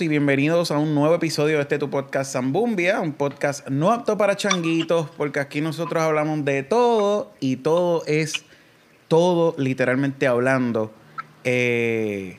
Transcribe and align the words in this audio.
Y 0.00 0.08
bienvenidos 0.08 0.70
a 0.72 0.78
un 0.78 0.94
nuevo 0.94 1.14
episodio 1.14 1.56
de 1.56 1.62
este 1.62 1.78
tu 1.78 1.88
podcast 1.88 2.32
Zambumbia, 2.32 3.00
un 3.00 3.12
podcast 3.12 3.66
no 3.68 3.92
apto 3.92 4.18
para 4.18 4.36
changuitos, 4.36 5.08
porque 5.10 5.40
aquí 5.40 5.60
nosotros 5.60 6.02
hablamos 6.02 6.44
de 6.44 6.62
todo 6.62 7.32
y 7.40 7.56
todo 7.56 8.04
es 8.06 8.44
todo 9.08 9.54
literalmente 9.56 10.26
hablando. 10.26 10.92
Eh, 11.44 12.36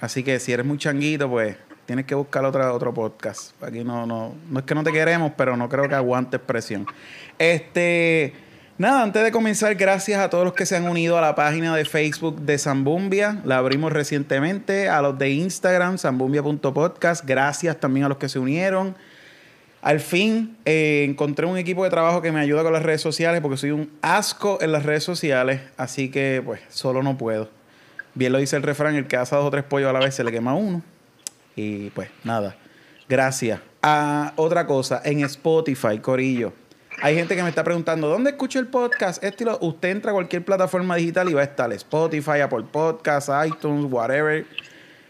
así 0.00 0.22
que 0.22 0.38
si 0.38 0.52
eres 0.52 0.64
muy 0.64 0.78
changuito, 0.78 1.28
pues 1.28 1.56
tienes 1.86 2.04
que 2.04 2.14
buscar 2.14 2.44
otra, 2.44 2.72
otro 2.72 2.94
podcast. 2.94 3.60
Aquí 3.62 3.82
no, 3.82 4.06
no, 4.06 4.34
no 4.48 4.60
es 4.60 4.64
que 4.64 4.74
no 4.74 4.84
te 4.84 4.92
queremos, 4.92 5.32
pero 5.36 5.56
no 5.56 5.68
creo 5.68 5.88
que 5.88 5.94
aguantes 5.94 6.40
presión. 6.40 6.86
Este. 7.38 8.32
Nada, 8.78 9.02
antes 9.02 9.22
de 9.22 9.30
comenzar, 9.30 9.74
gracias 9.74 10.18
a 10.18 10.30
todos 10.30 10.44
los 10.44 10.54
que 10.54 10.64
se 10.64 10.74
han 10.74 10.88
unido 10.88 11.18
a 11.18 11.20
la 11.20 11.34
página 11.34 11.76
de 11.76 11.84
Facebook 11.84 12.40
de 12.40 12.56
Zambumbia. 12.56 13.42
La 13.44 13.58
abrimos 13.58 13.92
recientemente. 13.92 14.88
A 14.88 15.02
los 15.02 15.18
de 15.18 15.28
Instagram, 15.28 15.98
zambumbia.podcast. 15.98 17.22
Gracias 17.26 17.78
también 17.78 18.06
a 18.06 18.08
los 18.08 18.16
que 18.16 18.30
se 18.30 18.38
unieron. 18.38 18.96
Al 19.82 20.00
fin 20.00 20.56
eh, 20.64 21.04
encontré 21.06 21.44
un 21.44 21.58
equipo 21.58 21.84
de 21.84 21.90
trabajo 21.90 22.22
que 22.22 22.32
me 22.32 22.40
ayuda 22.40 22.62
con 22.62 22.72
las 22.72 22.82
redes 22.82 23.02
sociales 23.02 23.42
porque 23.42 23.58
soy 23.58 23.72
un 23.72 23.90
asco 24.00 24.58
en 24.62 24.72
las 24.72 24.84
redes 24.84 25.04
sociales. 25.04 25.60
Así 25.76 26.08
que, 26.08 26.40
pues, 26.42 26.60
solo 26.70 27.02
no 27.02 27.18
puedo. 27.18 27.50
Bien 28.14 28.32
lo 28.32 28.38
dice 28.38 28.56
el 28.56 28.62
refrán: 28.62 28.94
el 28.94 29.06
que 29.06 29.16
hace 29.16 29.36
dos 29.36 29.44
o 29.44 29.50
tres 29.50 29.64
pollos 29.64 29.90
a 29.90 29.92
la 29.92 30.00
vez 30.00 30.14
se 30.14 30.24
le 30.24 30.32
quema 30.32 30.54
uno. 30.54 30.82
Y 31.56 31.90
pues, 31.90 32.08
nada. 32.24 32.56
Gracias. 33.06 33.60
Ah, 33.82 34.32
otra 34.36 34.66
cosa, 34.66 35.02
en 35.04 35.22
Spotify, 35.24 35.98
Corillo. 35.98 36.54
Hay 37.04 37.16
gente 37.16 37.34
que 37.34 37.42
me 37.42 37.48
está 37.48 37.64
preguntando, 37.64 38.08
¿dónde 38.08 38.30
escucho 38.30 38.60
el 38.60 38.68
podcast? 38.68 39.22
Este 39.24 39.42
y 39.42 39.46
lo- 39.46 39.58
usted 39.60 39.88
entra 39.90 40.12
a 40.12 40.14
cualquier 40.14 40.44
plataforma 40.44 40.94
digital 40.94 41.28
y 41.28 41.34
va 41.34 41.40
a 41.40 41.44
estar 41.44 41.72
Spotify, 41.72 42.40
Apple 42.42 42.64
Podcasts, 42.70 43.30
iTunes, 43.44 43.90
whatever, 43.90 44.46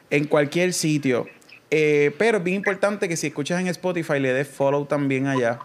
en 0.08 0.24
cualquier 0.26 0.72
sitio. 0.72 1.26
Eh, 1.70 2.14
pero 2.18 2.38
es 2.38 2.44
bien 2.44 2.56
importante 2.56 3.08
que 3.08 3.16
si 3.16 3.26
escuchas 3.26 3.60
en 3.60 3.66
Spotify 3.68 4.18
le 4.20 4.32
des 4.32 4.48
follow 4.48 4.86
también 4.86 5.26
allá. 5.26 5.58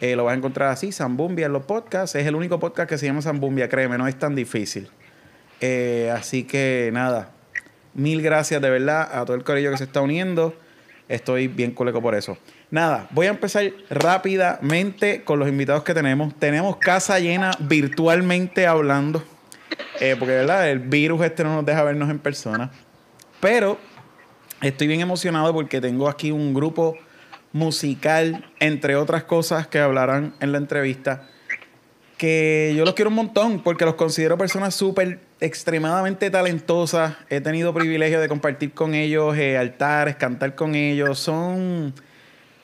Eh, 0.00 0.16
lo 0.16 0.24
vas 0.24 0.34
a 0.34 0.36
encontrar 0.36 0.70
así, 0.70 0.90
Zambumbia 0.90 1.46
en 1.46 1.52
los 1.52 1.64
podcasts. 1.64 2.16
Es 2.16 2.26
el 2.26 2.34
único 2.34 2.58
podcast 2.58 2.88
que 2.90 2.98
se 2.98 3.06
llama 3.06 3.22
Zambumbia, 3.22 3.68
créeme, 3.68 3.96
no 3.96 4.08
es 4.08 4.18
tan 4.18 4.34
difícil. 4.34 4.88
Eh, 5.60 6.12
así 6.12 6.42
que 6.44 6.90
nada, 6.92 7.30
mil 7.94 8.22
gracias 8.22 8.60
de 8.60 8.70
verdad 8.70 9.08
a 9.12 9.24
todo 9.24 9.36
el 9.36 9.44
corillo 9.44 9.70
que 9.70 9.78
se 9.78 9.84
está 9.84 10.00
uniendo. 10.00 10.52
Estoy 11.08 11.48
bien 11.48 11.72
coleco 11.72 12.00
por 12.00 12.14
eso. 12.14 12.38
Nada, 12.70 13.08
voy 13.10 13.26
a 13.26 13.30
empezar 13.30 13.70
rápidamente 13.90 15.22
con 15.22 15.38
los 15.38 15.48
invitados 15.48 15.84
que 15.84 15.92
tenemos. 15.92 16.34
Tenemos 16.38 16.76
casa 16.78 17.18
llena 17.18 17.50
virtualmente 17.58 18.66
hablando. 18.66 19.22
eh, 20.00 20.16
porque, 20.18 20.34
¿verdad? 20.34 20.70
El 20.70 20.78
virus 20.78 21.22
este 21.22 21.44
no 21.44 21.54
nos 21.56 21.66
deja 21.66 21.82
vernos 21.82 22.08
en 22.10 22.18
persona. 22.18 22.70
Pero 23.40 23.78
estoy 24.62 24.86
bien 24.86 25.00
emocionado 25.00 25.52
porque 25.52 25.80
tengo 25.80 26.08
aquí 26.08 26.30
un 26.30 26.54
grupo 26.54 26.96
musical, 27.52 28.50
entre 28.58 28.96
otras 28.96 29.24
cosas 29.24 29.66
que 29.66 29.78
hablarán 29.78 30.34
en 30.40 30.50
la 30.52 30.58
entrevista, 30.58 31.28
que 32.18 32.74
yo 32.76 32.84
los 32.84 32.94
quiero 32.94 33.10
un 33.10 33.16
montón 33.16 33.62
porque 33.62 33.84
los 33.84 33.94
considero 33.94 34.36
personas 34.36 34.74
súper 34.74 35.20
extremadamente 35.40 36.30
talentosas. 36.30 37.14
He 37.28 37.40
tenido 37.40 37.74
privilegio 37.74 38.20
de 38.20 38.28
compartir 38.28 38.72
con 38.72 38.94
ellos 38.94 39.36
eh, 39.36 39.58
altares, 39.58 40.16
cantar 40.16 40.54
con 40.54 40.74
ellos. 40.74 41.18
Son 41.18 41.94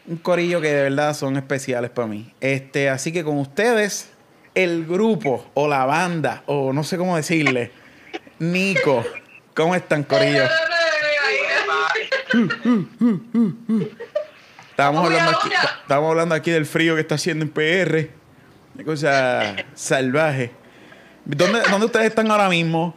un 0.06 0.16
corillo 0.22 0.60
que 0.60 0.68
de 0.72 0.82
verdad 0.84 1.14
son 1.14 1.36
especiales 1.36 1.90
para 1.90 2.08
mí. 2.08 2.32
Este, 2.40 2.88
así 2.88 3.12
que 3.12 3.24
con 3.24 3.38
ustedes, 3.38 4.10
el 4.54 4.86
grupo 4.86 5.50
o 5.54 5.68
la 5.68 5.84
banda, 5.84 6.42
o 6.46 6.72
no 6.72 6.84
sé 6.84 6.96
cómo 6.96 7.16
decirle, 7.16 7.70
Nico, 8.38 9.04
¿cómo 9.54 9.74
están, 9.74 10.02
corillo? 10.02 10.44
Estábamos 14.70 15.04
hablando, 15.04 15.30
aquí, 15.30 15.48
estábamos 15.82 16.10
hablando 16.10 16.34
aquí 16.34 16.50
del 16.50 16.64
frío 16.64 16.94
que 16.94 17.02
está 17.02 17.16
haciendo 17.16 17.44
en 17.44 17.50
PR. 17.50 18.10
Una 18.74 18.84
cosa 18.84 19.56
salvaje. 19.74 20.59
¿Dónde, 21.36 21.60
¿Dónde 21.70 21.86
ustedes 21.86 22.06
están 22.06 22.30
ahora 22.30 22.48
mismo? 22.48 22.94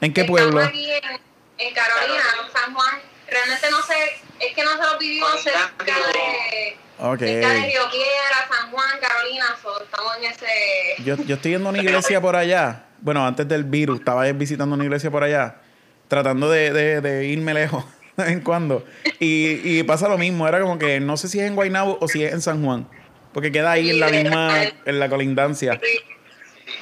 ¿En 0.00 0.12
qué 0.12 0.24
pueblo? 0.24 0.60
Estamos 0.60 0.68
aquí 0.68 0.90
en, 0.90 1.66
en 1.68 1.74
Carolina, 1.74 2.22
San 2.52 2.74
Juan. 2.74 2.94
Realmente 3.28 3.70
no 3.70 3.82
sé, 3.82 3.94
es 4.40 4.54
que 4.54 4.62
nosotros 4.64 4.98
vivimos 4.98 5.30
cerca 5.42 5.60
de, 5.86 6.76
Ok. 6.98 7.18
cerca 7.20 7.48
de 7.48 7.60
Río 7.66 7.82
Piedra, 7.90 8.48
San 8.50 8.70
Juan, 8.70 8.90
Carolina. 9.00 9.44
so, 9.62 9.82
estamos 9.82 10.12
en 10.18 10.24
ese. 10.24 10.46
Yo, 11.04 11.16
yo 11.24 11.36
estoy 11.36 11.52
yendo 11.52 11.68
a 11.68 11.72
una 11.72 11.82
iglesia 11.82 12.20
por 12.20 12.36
allá. 12.36 12.84
Bueno, 13.00 13.26
antes 13.26 13.46
del 13.48 13.64
virus, 13.64 13.98
estaba 14.00 14.24
visitando 14.32 14.74
una 14.74 14.84
iglesia 14.84 15.10
por 15.10 15.22
allá. 15.24 15.56
Tratando 16.08 16.50
de, 16.50 16.72
de- 16.72 17.00
de 17.00 17.24
irme 17.26 17.54
lejos 17.54 17.84
de 18.16 18.24
vez 18.24 18.32
en 18.32 18.40
cuando. 18.40 18.84
Y, 19.20 19.60
y 19.78 19.82
pasa 19.84 20.08
lo 20.08 20.18
mismo. 20.18 20.46
Era 20.46 20.60
como 20.60 20.78
que 20.78 21.00
no 21.00 21.16
sé 21.16 21.28
si 21.28 21.38
es 21.40 21.46
en 21.46 21.54
Guaynabo 21.54 21.98
o 22.00 22.08
si 22.08 22.24
es 22.24 22.32
en 22.32 22.42
San 22.42 22.62
Juan. 22.64 22.86
Porque 23.32 23.50
queda 23.50 23.72
ahí 23.72 23.90
en 23.90 24.00
la 24.00 24.08
misma, 24.10 24.62
en 24.84 25.00
la 25.00 25.08
colindancia. 25.08 25.80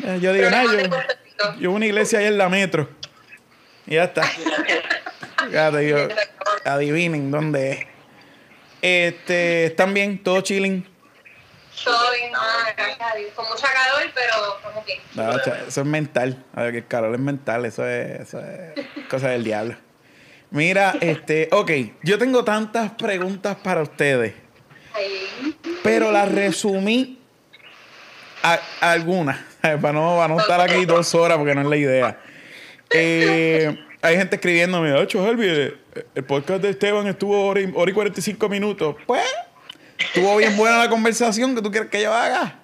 Eh, 0.04 0.19
Yo 0.20 0.32
digo, 0.32 0.50
nada, 0.50 0.65
yo, 0.72 1.60
yo 1.60 1.70
una 1.72 1.87
iglesia 1.87 2.19
ahí 2.20 2.26
en 2.26 2.38
la 2.38 2.48
metro. 2.48 2.88
Y 3.87 3.94
ya 3.97 4.04
está. 4.04 4.22
Ya 5.50 5.70
te 5.70 5.78
digo, 5.78 5.98
adivinen 6.65 7.31
dónde 7.31 7.72
es. 7.72 7.87
Este, 8.81 9.66
¿están 9.66 9.92
bien? 9.94 10.22
¿Todo 10.22 10.41
chilling? 10.41 10.87
Todo 11.84 12.12
bien. 12.12 12.32
Con 13.34 13.47
mucha 13.48 13.66
calor, 13.72 14.10
pero. 14.15 14.60
No, 15.15 15.38
cha- 15.42 15.65
eso 15.69 15.81
es 15.81 15.87
mental. 15.87 16.44
A 16.54 16.62
ver, 16.62 16.72
que 16.72 16.78
el 16.78 16.87
calor 16.87 17.15
es 17.15 17.21
mental. 17.21 17.65
Eso 17.66 17.87
es, 17.87 18.21
eso 18.21 18.41
es 18.41 19.06
cosa 19.09 19.28
del 19.31 19.42
diablo. 19.44 19.76
Mira, 20.50 20.94
este, 21.00 21.48
ok, 21.50 21.71
yo 22.03 22.19
tengo 22.19 22.44
tantas 22.44 22.91
preguntas 22.92 23.56
para 23.65 23.81
ustedes, 23.82 24.34
pero 25.82 26.12
las 26.12 26.31
resumí 26.31 27.19
a, 28.42 28.60
a 28.82 28.92
algunas, 28.92 29.38
para 29.80 29.92
no, 29.92 30.16
para 30.16 30.28
no 30.28 30.40
estar 30.40 30.60
aquí 30.60 30.84
dos 30.84 31.14
horas 31.14 31.38
porque 31.38 31.54
no 31.54 31.62
es 31.62 31.66
la 31.68 31.76
idea. 31.76 32.20
Eh, 32.90 33.78
hay 34.02 34.16
gente 34.16 34.36
escribiéndome, 34.36 34.92
ocho 34.92 35.26
Helvi, 35.26 35.48
el, 35.48 35.78
el 36.14 36.24
podcast 36.24 36.62
de 36.62 36.70
Esteban 36.70 37.06
estuvo 37.06 37.46
hora 37.46 37.60
y, 37.60 37.72
hora 37.74 37.90
y 37.90 37.94
45 37.94 38.48
minutos. 38.48 38.96
Pues, 39.06 39.22
estuvo 39.98 40.36
bien 40.36 40.56
buena 40.56 40.78
la 40.78 40.88
conversación 40.88 41.54
que 41.54 41.62
tú 41.62 41.70
quieres 41.70 41.88
que 41.90 42.02
yo 42.02 42.12
haga. 42.12 42.58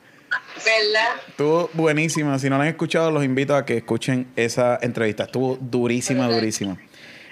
¿Verdad? 0.57 1.23
Estuvo 1.29 1.71
buenísima. 1.73 2.39
Si 2.39 2.51
no 2.51 2.57
la 2.59 2.65
han 2.65 2.69
escuchado, 2.71 3.11
los 3.11 3.25
invito 3.25 3.55
a 3.55 3.65
que 3.65 3.79
escuchen 3.79 4.31
esa 4.37 4.79
entrevista. 4.83 5.25
Estuvo 5.25 5.57
durísima, 5.61 6.29
durísima. 6.29 6.77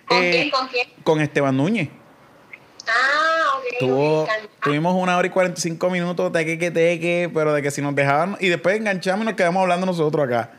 ¿Con 0.06 0.22
Eh, 0.22 0.30
quién? 0.30 0.50
¿Con 0.50 0.68
quién? 0.68 0.88
Con 1.02 1.20
Esteban 1.20 1.56
Núñez. 1.56 1.88
Ah. 2.86 3.35
Tuvo, 3.78 4.26
tuvimos 4.62 4.94
una 4.94 5.16
hora 5.16 5.26
y 5.26 5.30
45 5.30 5.90
minutos 5.90 6.32
de 6.32 6.44
que, 6.44 6.58
que, 6.58 6.70
teque, 6.70 7.30
pero 7.32 7.52
de 7.52 7.62
que 7.62 7.70
si 7.70 7.82
nos 7.82 7.94
dejaban 7.94 8.36
y 8.40 8.48
después 8.48 8.76
enganchamos 8.76 9.24
y 9.24 9.26
nos 9.26 9.34
quedamos 9.34 9.62
hablando 9.62 9.86
nosotros 9.86 10.24
acá. 10.26 10.50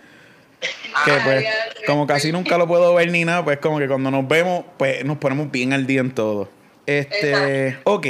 Que 0.59 1.11
Ah, 1.11 1.21
pues, 1.23 1.43
ya, 1.43 1.51
como 1.85 2.07
casi 2.07 2.31
nunca 2.31 2.57
lo 2.57 2.67
puedo 2.67 2.93
ver 2.95 3.11
ni 3.11 3.23
nada, 3.25 3.43
pues 3.43 3.59
como 3.59 3.77
que 3.79 3.87
cuando 3.87 4.09
nos 4.09 4.27
vemos, 4.27 4.65
pues 4.77 5.05
nos 5.05 5.17
ponemos 5.17 5.51
bien 5.51 5.73
al 5.73 5.85
día 5.85 6.01
en 6.01 6.11
todo. 6.11 6.49
Este, 6.85 7.67
Exacto. 7.67 7.91
ok. 7.93 8.07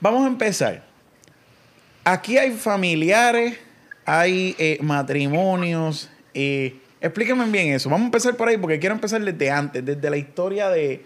Vamos 0.00 0.24
a 0.24 0.28
empezar. 0.28 0.82
Aquí 2.04 2.38
hay 2.38 2.52
familiares, 2.52 3.58
hay 4.04 4.56
eh, 4.58 4.78
matrimonios. 4.80 6.08
eh, 6.34 6.76
explíquenme 7.00 7.44
bien 7.46 7.72
eso. 7.74 7.88
Vamos 7.90 8.04
a 8.04 8.06
empezar 8.06 8.34
por 8.36 8.48
ahí 8.48 8.56
porque 8.56 8.78
quiero 8.78 8.94
empezar 8.94 9.20
desde 9.20 9.50
antes, 9.50 9.84
desde 9.84 10.10
la 10.10 10.16
historia 10.16 10.70
de 10.70 11.04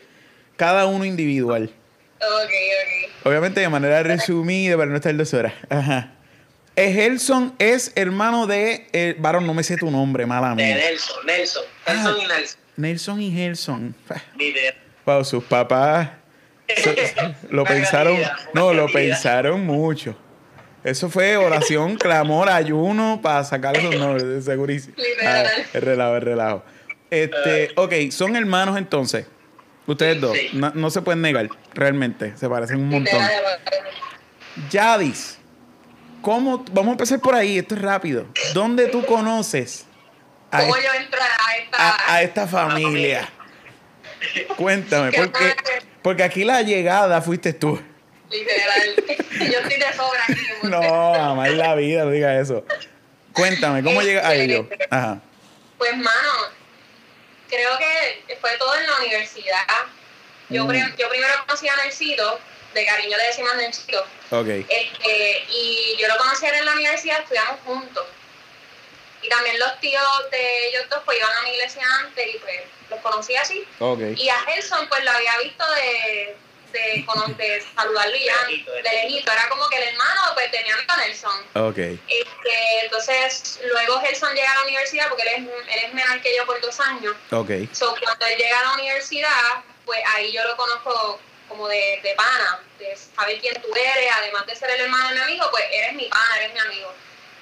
cada 0.56 0.86
uno 0.86 1.04
individual. 1.04 1.70
Ok, 2.22 2.50
ok. 2.50 3.26
Obviamente 3.26 3.60
de 3.60 3.68
manera 3.68 4.02
resumida 4.02 4.76
para 4.76 4.90
no 4.90 4.96
estar 4.96 5.16
dos 5.16 5.32
horas. 5.34 5.52
Ajá. 5.68 6.12
Gelson 6.76 7.54
es 7.58 7.92
hermano 7.96 8.46
de. 8.46 8.86
eh, 8.92 9.14
varón, 9.18 9.46
no 9.46 9.54
me 9.54 9.62
sé 9.62 9.76
tu 9.76 9.90
nombre, 9.90 10.24
mala 10.26 10.50
De 10.50 10.64
mía. 10.64 10.76
Nelson, 10.76 11.16
Nelson. 11.26 11.62
Nelson 11.86 12.16
y 12.20 12.26
Nelson. 12.26 12.58
Nelson 12.76 13.20
y 13.20 13.32
Gelson. 13.32 13.94
Literal. 14.38 14.74
Wow, 15.04 15.24
sus 15.24 15.44
papás 15.44 16.08
lo 17.50 17.64
pensaron. 17.64 18.16
No, 18.54 18.72
lo 18.72 18.86
pensaron 18.86 19.66
mucho. 19.66 20.16
Eso 20.84 21.10
fue 21.10 21.36
oración, 21.36 21.96
clamor, 21.98 22.48
ayuno 22.48 23.20
para 23.22 23.44
sacar 23.44 23.76
esos 23.76 23.94
nombres, 23.96 24.44
segurísimo. 24.44 24.94
Ah, 25.24 25.44
es 25.72 25.82
relajo, 25.82 26.16
es 26.16 26.22
relajo. 26.24 26.64
Este, 27.10 27.70
ok, 27.76 27.92
son 28.10 28.34
hermanos 28.36 28.78
entonces. 28.78 29.26
Ustedes 29.86 30.20
dos. 30.20 30.36
Sí. 30.36 30.50
No, 30.52 30.70
no 30.74 30.90
se 30.90 31.02
pueden 31.02 31.22
negar, 31.22 31.48
realmente. 31.74 32.36
Se 32.36 32.48
parecen 32.48 32.78
un 32.80 32.88
montón. 32.88 33.20
Yadis, 34.70 35.38
¿cómo? 36.20 36.64
Vamos 36.72 36.88
a 36.90 36.92
empezar 36.92 37.20
por 37.20 37.34
ahí, 37.34 37.58
esto 37.58 37.74
es 37.74 37.82
rápido. 37.82 38.26
¿Dónde 38.54 38.88
tú 38.88 39.04
conoces 39.04 39.86
a, 40.50 40.60
¿Cómo 40.60 40.76
es- 40.76 40.84
yo 40.84 40.90
entro 40.94 41.20
a 41.20 41.56
esta? 41.56 41.76
a- 41.88 42.14
a 42.14 42.22
esta 42.22 42.46
familia? 42.46 43.28
Cuéntame, 44.56 45.10
porque, 45.12 45.54
porque 46.02 46.22
aquí 46.22 46.44
la 46.44 46.62
llegada 46.62 47.20
fuiste 47.22 47.52
tú. 47.52 47.80
Literal. 48.30 49.50
yo 49.52 49.58
estoy 49.58 49.78
de 49.78 49.92
sobra 49.94 50.20
aquí. 50.28 50.40
No, 50.62 50.80
jamás 51.14 51.48
en 51.48 51.58
la 51.58 51.74
vida, 51.74 52.04
no 52.04 52.10
diga 52.10 52.38
eso. 52.38 52.64
Cuéntame, 53.32 53.82
¿cómo 53.82 54.00
llegas 54.02 54.24
a 54.24 54.34
ello? 54.34 54.68
Ajá. 54.90 55.20
Pues, 55.78 55.96
mano, 55.96 56.08
creo 57.52 57.76
que 57.78 58.36
fue 58.40 58.56
todo 58.56 58.74
en 58.76 58.86
la 58.86 58.96
universidad. 58.96 59.66
Yo, 60.48 60.64
Mm. 60.64 60.96
yo 60.96 61.08
primero 61.10 61.32
conocí 61.46 61.68
a 61.68 61.76
Nelsito, 61.76 62.40
de 62.72 62.86
cariño 62.86 63.16
le 63.16 63.24
decimos 63.26 63.54
Nelsito, 63.56 64.00
Ok. 64.30 64.48
este, 64.48 65.44
y 65.50 65.96
yo 65.98 66.08
lo 66.08 66.16
conocí 66.16 66.46
en 66.46 66.64
la 66.64 66.72
universidad, 66.72 67.20
estudiamos 67.20 67.60
juntos. 67.66 68.06
Y 69.20 69.28
también 69.28 69.58
los 69.58 69.78
tíos 69.80 70.30
de 70.30 70.68
ellos 70.68 70.88
dos 70.88 71.00
pues 71.04 71.18
iban 71.18 71.30
a 71.36 71.42
mi 71.42 71.50
iglesia 71.50 71.84
antes 72.00 72.34
y 72.34 72.38
pues 72.38 72.60
los 72.90 73.00
conocí 73.00 73.36
así. 73.36 73.66
Ok. 73.78 74.00
Y 74.16 74.28
a 74.30 74.40
Gelson 74.46 74.88
pues 74.88 75.04
lo 75.04 75.10
había 75.12 75.38
visto 75.38 75.64
de, 75.74 76.36
de, 76.72 77.06
de 77.36 77.64
saludarlo 77.74 78.16
y 78.16 78.24
ya, 78.24 78.44
De 78.46 78.82
lejito. 78.82 79.32
Era 79.32 79.48
como 79.48 79.68
que 79.68 79.76
el 79.76 79.88
hermano 79.88 80.20
pues 80.34 80.50
tenía 80.50 80.74
amigo 80.74 80.92
a 80.92 80.96
Nelson. 80.96 81.46
Ok. 81.54 81.78
Este, 81.78 82.84
entonces, 82.84 83.60
luego 83.64 84.00
Gelson 84.00 84.34
llega 84.34 84.50
a 84.50 84.56
la 84.56 84.62
universidad 84.62 85.08
porque 85.08 85.22
él 85.22 85.28
es, 85.28 85.74
él 85.74 85.84
es 85.84 85.94
menor 85.94 86.20
que 86.20 86.36
yo 86.36 86.46
por 86.46 86.60
dos 86.60 86.78
años. 86.80 87.14
Ok. 87.30 87.50
So, 87.72 87.94
cuando 88.02 88.26
él 88.26 88.36
llega 88.38 88.58
a 88.58 88.62
la 88.62 88.72
universidad, 88.74 89.64
pues 89.84 90.00
ahí 90.14 90.32
yo 90.32 90.42
lo 90.44 90.56
conozco 90.56 91.20
como 91.48 91.68
de, 91.68 92.00
de 92.02 92.14
pana, 92.14 92.60
de 92.78 92.96
saber 92.96 93.38
quién 93.40 93.60
tú 93.60 93.68
eres, 93.74 94.10
además 94.16 94.46
de 94.46 94.56
ser 94.56 94.70
el 94.70 94.80
hermano 94.80 95.08
de 95.10 95.14
mi 95.16 95.20
amigo, 95.20 95.46
pues 95.50 95.64
eres 95.70 95.92
mi 95.94 96.06
pana, 96.06 96.36
eres 96.38 96.54
mi 96.54 96.60
amigo. 96.60 96.94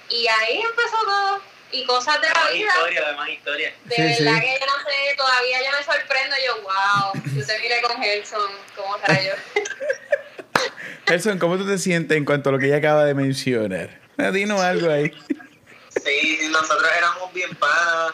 Y 0.09 0.27
ahí 0.27 0.61
empezó 0.61 0.99
todo. 1.05 1.41
Y 1.72 1.84
cosas 1.84 2.20
de 2.20 2.28
la 2.28 2.34
Más 2.34 2.52
vida. 2.52 2.67
historia, 2.69 3.02
además 3.06 3.28
historia. 3.28 3.75
De 3.84 3.94
Sí, 3.94 4.02
verdad 4.02 4.17
sí. 4.34 4.40
que 4.40 4.58
yo 4.61 4.67
no 4.67 4.90
sé, 4.90 5.17
todavía 5.17 5.58
yo 5.64 5.76
me 5.78 5.84
sorprendo. 5.84 6.37
Yo, 6.46 6.62
wow, 6.62 7.22
yo 7.37 7.46
te 7.46 7.58
miré 7.61 7.81
con 7.82 8.02
Gelson, 8.02 8.50
¿cómo 8.76 8.96
rayos? 9.06 9.37
Gerson, 11.06 11.38
¿cómo 11.38 11.56
tú 11.58 11.67
te 11.67 11.78
sientes 11.78 12.17
en 12.17 12.25
cuanto 12.25 12.49
a 12.50 12.52
lo 12.52 12.58
que 12.58 12.67
ella 12.67 12.76
acaba 12.76 13.05
de 13.05 13.14
mencionar? 13.14 13.99
Eh, 14.19 14.31
Dinos 14.32 14.61
algo 14.61 14.90
ahí. 14.93 15.11
Sí, 16.05 16.37
sí, 16.40 16.49
nosotros 16.50 16.88
éramos 16.96 17.32
bien 17.32 17.55
panas. 17.56 18.12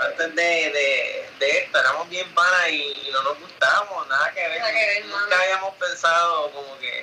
Antes 0.00 0.34
de, 0.34 0.42
de, 0.42 1.28
de 1.38 1.58
esto, 1.60 1.78
éramos 1.78 2.08
bien 2.08 2.28
panas 2.34 2.68
y, 2.70 2.82
y 2.82 3.10
no 3.12 3.22
nos 3.22 3.38
gustábamos, 3.38 4.08
nada 4.08 4.32
que 4.32 4.40
ver. 4.48 4.58
Nada 4.58 4.72
que 4.72 4.86
ver, 4.86 5.06
Nunca 5.06 5.36
habíamos 5.42 5.74
pensado 5.76 6.50
como 6.52 6.78
que 6.78 7.00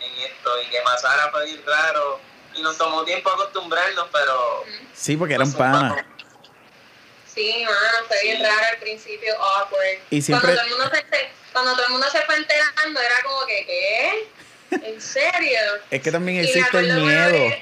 en 0.00 0.22
esto 0.32 0.62
y 0.62 0.66
que 0.70 0.80
pasara 0.82 1.30
fue 1.30 1.44
bien 1.46 1.62
raro. 1.66 2.20
Y 2.58 2.62
nos 2.62 2.76
tomó 2.76 3.04
tiempo 3.04 3.30
acostumbrarnos, 3.30 4.06
pero. 4.12 4.64
Sí, 4.94 5.16
porque 5.16 5.34
eran 5.34 5.46
nos 5.46 5.56
panas. 5.56 6.04
Sí, 7.32 7.64
mano, 7.64 8.06
fue 8.08 8.16
bien 8.24 8.36
Sí. 8.38 8.42
raro 8.42 8.66
al 8.72 8.78
principio, 8.78 9.34
awkward. 9.40 9.98
Y 10.10 10.20
siempre- 10.22 10.54
Cuando 10.54 10.60
todo, 10.62 10.70
el 10.74 10.78
mundo 10.82 10.96
se, 10.96 11.28
cuando 11.52 11.72
todo 11.74 11.86
el 11.86 11.92
mundo 11.92 12.06
se 12.10 12.20
fue 12.22 12.36
enterando, 12.36 13.00
era 13.00 13.14
como 13.22 13.46
que, 13.46 13.64
¿qué? 13.66 14.28
¿En 14.70 15.00
serio? 15.00 15.58
Es 15.90 16.02
que 16.02 16.10
también 16.10 16.44
existe 16.44 16.78
el 16.78 16.92
miedo. 17.00 17.54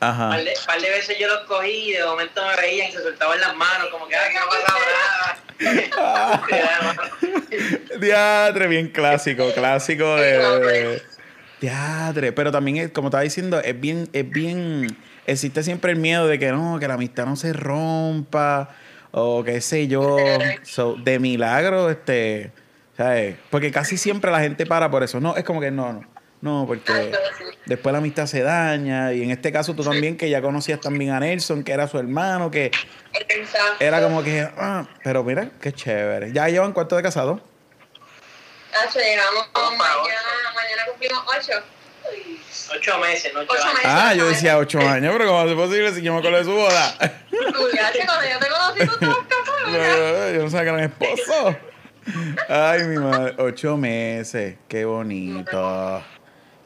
Ajá. 0.00 0.24
Un 0.24 0.30
par 0.30 0.44
de, 0.44 0.54
par 0.66 0.80
de 0.80 0.90
veces 0.90 1.18
yo 1.18 1.28
los 1.28 1.40
cogí 1.46 1.90
y 1.90 1.92
de 1.92 2.04
momento 2.04 2.44
me 2.46 2.56
reían 2.56 2.88
y 2.88 2.92
se 2.92 3.02
soltaban 3.02 3.38
las 3.40 3.54
manos, 3.56 3.88
como 3.90 4.08
que, 4.08 4.16
ay, 4.16 4.32
que 4.32 4.38
no 4.40 4.46
pasaba 4.48 4.80
nada. 5.60 7.10
Diatre, 7.98 8.66
bien 8.68 8.88
clásico, 8.90 9.52
clásico 9.52 10.16
de, 10.16 10.38
de- 10.38 11.02
Diatre, 11.60 12.32
pero 12.32 12.50
también 12.50 12.76
es, 12.78 12.90
como 12.90 13.08
estaba 13.08 13.22
diciendo, 13.22 13.60
es 13.60 13.78
bien, 13.78 14.08
es 14.12 14.28
bien, 14.28 14.96
existe 15.26 15.62
siempre 15.62 15.92
el 15.92 15.98
miedo 15.98 16.26
de 16.26 16.38
que 16.38 16.50
no, 16.52 16.78
que 16.78 16.88
la 16.88 16.94
amistad 16.94 17.26
no 17.26 17.36
se 17.36 17.52
rompa, 17.52 18.70
o 19.12 19.44
qué 19.44 19.60
sé 19.60 19.88
yo. 19.88 20.16
So, 20.62 20.94
de 20.94 21.18
milagro, 21.18 21.90
este, 21.90 22.52
¿sabes? 22.96 23.36
Porque 23.50 23.70
casi 23.70 23.96
siempre 23.96 24.30
la 24.30 24.40
gente 24.40 24.66
para 24.66 24.90
por 24.90 25.02
eso. 25.02 25.20
No, 25.20 25.36
es 25.36 25.44
como 25.44 25.60
que 25.60 25.70
no, 25.70 25.92
no, 25.92 26.06
no, 26.40 26.64
porque 26.66 27.12
después 27.66 27.92
la 27.92 27.98
amistad 27.98 28.26
se 28.26 28.42
daña. 28.42 29.12
Y 29.12 29.22
en 29.22 29.30
este 29.30 29.52
caso 29.52 29.74
tú 29.74 29.82
también, 29.84 30.16
que 30.16 30.30
ya 30.30 30.40
conocías 30.40 30.80
también 30.80 31.10
a 31.10 31.20
Nelson, 31.20 31.64
que 31.64 31.72
era 31.72 31.88
su 31.88 31.98
hermano, 31.98 32.50
que 32.50 32.70
Exacto. 33.28 33.76
era 33.80 34.02
como 34.02 34.22
que, 34.22 34.48
ah, 34.56 34.86
pero 35.04 35.22
mira, 35.24 35.50
qué 35.60 35.72
chévere. 35.72 36.32
¿Ya 36.32 36.48
llevan 36.48 36.72
cuánto 36.72 36.96
de 36.96 37.02
casado? 37.02 37.40
Hacho, 38.72 39.00
llegamos 39.00 39.48
mañana, 39.54 40.49
ocho. 41.08 41.52
Ocho 42.74 42.98
meses, 42.98 43.32
no 43.34 43.40
ocho, 43.40 43.52
Ocho 43.52 43.62
años. 43.62 43.74
meses. 43.74 43.90
Ah, 43.92 44.14
yo 44.14 44.26
decía 44.28 44.58
ocho 44.58 44.78
años, 44.80 45.12
pero 45.16 45.28
¿cómo 45.30 45.48
es 45.48 45.54
posible 45.54 45.92
si 45.94 46.02
yo 46.02 46.12
me 46.12 46.18
acuerdo 46.18 46.38
de 46.38 46.44
su 46.44 46.52
boda? 46.52 46.96
Cuando 46.98 47.68
yo 47.70 48.38
te 48.38 48.48
conocí, 48.48 48.86
tú 48.86 48.92
estabas 48.94 49.26
casado, 49.28 49.72
ya. 49.72 50.32
yo 50.32 50.42
no 50.42 50.50
sabía 50.50 50.62
que 50.64 50.68
eran 50.68 50.80
esposos. 50.80 51.56
Ay, 52.48 52.82
mi 52.84 52.96
madre, 52.96 53.34
ocho 53.38 53.76
meses, 53.76 54.56
qué 54.68 54.84
bonito. 54.84 56.02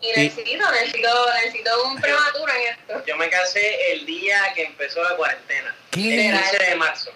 Y 0.01 0.09
necesito, 0.21 0.71
necesito, 0.71 1.09
necesito 1.43 1.85
un 1.85 2.01
prematuro 2.01 2.53
en 2.53 2.73
esto. 2.79 3.05
Yo 3.07 3.17
me 3.17 3.29
casé 3.29 3.93
el 3.93 4.07
día 4.07 4.39
que 4.55 4.65
empezó 4.65 5.03
la 5.03 5.17
cuarentena. 5.17 5.75
El 5.75 5.91
¿Qué? 5.91 6.33
15 6.61 6.71
de 6.71 6.77
marzo. 6.77 7.11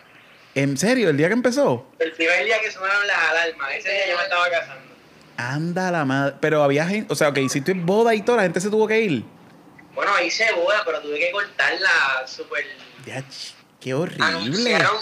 ¿En 0.54 0.76
serio? 0.76 1.10
¿El 1.10 1.16
día 1.16 1.28
que 1.28 1.34
empezó? 1.34 1.86
El 1.98 2.12
primer 2.12 2.44
día 2.44 2.58
que 2.60 2.70
sonaron 2.70 3.06
las 3.06 3.18
alarmas. 3.30 3.74
Ese 3.74 3.90
día 3.92 4.08
yo 4.08 4.16
me 4.16 4.22
estaba 4.24 4.50
casando. 4.50 4.87
Anda 5.38 5.90
la 5.92 6.04
madre. 6.04 6.34
Pero 6.40 6.62
había 6.62 6.84
gente, 6.86 7.10
o 7.12 7.16
sea, 7.16 7.28
ok, 7.28 7.38
hiciste 7.38 7.72
boda 7.72 8.14
y 8.14 8.22
toda, 8.22 8.38
la 8.38 8.42
gente 8.42 8.60
se 8.60 8.68
tuvo 8.68 8.86
que 8.88 9.00
ir. 9.00 9.24
Bueno, 9.94 10.12
hice 10.20 10.44
boda, 10.52 10.82
pero 10.84 11.00
tuve 11.00 11.18
que 11.18 11.30
cortarla 11.30 12.26
súper... 12.26 12.64
Ya, 13.06 13.18
ch- 13.20 13.54
qué 13.80 13.94
horrible. 13.94 14.24
Anunciaron, 14.24 14.96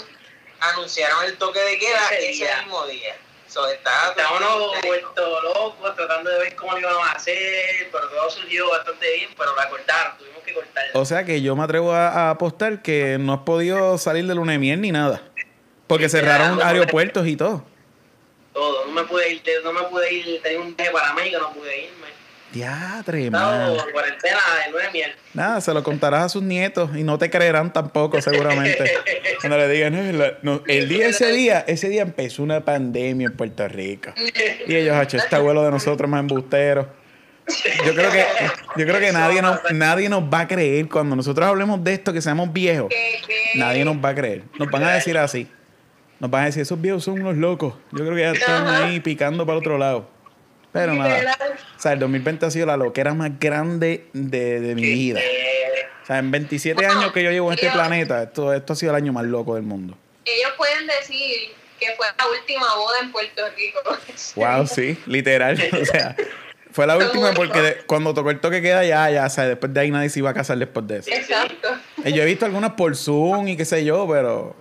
anunciaron 0.59 1.25
el 1.25 1.37
toque 1.37 1.59
de 1.59 1.77
queda 1.79 2.05
Ese 2.11 2.29
ese, 2.31 2.43
día. 2.45 2.61
mismo 2.61 2.85
día. 2.85 3.15
So, 3.47 3.65
estaba 3.67 4.09
Estábamos 4.09 4.71
vueltos 4.85 5.43
locos 5.43 5.95
tratando 5.95 6.29
de 6.29 6.39
ver 6.39 6.55
cómo 6.55 6.73
lo 6.73 6.79
íbamos 6.79 7.07
a 7.07 7.11
hacer, 7.13 7.89
pero 7.91 8.07
todo 8.09 8.29
surgió 8.29 8.69
bastante 8.69 9.05
bien, 9.15 9.29
pero 9.37 9.55
la 9.55 9.69
cortaron, 9.69 10.17
tuvimos 10.17 10.43
que 10.43 10.53
cortarla. 10.53 10.91
O 10.93 11.05
sea 11.05 11.23
que 11.23 11.41
yo 11.41 11.55
me 11.55 11.63
atrevo 11.63 11.93
a, 11.93 12.09
a 12.09 12.29
apostar 12.31 12.81
que 12.81 13.17
no 13.19 13.33
has 13.33 13.39
podido 13.41 13.97
salir 13.97 14.27
de 14.27 14.35
miel 14.59 14.81
ni 14.81 14.91
nada. 14.91 15.21
Porque 15.87 16.09
cerraron 16.09 16.61
aeropuertos 16.61 17.25
y 17.25 17.37
todo. 17.37 17.63
Todo, 18.57 18.85
no 18.87 18.91
me 18.91 19.03
pude 19.03 19.31
ir, 19.33 19.41
no 19.63 19.71
me 19.71 19.83
pude 19.83 20.11
ir, 20.11 20.41
tenía 20.41 20.59
un 20.59 20.75
viaje 20.75 20.91
para 20.91 21.13
México, 21.13 21.37
no 21.39 21.53
pude 21.53 21.77
irme. 21.83 22.07
Diatre. 22.51 23.25
Estaba 23.25 23.67
cuarentena 23.91 24.37
de 24.65 24.71
nueve 24.71 24.89
miel. 24.93 25.11
Nada, 25.35 25.61
se 25.61 25.71
lo 25.75 25.83
contarás 25.83 26.23
a 26.23 26.29
sus 26.29 26.41
nietos 26.41 26.89
y 26.95 27.03
no 27.03 27.19
te 27.19 27.29
creerán 27.29 27.71
tampoco, 27.71 28.19
seguramente. 28.19 28.91
Cuando 29.41 29.57
le 29.59 29.67
digan, 29.67 29.93
"No, 29.93 30.17
la- 30.17 30.37
no, 30.41 30.63
el 30.65 30.89
día, 30.89 31.07
ese 31.09 31.31
día, 31.33 31.63
ese 31.67 31.89
día 31.89 32.01
empezó 32.01 32.41
una 32.41 32.65
pandemia 32.65 33.27
en 33.27 33.37
Puerto 33.37 33.67
Rico. 33.67 34.11
Y 34.65 34.75
ellos, 34.75 34.95
hacho, 34.95 35.17
este 35.17 35.35
abuelo 35.35 35.63
de 35.63 35.69
nosotros 35.69 36.09
más 36.09 36.21
embustero. 36.21 36.89
Yo 37.85 37.93
creo 37.93 38.11
que, 38.11 38.25
yo 38.77 38.85
creo 38.87 38.99
que 38.99 39.11
nadie 39.11 39.41
nos, 39.41 39.59
nadie 39.71 40.09
nos 40.09 40.23
va 40.23 40.41
a 40.41 40.47
creer 40.47 40.89
cuando 40.89 41.15
nosotros 41.15 41.47
hablemos 41.47 41.83
de 41.83 41.93
esto, 41.93 42.11
que 42.11 42.21
seamos 42.21 42.51
viejos. 42.51 42.91
Nadie 43.55 43.85
nos 43.85 43.97
va 43.97 44.09
a 44.09 44.15
creer. 44.15 44.43
Nos 44.57 44.69
van 44.71 44.83
a 44.83 44.93
decir 44.93 45.17
así. 45.17 45.47
Nos 46.19 46.31
van 46.31 46.43
a 46.43 46.45
decir, 46.47 46.61
esos 46.63 46.79
viejos 46.81 47.03
son 47.03 47.21
unos 47.21 47.35
locos. 47.37 47.75
Yo 47.91 47.99
creo 47.99 48.15
que 48.15 48.21
ya 48.21 48.31
están 48.31 48.67
ahí 48.67 48.99
picando 48.99 49.45
para 49.45 49.57
otro 49.59 49.77
lado. 49.77 50.09
Pero 50.71 50.93
nada. 50.93 51.37
O 51.75 51.79
sea, 51.79 51.93
el 51.93 51.99
2020 51.99 52.45
ha 52.45 52.51
sido 52.51 52.65
la 52.65 52.77
loquera 52.77 53.13
más 53.13 53.31
grande 53.39 54.07
de, 54.13 54.59
de 54.59 54.75
mi 54.75 54.81
vida. 54.81 55.19
Eh, 55.19 55.85
O 56.03 56.05
sea, 56.05 56.19
en 56.19 56.31
27 56.31 56.75
Bueno, 56.75 56.99
años 56.99 57.11
que 57.11 57.23
yo 57.23 57.31
llevo 57.31 57.51
en 57.51 57.55
este 57.59 57.69
planeta, 57.71 58.23
esto, 58.23 58.53
esto 58.53 58.73
ha 58.73 58.75
sido 58.75 58.91
el 58.91 58.95
año 58.97 59.13
más 59.13 59.25
loco 59.25 59.55
del 59.55 59.63
mundo. 59.63 59.97
Ellos 60.25 60.51
pueden 60.57 60.87
decir 60.87 61.49
que 61.79 61.87
fue 61.95 62.05
la 62.17 62.25
última 62.27 62.75
boda 62.75 62.97
en 63.01 63.11
Puerto 63.11 63.43
Rico. 63.55 63.79
Wow, 64.35 64.67
sí, 64.67 64.97
literal. 65.05 65.57
O 65.81 65.85
sea, 65.85 66.15
fue 66.71 66.85
la 66.85 66.97
última 66.97 67.31
porque 67.33 67.61
de- 67.61 67.77
cuando 67.85 68.13
tocó 68.13 68.29
el 68.31 68.39
toque 68.39 68.61
queda 68.61 68.83
ya, 68.83 69.09
ya, 69.09 69.25
o 69.25 69.29
sea, 69.29 69.45
después 69.47 69.73
de 69.73 69.79
ahí 69.79 69.89
nadie 69.91 70.09
se 70.09 70.19
iba 70.19 70.29
a 70.31 70.33
casar 70.33 70.57
después 70.57 70.85
de 70.87 70.97
eso. 70.97 71.09
Exacto. 71.11 71.69
Y 72.03 72.11
yo 72.13 72.21
he 72.23 72.25
visto 72.25 72.45
algunas 72.45 72.71
por 72.71 72.95
Zoom 72.95 73.47
y 73.47 73.57
qué 73.57 73.65
sé 73.65 73.83
yo, 73.85 74.07
pero 74.11 74.55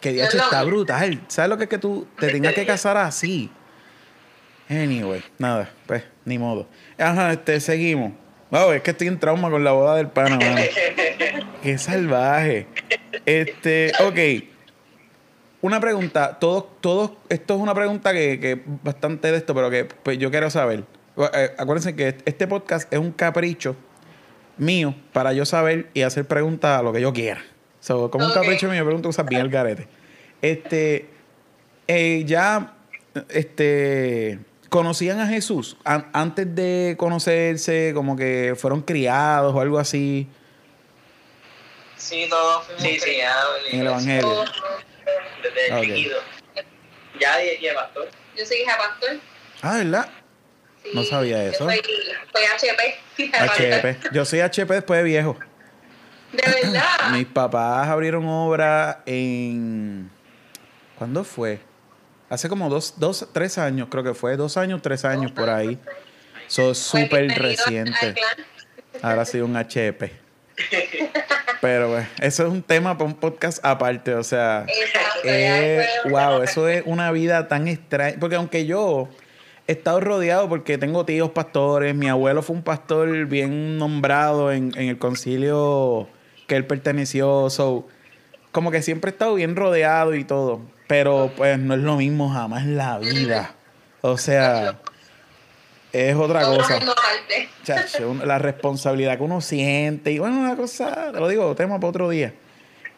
que 0.00 0.12
No, 0.12 0.22
no. 0.22 0.44
está 0.44 0.62
brutal. 0.64 1.20
¿Sabes 1.28 1.48
lo 1.48 1.56
que 1.56 1.64
es 1.64 1.70
que 1.70 1.78
tú 1.78 2.06
te 2.18 2.28
tengas 2.28 2.54
que 2.54 2.66
casar 2.66 2.96
así? 2.96 3.50
Anyway, 4.68 5.22
nada, 5.38 5.70
pues, 5.86 6.04
ni 6.24 6.38
modo. 6.38 6.66
Ajá, 6.98 7.32
este, 7.32 7.60
seguimos. 7.60 8.12
Wow, 8.50 8.72
es 8.72 8.82
que 8.82 8.92
estoy 8.92 9.08
en 9.08 9.18
trauma 9.18 9.50
con 9.50 9.62
la 9.62 9.72
boda 9.72 9.96
del 9.96 10.08
pana, 10.08 10.36
mano. 10.36 10.60
Qué 11.62 11.78
salvaje. 11.78 12.66
Este, 13.26 13.92
ok. 14.00 14.44
Una 15.62 15.78
pregunta, 15.78 16.38
todos, 16.38 16.64
todos, 16.80 17.12
esto 17.28 17.54
es 17.54 17.60
una 17.60 17.74
pregunta 17.74 18.12
que, 18.12 18.40
que 18.40 18.62
bastante 18.82 19.30
de 19.30 19.38
esto, 19.38 19.54
pero 19.54 19.70
que 19.70 19.84
pues, 19.84 20.18
yo 20.18 20.30
quiero 20.30 20.48
saber. 20.50 20.84
Eh, 21.34 21.50
acuérdense 21.58 21.94
que 21.94 22.16
este 22.24 22.46
podcast 22.46 22.92
es 22.92 22.98
un 22.98 23.12
capricho 23.12 23.76
mío 24.56 24.94
para 25.12 25.32
yo 25.32 25.44
saber 25.44 25.90
y 25.94 26.02
hacer 26.02 26.26
preguntas 26.26 26.78
a 26.78 26.82
lo 26.82 26.92
que 26.92 27.00
yo 27.00 27.12
quiera. 27.12 27.42
So, 27.80 28.10
como 28.10 28.26
un 28.26 28.32
capricho 28.32 28.68
mío, 28.68 28.84
pregunto 28.84 29.08
cosas 29.08 29.26
bien 29.26 29.40
al 29.42 29.48
garete. 29.48 29.88
Este, 30.42 31.08
eh, 31.88 32.22
ya, 32.26 32.74
este, 33.28 34.38
conocían 34.68 35.18
a 35.20 35.26
Jesús 35.26 35.76
An- 35.84 36.08
antes 36.12 36.54
de 36.54 36.94
conocerse, 36.98 37.92
como 37.94 38.16
que 38.16 38.54
fueron 38.56 38.82
criados 38.82 39.54
o 39.54 39.60
algo 39.60 39.78
así 39.78 40.28
Sí, 41.96 42.26
todos 42.30 42.64
fuimos 42.66 42.82
Sí, 42.82 42.94
sí. 42.94 43.00
criados 43.00 43.56
en 43.70 43.80
el. 43.80 43.86
Evangelio. 43.86 44.44
Desde 45.42 45.74
Ok. 45.74 45.82
chiquito. 45.84 46.16
Ya 47.20 47.36
de 47.36 47.58
pastor. 47.74 48.08
Yo 48.36 48.46
soy 48.46 48.56
hija 48.58 48.76
pastor. 48.78 49.10
Ah, 49.60 49.76
¿verdad? 49.78 50.08
Sí, 50.82 50.90
No 50.94 51.02
sabía 51.04 51.44
eso. 51.44 51.64
Yo 51.68 51.70
soy, 51.70 51.82
soy 52.32 52.44
HP. 52.44 53.32
HP. 53.38 53.98
Yo 54.12 54.24
soy 54.24 54.40
HP 54.40 54.74
después 54.74 54.98
de 54.98 55.04
viejo. 55.04 55.36
De 56.32 56.42
verdad. 56.42 57.10
Mis 57.12 57.26
papás 57.26 57.88
abrieron 57.88 58.26
obra 58.26 59.02
en. 59.06 60.10
¿Cuándo 60.96 61.24
fue? 61.24 61.60
Hace 62.28 62.48
como 62.48 62.68
dos, 62.68 62.94
dos, 62.98 63.28
tres 63.32 63.58
años, 63.58 63.88
creo 63.90 64.04
que 64.04 64.14
fue. 64.14 64.36
Dos 64.36 64.56
años, 64.56 64.80
tres 64.82 65.04
años 65.04 65.32
por 65.32 65.50
ahí. 65.50 65.78
Pues 66.54 66.78
súper 66.78 67.26
bienvenido 67.26 67.34
al 67.34 67.40
reciente. 67.40 68.14
clan. 68.14 68.46
Ahora 69.02 69.24
sí 69.24 69.40
un 69.40 69.56
HP. 69.56 70.12
Pero 71.60 71.88
pues, 71.88 72.06
eso 72.20 72.46
es 72.46 72.52
un 72.52 72.62
tema 72.62 72.96
para 72.96 73.08
un 73.08 73.16
podcast 73.16 73.64
aparte. 73.64 74.14
O 74.14 74.22
sea, 74.22 74.64
Exacto, 74.68 75.20
eh, 75.24 75.86
wow, 76.08 76.42
eso 76.42 76.68
es 76.68 76.82
una 76.86 77.10
vida 77.12 77.48
tan 77.48 77.68
extraña. 77.68 78.16
Porque 78.20 78.36
aunque 78.36 78.66
yo 78.66 79.08
he 79.66 79.72
estado 79.72 80.00
rodeado 80.00 80.48
porque 80.48 80.78
tengo 80.78 81.04
tíos 81.04 81.30
pastores, 81.30 81.94
mi 81.94 82.08
abuelo 82.08 82.42
fue 82.42 82.56
un 82.56 82.62
pastor 82.62 83.26
bien 83.26 83.78
nombrado 83.78 84.52
en, 84.52 84.72
en 84.76 84.88
el 84.88 84.98
concilio 84.98 86.08
que 86.50 86.56
él 86.56 86.66
perteneció. 86.66 87.48
So, 87.48 87.86
como 88.50 88.72
que 88.72 88.82
siempre 88.82 89.10
he 89.10 89.12
estado 89.12 89.36
bien 89.36 89.54
rodeado 89.54 90.16
y 90.16 90.24
todo. 90.24 90.60
Pero 90.88 91.30
pues 91.36 91.56
no 91.60 91.74
es 91.74 91.80
lo 91.80 91.96
mismo 91.96 92.28
jamás 92.28 92.64
en 92.64 92.76
la 92.76 92.98
vida. 92.98 93.54
O 94.00 94.18
sea, 94.18 94.80
es 95.92 96.16
otra 96.16 96.44
cosa. 96.44 96.80
Chacho, 97.62 98.16
la 98.24 98.38
responsabilidad 98.38 99.16
que 99.16 99.22
uno 99.22 99.40
siente. 99.40 100.10
Y 100.10 100.18
bueno, 100.18 100.40
una 100.40 100.56
cosa, 100.56 101.12
te 101.12 101.20
lo 101.20 101.28
digo, 101.28 101.54
tema 101.54 101.76
para 101.78 101.90
otro 101.90 102.08
día. 102.10 102.34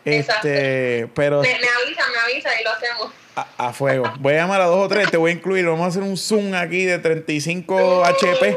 Este, 0.07 1.09
pero 1.15 1.43
Me, 1.43 1.49
me 1.49 1.55
avisa, 1.55 2.03
me 2.11 2.33
avisa 2.33 2.49
y 2.59 2.65
lo 2.65 2.71
hacemos. 2.71 3.13
a, 3.37 3.47
a 3.69 3.73
fuego. 3.75 4.11
Voy 4.21 4.33
a 4.33 4.39
llamar 4.39 4.63
a 4.63 4.65
dos 4.65 4.87
o 4.87 4.89
tres, 4.89 5.11
te 5.11 5.19
voy 5.19 5.31
a 5.33 5.35
incluir. 5.35 5.67
Vamos 5.67 5.85
a 5.85 5.89
hacer 5.89 6.03
un 6.03 6.17
Zoom 6.17 6.55
aquí 6.55 6.85
de 6.87 6.99
35 6.99 8.05
HP. 8.07 8.57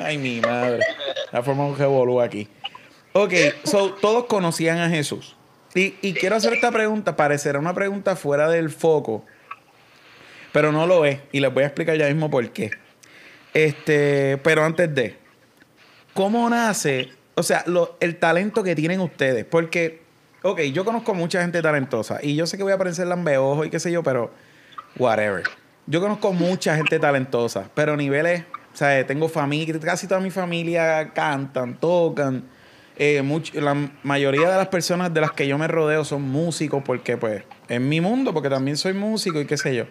Ay, 0.00 0.18
mi 0.18 0.40
madre. 0.40 0.80
La 1.30 1.42
forma 1.44 1.64
un 1.64 1.78
revolú 1.78 2.20
aquí. 2.20 2.48
Ok, 3.12 3.32
so, 3.64 3.92
todos 3.94 4.24
conocían 4.24 4.78
a 4.78 4.88
Jesús. 4.88 5.36
Y, 5.74 5.94
y 6.00 6.14
quiero 6.14 6.36
hacer 6.36 6.52
esta 6.54 6.70
pregunta, 6.70 7.16
parecerá 7.16 7.58
una 7.58 7.74
pregunta 7.74 8.16
fuera 8.16 8.48
del 8.48 8.70
foco, 8.70 9.24
pero 10.52 10.72
no 10.72 10.86
lo 10.86 11.04
es. 11.04 11.20
Y 11.30 11.40
les 11.40 11.52
voy 11.52 11.64
a 11.64 11.66
explicar 11.66 11.96
ya 11.96 12.06
mismo 12.06 12.30
por 12.30 12.48
qué. 12.50 12.70
Este, 13.54 14.38
pero 14.38 14.64
antes 14.64 14.94
de, 14.94 15.16
¿cómo 16.14 16.48
nace? 16.48 17.10
O 17.34 17.42
sea, 17.42 17.64
el 18.00 18.16
talento 18.16 18.62
que 18.62 18.74
tienen 18.74 19.00
ustedes. 19.00 19.44
Porque, 19.44 20.02
ok, 20.42 20.60
yo 20.72 20.84
conozco 20.84 21.14
mucha 21.14 21.42
gente 21.42 21.60
talentosa 21.62 22.18
y 22.22 22.34
yo 22.34 22.46
sé 22.46 22.56
que 22.56 22.62
voy 22.62 22.72
a 22.72 22.78
parecer 22.78 23.06
lambeojo 23.06 23.64
y 23.64 23.70
qué 23.70 23.80
sé 23.80 23.92
yo, 23.92 24.02
pero 24.02 24.30
whatever. 24.96 25.42
Yo 25.86 26.00
conozco 26.00 26.32
mucha 26.32 26.76
gente 26.76 26.98
talentosa, 26.98 27.68
pero 27.74 27.96
niveles, 27.96 28.44
o 28.72 28.76
sea, 28.76 29.06
tengo 29.06 29.28
familia, 29.28 29.78
casi 29.80 30.06
toda 30.06 30.20
mi 30.20 30.30
familia 30.30 31.12
cantan, 31.12 31.78
tocan. 31.78 32.44
Eh, 33.04 33.20
la 33.54 33.90
mayoría 34.04 34.48
de 34.48 34.56
las 34.56 34.68
personas 34.68 35.12
de 35.12 35.20
las 35.20 35.32
que 35.32 35.48
yo 35.48 35.58
me 35.58 35.66
rodeo 35.66 36.04
son 36.04 36.22
músicos 36.22 36.84
porque, 36.86 37.16
pues, 37.16 37.42
en 37.68 37.88
mi 37.88 38.00
mundo, 38.00 38.32
porque 38.32 38.48
también 38.48 38.76
soy 38.76 38.92
músico 38.92 39.40
y 39.40 39.44
qué 39.44 39.56
sé 39.56 39.74
yo. 39.74 39.86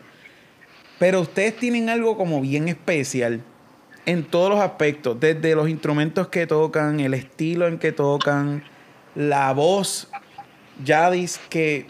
Pero 0.97 1.19
ustedes 1.19 1.57
tienen 1.57 1.89
algo 1.89 2.15
como 2.15 2.39
bien 2.39 2.69
especial 2.69 3.41
en 4.05 4.23
todos 4.23 4.49
los 4.49 4.61
aspectos, 4.61 5.19
desde 5.19 5.55
los 5.55 5.67
instrumentos 5.67 6.29
que 6.29 6.47
tocan, 6.47 7.01
el 7.01 7.13
estilo 7.13 7.67
en 7.67 7.79
que 7.79 7.91
tocan, 7.91 8.63
la 9.13 9.51
voz. 9.51 10.07
Yadis, 10.81 11.37
que 11.49 11.85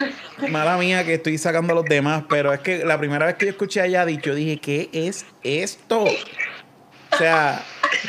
mala 0.50 0.76
mía 0.76 1.04
que 1.04 1.14
estoy 1.14 1.38
sacando 1.38 1.72
a 1.72 1.76
los 1.76 1.84
demás, 1.84 2.24
pero 2.28 2.52
es 2.52 2.58
que 2.58 2.84
la 2.84 2.98
primera 2.98 3.26
vez 3.26 3.36
que 3.36 3.46
yo 3.46 3.52
escuché 3.52 3.80
a 3.80 3.86
Yadis, 3.86 4.20
yo 4.22 4.34
dije, 4.34 4.58
¿qué 4.58 4.90
es 4.92 5.24
esto? 5.44 6.02
O 6.02 7.16
sea, 7.16 7.62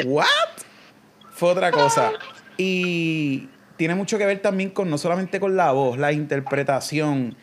¿what? 0.03 0.25
Fue 1.35 1.51
otra 1.51 1.69
cosa. 1.69 2.11
Y 2.57 3.49
tiene 3.77 3.95
mucho 3.95 4.17
que 4.17 4.25
ver 4.25 4.41
también 4.41 4.69
con 4.69 4.89
no 4.89 4.97
solamente 4.97 5.39
con 5.39 5.55
la 5.55 5.71
voz, 5.71 5.97
la 5.97 6.11
interpretación, 6.11 7.35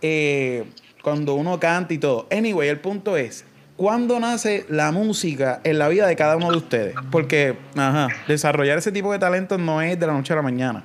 eh, 0.00 0.64
cuando 1.02 1.34
uno 1.34 1.58
canta 1.60 1.94
y 1.94 1.98
todo. 1.98 2.26
Anyway, 2.30 2.68
el 2.68 2.80
punto 2.80 3.16
es, 3.16 3.44
¿cuándo 3.76 4.20
nace 4.20 4.64
la 4.68 4.92
música 4.92 5.60
en 5.64 5.78
la 5.78 5.88
vida 5.88 6.06
de 6.06 6.16
cada 6.16 6.36
uno 6.36 6.50
de 6.50 6.58
ustedes? 6.58 6.94
Porque, 7.10 7.56
ajá, 7.76 8.08
desarrollar 8.28 8.78
ese 8.78 8.92
tipo 8.92 9.12
de 9.12 9.18
talentos 9.18 9.58
no 9.58 9.82
es 9.82 9.98
de 9.98 10.06
la 10.06 10.12
noche 10.12 10.32
a 10.32 10.36
la 10.36 10.42
mañana. 10.42 10.84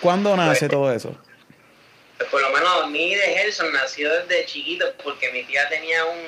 ¿Cuándo 0.00 0.36
nace 0.36 0.68
todo 0.68 0.92
eso? 0.92 1.16
Por 2.30 2.40
lo 2.42 2.50
menos 2.50 2.90
mi 2.90 3.14
de 3.14 3.22
Gerson 3.22 3.72
nació 3.72 4.12
desde 4.12 4.44
chiquito 4.46 4.84
porque 5.02 5.32
mi 5.32 5.44
tía 5.44 5.68
tenía 5.68 6.04
un, 6.04 6.18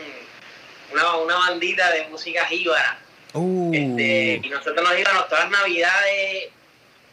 una, 0.93 1.17
una 1.17 1.35
bandita 1.35 1.91
de 1.91 2.09
música 2.09 2.47
jíbara. 2.47 2.99
Uh, 3.35 3.71
Este, 3.75 4.41
y 4.47 4.51
nosotros 4.51 4.83
nos 4.89 4.99
íbamos 4.99 5.29
todas 5.29 5.51
las 5.51 5.61
navidades, 5.61 6.49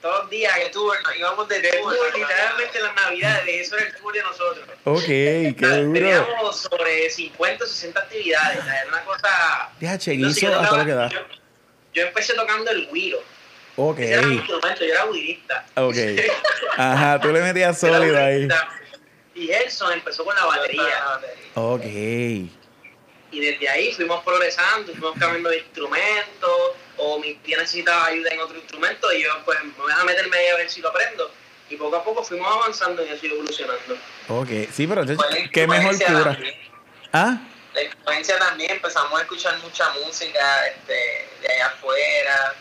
todos 0.02 0.22
los 0.24 0.30
días, 0.30 0.54
Que 0.60 0.70
tú, 0.70 0.86
nos 1.04 1.16
íbamos 1.18 1.48
de 1.48 1.60
tour, 1.62 1.96
tour, 1.96 2.18
literalmente 2.20 2.80
las 2.82 2.96
navidades, 2.96 3.48
eso 3.68 3.78
era 3.78 3.88
el 3.88 3.96
tour 3.96 4.14
de 4.14 4.22
nosotros. 4.24 4.68
ok, 4.84 5.04
qué 5.06 5.54
duro. 5.60 5.94
Teníamos 5.94 6.58
sobre 6.62 7.10
50 7.10 7.64
o 7.64 7.68
60 7.68 8.00
actividades, 8.00 8.58
era 8.66 8.86
una 8.90 9.04
cosa... 9.06 9.70
Ya, 9.80 9.98
cheguizo 9.98 10.40
yo, 10.42 10.48
a 10.50 10.52
todo 10.54 10.64
tocaba- 10.64 10.78
lo 10.80 10.86
que 10.86 10.94
da. 10.94 11.10
yo, 11.10 11.20
yo 11.94 12.02
empecé 12.08 12.34
tocando 12.34 12.70
el 12.72 12.88
güiro, 12.88 13.20
Ok, 13.82 14.00
ese 14.00 14.14
era 14.14 14.22
mi 14.24 14.36
instrumento, 14.36 14.84
yo 14.86 14.94
era 14.94 15.04
güirista. 15.06 15.66
ok. 15.76 15.96
Ajá, 16.78 17.20
tú 17.22 17.30
le 17.32 17.42
metías 17.42 17.80
sólido 17.80 18.18
ahí. 18.18 18.46
Y 19.36 19.48
Gerson 19.48 19.94
empezó 19.94 20.26
con 20.26 20.36
la 20.36 20.44
batería. 20.46 21.20
Ok. 21.54 21.84
Y 23.32 23.40
desde 23.40 23.70
ahí 23.70 23.94
fuimos 23.94 24.24
progresando, 24.24 24.92
fuimos 24.92 25.18
cambiando 25.20 25.50
de 25.50 25.60
instrumentos, 25.60 26.72
o 26.98 27.20
mi 27.20 27.36
tía 27.36 27.58
necesitaba 27.58 28.06
ayuda 28.08 28.30
en 28.32 28.40
otro 28.42 28.58
instrumento, 28.58 29.12
y 29.14 29.22
yo 29.24 29.30
pues 29.46 29.64
me 29.64 29.72
voy 29.74 29.92
a 29.92 30.04
meterme 30.04 30.36
ahí 30.38 30.48
a 30.48 30.56
ver 30.58 30.70
si 30.70 30.82
lo 30.82 30.90
aprendo. 30.90 31.32
Y 31.70 31.76
poco 31.76 31.98
a 31.98 32.04
poco 32.04 32.24
fuimos 32.24 32.52
avanzando 32.52 33.06
y 33.06 33.10
así 33.10 33.28
evolucionando. 33.28 33.96
Ok, 34.30 34.50
sí, 34.74 34.88
pero 34.88 35.06
Fue 35.06 35.16
la 35.16 35.50
qué 35.52 35.68
mejor 35.68 35.96
cura. 35.96 36.24
también. 36.24 36.56
¿Ah? 37.14 37.38
La 37.76 37.84
influencia 37.84 38.40
también, 38.40 38.72
empezamos 38.72 39.20
a 39.20 39.22
escuchar 39.22 39.56
mucha 39.60 39.88
música 40.04 40.68
este, 40.68 41.28
de 41.42 41.54
allá 41.54 41.68
afuera. 41.68 42.56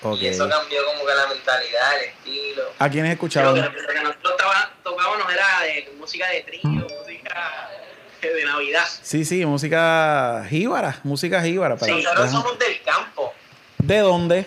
Ok. 0.00 0.16
Y 0.22 0.28
eso 0.28 0.48
cambió 0.48 0.84
como 0.86 1.04
que 1.04 1.14
la 1.14 1.26
mentalidad, 1.26 1.98
el 2.02 2.08
estilo. 2.08 2.72
¿A 2.78 2.88
quiénes 2.88 3.10
Lo 3.10 3.14
escuchaban? 3.14 3.54
lo 3.60 3.70
que 3.92 4.00
nosotros 4.00 4.52
tocábamos 4.82 5.32
era 5.32 5.60
de 5.62 5.92
música 5.98 6.26
de 6.30 6.40
trío, 6.42 6.62
música 6.62 7.70
de 8.34 8.44
Navidad. 8.44 8.84
Sí, 9.02 9.24
sí, 9.24 9.44
música 9.46 10.44
jíbara, 10.48 10.98
música 11.02 11.42
jíbara. 11.42 11.76
Para, 11.76 11.92
Sí, 11.92 12.02
Nosotros 12.02 12.28
Ajá. 12.28 12.32
somos 12.42 12.58
del 12.58 12.82
campo, 12.82 13.32
¿De 13.78 13.98
dónde? 13.98 14.46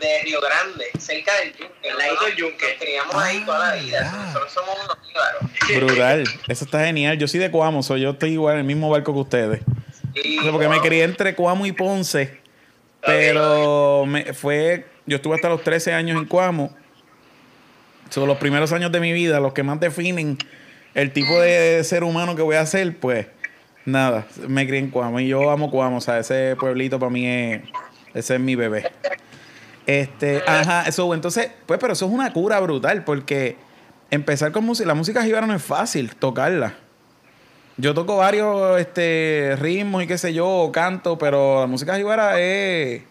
de 0.00 0.22
Río 0.24 0.40
Grande, 0.40 0.84
cerca 0.98 1.32
del 1.36 1.54
Yunque. 1.54 1.90
Al 1.90 1.96
ladito 1.98 2.14
Nosotros 2.14 2.28
del 2.28 2.36
Yunque. 2.36 2.66
Nos 2.68 2.78
criamos 2.78 3.14
ahí 3.16 3.42
toda 3.46 3.68
la 3.70 3.82
vida. 3.82 4.12
Ah, 4.12 4.24
Nosotros 4.26 4.52
somos 4.52 4.76
unos 4.84 4.98
íbaros. 5.10 5.86
Brutal. 5.86 6.24
Eso 6.48 6.64
está 6.66 6.84
genial. 6.84 7.18
Yo 7.18 7.26
soy 7.26 7.40
de 7.40 7.50
Cuamo, 7.50 7.82
so 7.82 7.96
yo 7.96 8.10
estoy 8.10 8.32
igual 8.32 8.54
en 8.54 8.60
el 8.60 8.66
mismo 8.66 8.90
barco 8.90 9.12
que 9.14 9.20
ustedes. 9.20 9.60
Sea, 10.42 10.52
porque 10.52 10.68
me 10.68 10.80
crié 10.80 11.04
entre 11.04 11.34
Cuamo 11.34 11.64
y 11.66 11.72
Ponce. 11.72 12.40
Pero 13.04 14.04
me, 14.06 14.32
fue. 14.34 14.86
Yo 15.06 15.16
estuve 15.16 15.36
hasta 15.36 15.48
los 15.48 15.62
13 15.62 15.92
años 15.94 16.18
en 16.18 16.26
Cuamo. 16.26 16.76
Son 18.10 18.26
los 18.28 18.38
primeros 18.38 18.72
años 18.72 18.92
de 18.92 19.00
mi 19.00 19.12
vida, 19.12 19.40
los 19.40 19.52
que 19.52 19.62
más 19.62 19.80
definen 19.80 20.38
el 20.96 21.12
tipo 21.12 21.38
de 21.38 21.84
ser 21.84 22.04
humano 22.04 22.34
que 22.34 22.40
voy 22.40 22.56
a 22.56 22.64
ser, 22.64 22.96
pues 22.96 23.26
nada, 23.84 24.26
me 24.48 24.66
crié 24.66 24.80
en 24.80 24.88
Cuamo. 24.88 25.20
Y 25.20 25.28
yo 25.28 25.50
amo 25.50 25.70
Cuamo, 25.70 25.98
o 25.98 26.00
sea, 26.00 26.18
ese 26.18 26.56
pueblito 26.58 26.98
para 26.98 27.10
mí 27.10 27.26
es. 27.26 27.62
Ese 28.14 28.36
es 28.36 28.40
mi 28.40 28.54
bebé. 28.56 28.90
Este, 29.86 30.42
ajá, 30.46 30.84
eso, 30.88 31.12
entonces, 31.12 31.50
pues, 31.66 31.78
pero 31.78 31.92
eso 31.92 32.06
es 32.06 32.12
una 32.12 32.32
cura 32.32 32.58
brutal, 32.60 33.04
porque 33.04 33.56
empezar 34.10 34.52
con 34.52 34.64
música, 34.64 34.88
la 34.88 34.94
música 34.94 35.22
jíbara 35.22 35.46
no 35.46 35.54
es 35.54 35.62
fácil 35.62 36.16
tocarla. 36.16 36.74
Yo 37.76 37.92
toco 37.92 38.16
varios 38.16 38.80
este, 38.80 39.54
ritmos 39.60 40.02
y 40.02 40.06
qué 40.06 40.16
sé 40.16 40.32
yo, 40.32 40.70
canto, 40.72 41.18
pero 41.18 41.60
la 41.60 41.66
música 41.66 41.94
jíbara 41.96 42.40
es. 42.40 43.02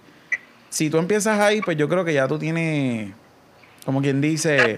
Si 0.69 0.89
tú 0.89 0.97
empiezas 0.97 1.39
ahí, 1.39 1.61
pues 1.61 1.77
yo 1.77 1.87
creo 1.87 2.03
que 2.03 2.15
ya 2.15 2.27
tú 2.27 2.39
tienes, 2.39 3.13
como 3.85 4.01
quien 4.01 4.21
dice, 4.21 4.75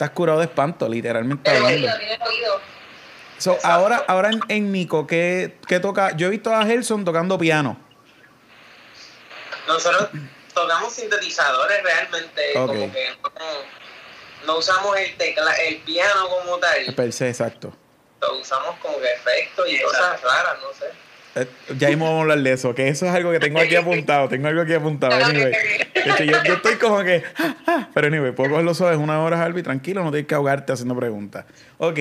estás 0.00 0.10
curado 0.16 0.38
de 0.38 0.46
espanto, 0.46 0.88
literalmente 0.88 1.50
hablando. 1.50 1.68
oído, 1.68 1.98
tienes 1.98 2.20
oído. 2.22 2.60
So, 3.36 3.58
ahora, 3.62 4.02
ahora 4.08 4.30
en, 4.30 4.40
en 4.48 4.72
Nico, 4.72 5.06
¿qué, 5.06 5.58
qué 5.68 5.78
toca? 5.78 6.16
Yo 6.16 6.28
he 6.28 6.30
visto 6.30 6.54
a 6.54 6.64
Gelson 6.64 7.04
tocando 7.04 7.36
piano. 7.38 7.78
Nosotros 9.68 10.08
tocamos 10.54 10.94
sintetizadores 10.94 11.82
realmente, 11.82 12.52
como 12.54 12.72
que 12.72 13.10
no, 13.22 14.46
no 14.46 14.58
usamos 14.58 14.96
el 14.96 15.14
tecla, 15.18 15.52
el 15.68 15.76
piano 15.82 16.28
como 16.28 16.58
tal. 16.58 16.94
Per 16.94 17.12
se, 17.12 17.28
exacto. 17.28 17.76
lo 18.22 18.38
usamos 18.38 18.76
como 18.80 18.98
que 18.98 19.12
efectos 19.12 19.68
y 19.68 19.76
Exacto. 19.76 19.98
cosas 19.98 20.22
raras, 20.22 20.58
no 20.62 20.72
sé. 20.72 20.92
Eh, 21.36 21.46
Ya 21.78 21.88
mismo 21.88 22.06
vamos 22.06 22.18
a 22.18 22.22
hablar 22.22 22.38
de 22.40 22.52
eso, 22.52 22.74
que 22.74 22.88
eso 22.88 23.06
es 23.06 23.12
algo 23.12 23.30
que 23.30 23.38
tengo 23.40 23.60
aquí 23.60 23.76
apuntado, 23.76 24.28
tengo 24.28 24.48
algo 24.48 24.62
aquí 24.62 24.74
apuntado. 24.74 25.12
Anyway. 25.24 25.52
hecho, 25.94 26.24
yo, 26.24 26.42
yo 26.44 26.54
estoy 26.54 26.74
como 26.76 27.02
que, 27.04 27.22
ah, 27.38 27.54
ah, 27.66 27.88
pero 27.94 28.08
anyway, 28.08 28.32
puedo 28.32 28.50
cogerlo 28.50 28.74
suave, 28.74 28.96
una 28.96 29.22
hora, 29.22 29.40
Harvey, 29.42 29.62
tranquilo, 29.62 30.02
no 30.02 30.10
tienes 30.10 30.26
que 30.26 30.34
ahogarte 30.34 30.72
haciendo 30.72 30.96
preguntas. 30.96 31.44
Ok, 31.78 31.98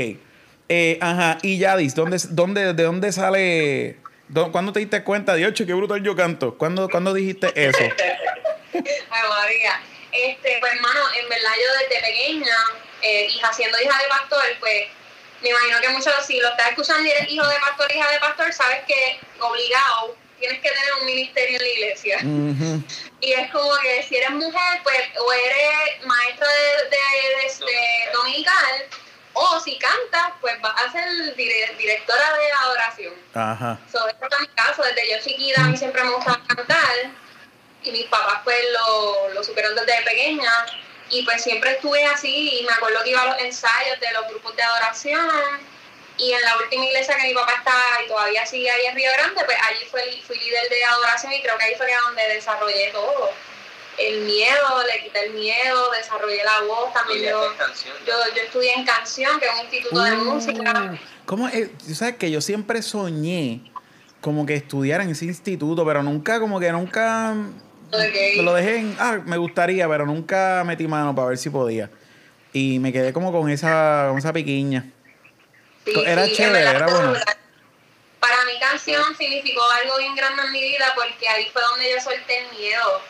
eh, 0.69 0.97
ajá, 1.01 1.37
y 1.41 1.57
Yadis, 1.59 1.93
¿dónde, 1.95 2.17
dónde, 2.29 2.73
¿de 2.73 2.83
dónde 2.83 3.11
sale, 3.11 3.97
dó- 4.29 4.51
cuándo 4.51 4.71
te 4.73 4.79
diste 4.79 5.03
cuenta 5.03 5.33
ocho, 5.33 5.65
qué 5.65 5.73
brutal 5.73 6.01
yo 6.03 6.15
canto? 6.15 6.57
¿Cuándo, 6.57 6.89
¿cuándo 6.89 7.13
dijiste 7.13 7.51
eso? 7.55 7.77
Ay, 8.73 8.81
María. 9.29 9.81
Este, 10.11 10.57
pues 10.59 10.73
hermano, 10.73 10.99
en 11.21 11.29
verdad 11.29 11.51
yo 11.55 11.87
desde 11.87 12.01
pequeña, 12.07 12.55
eh, 13.03 13.27
hija, 13.27 13.53
siendo 13.53 13.77
hija 13.79 13.95
de 13.97 14.05
pastor, 14.09 14.43
pues 14.59 14.83
me 15.41 15.49
imagino 15.49 15.79
que 15.81 15.89
muchos, 15.89 16.13
si 16.25 16.39
lo 16.39 16.49
estás 16.49 16.69
escuchando 16.69 17.03
y 17.07 17.11
eres 17.11 17.29
hijo 17.31 17.47
de 17.47 17.55
pastor, 17.59 17.91
hija 17.95 18.11
de 18.11 18.19
pastor, 18.19 18.53
sabes 18.53 18.81
que 18.87 19.19
obligado 19.39 20.15
tienes 20.39 20.59
que 20.61 20.69
tener 20.69 20.93
un 20.99 21.05
ministerio 21.05 21.57
en 21.57 21.63
la 21.63 21.69
iglesia. 21.69 22.17
Y 23.21 23.33
es 23.33 23.51
como 23.51 23.69
que 23.81 24.01
si 24.03 24.15
eres 24.15 24.29
mujer, 24.29 24.79
pues 24.81 25.01
o 25.19 25.33
eres 25.33 26.05
maestra 26.05 26.47
de, 26.47 26.89
de- 26.89 27.65
de- 27.65 27.65
de 27.65 28.11
dominical, 28.13 28.85
o 29.33 29.59
si 29.59 29.77
cantas, 29.77 30.31
pues 30.39 30.59
vas 30.61 30.73
a 30.85 30.89
ser 30.91 31.35
dire- 31.35 31.75
directora 31.77 32.33
de 32.37 32.51
adoración. 32.63 33.13
Ajá. 33.33 33.77
So, 33.91 34.07
este 34.07 34.25
fue 34.25 34.39
mi 34.39 34.47
caso, 34.47 34.83
desde 34.83 35.09
yo 35.11 35.17
chiquita 35.21 35.59
a 35.61 35.65
mí 35.65 35.75
siempre 35.75 36.01
me 36.03 36.11
gustaba 36.11 36.41
cantar 36.47 37.11
y 37.83 37.91
mis 37.91 38.05
papás 38.05 38.39
pues 38.45 38.57
lo, 38.71 39.33
lo 39.33 39.43
supieron 39.43 39.75
desde 39.75 40.01
pequeña 40.03 40.51
y 41.09 41.23
pues 41.23 41.43
siempre 41.43 41.71
estuve 41.71 42.05
así 42.05 42.59
y 42.59 42.65
me 42.65 42.73
acuerdo 42.73 43.03
que 43.03 43.11
iba 43.11 43.21
a 43.21 43.25
los 43.27 43.39
ensayos 43.39 43.99
de 43.99 44.11
los 44.13 44.27
grupos 44.29 44.55
de 44.55 44.63
adoración 44.63 45.29
y 46.17 46.33
en 46.33 46.41
la 46.41 46.57
última 46.57 46.85
iglesia 46.85 47.15
que 47.15 47.27
mi 47.27 47.33
papá 47.33 47.53
estaba 47.57 48.03
y 48.03 48.07
todavía 48.07 48.45
sigue 48.45 48.69
ahí 48.69 48.85
en 48.87 48.95
Río 48.95 49.11
Grande, 49.13 49.41
pues 49.45 49.57
allí 49.69 49.85
fue, 49.89 50.01
fui 50.27 50.37
líder 50.37 50.69
de 50.69 50.83
adoración 50.83 51.33
y 51.33 51.41
creo 51.41 51.57
que 51.57 51.63
ahí 51.65 51.75
fue 51.75 51.87
donde 52.05 52.21
desarrollé 52.33 52.89
todo. 52.91 53.31
El 53.97 54.21
miedo, 54.21 54.83
le 54.87 55.03
quité 55.03 55.25
el 55.25 55.33
miedo, 55.33 55.91
desarrollé 55.91 56.41
la 56.43 56.61
voz, 56.61 56.93
también 56.93 57.21
yo, 57.21 57.53
yo, 58.05 58.13
yo 58.35 58.41
estudié 58.41 58.73
en 58.73 58.85
canción, 58.85 59.39
que 59.39 59.45
es 59.45 59.53
un 59.53 59.59
instituto 59.61 60.01
de 60.01 60.11
Uh, 60.13 60.23
música. 60.25 60.99
¿Cómo 61.25 61.47
es? 61.49 61.77
Tú 61.77 61.95
sabes 61.95 62.15
que 62.15 62.31
yo 62.31 62.39
siempre 62.39 62.81
soñé 62.81 63.61
como 64.21 64.45
que 64.45 64.55
estudiar 64.55 65.01
en 65.01 65.09
ese 65.09 65.25
instituto, 65.25 65.85
pero 65.85 66.01
nunca, 66.01 66.39
como 66.39 66.59
que 66.59 66.71
nunca 66.71 67.35
Me 67.91 68.43
lo 68.43 68.53
dejé 68.53 68.77
en, 68.77 68.95
ah, 68.99 69.19
me 69.25 69.37
gustaría, 69.37 69.87
pero 69.87 70.05
nunca 70.05 70.63
metí 70.65 70.87
mano 70.87 71.15
para 71.15 71.29
ver 71.29 71.37
si 71.37 71.49
podía. 71.49 71.89
Y 72.53 72.79
me 72.79 72.91
quedé 72.91 73.13
como 73.13 73.31
con 73.31 73.49
esa, 73.49 74.07
con 74.09 74.17
esa 74.17 74.33
piquiña. 74.33 74.85
Sí, 75.85 75.93
Era 76.05 76.25
sí, 76.25 76.33
chévere, 76.33 76.65
verdad 76.65 76.75
era 76.75 76.87
bueno. 76.87 77.13
Para 78.19 78.45
mi 78.45 78.59
canción 78.59 79.03
significó 79.17 79.61
algo 79.83 79.97
bien 79.97 80.15
grande 80.15 80.43
en 80.43 80.51
mi 80.51 80.61
vida 80.61 80.91
porque 80.95 81.27
ahí 81.27 81.49
fue 81.51 81.61
donde 81.61 81.91
yo 81.91 82.01
solté 82.01 82.39
el 82.39 82.57
miedo. 82.57 83.01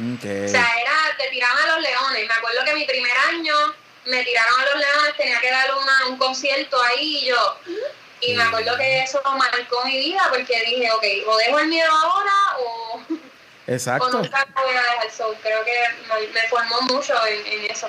Ok. 0.00 0.46
O 0.46 0.48
sea, 0.48 0.68
era, 0.80 1.16
te 1.18 1.28
tiraban 1.30 1.58
a 1.58 1.74
los 1.74 1.82
leones. 1.82 2.26
Me 2.26 2.34
acuerdo 2.34 2.64
que 2.64 2.74
mi 2.74 2.84
primer 2.84 3.16
año 3.28 3.54
me 4.06 4.24
tiraron 4.24 4.60
a 4.60 4.64
los 4.64 4.74
leones, 4.74 5.16
tenía 5.16 5.40
que 5.40 5.50
dar 5.50 5.68
una, 5.74 6.06
un 6.08 6.18
concierto 6.18 6.82
ahí 6.82 7.18
y 7.22 7.26
yo. 7.26 7.56
Y 8.22 8.34
me 8.34 8.42
acuerdo 8.42 8.76
que 8.76 9.02
eso 9.02 9.22
marcó 9.24 9.84
mi 9.84 9.98
vida 9.98 10.22
porque 10.30 10.60
dije, 10.66 10.90
ok, 10.92 11.04
o 11.26 11.36
dejo 11.38 11.58
el 11.58 11.68
miedo 11.68 11.90
ahora 11.90 12.32
o, 12.58 13.00
o 13.70 13.72
Exacto. 13.72 14.22
nunca 14.22 14.46
lo 14.54 14.62
voy 14.62 14.74
a 14.74 14.94
dejar. 14.94 15.10
So, 15.10 15.24
creo 15.42 15.60
que 15.64 15.70
me, 16.08 16.32
me 16.32 16.48
formó 16.48 16.94
mucho 16.94 17.14
en, 17.26 17.60
en 17.60 17.70
eso. 17.70 17.88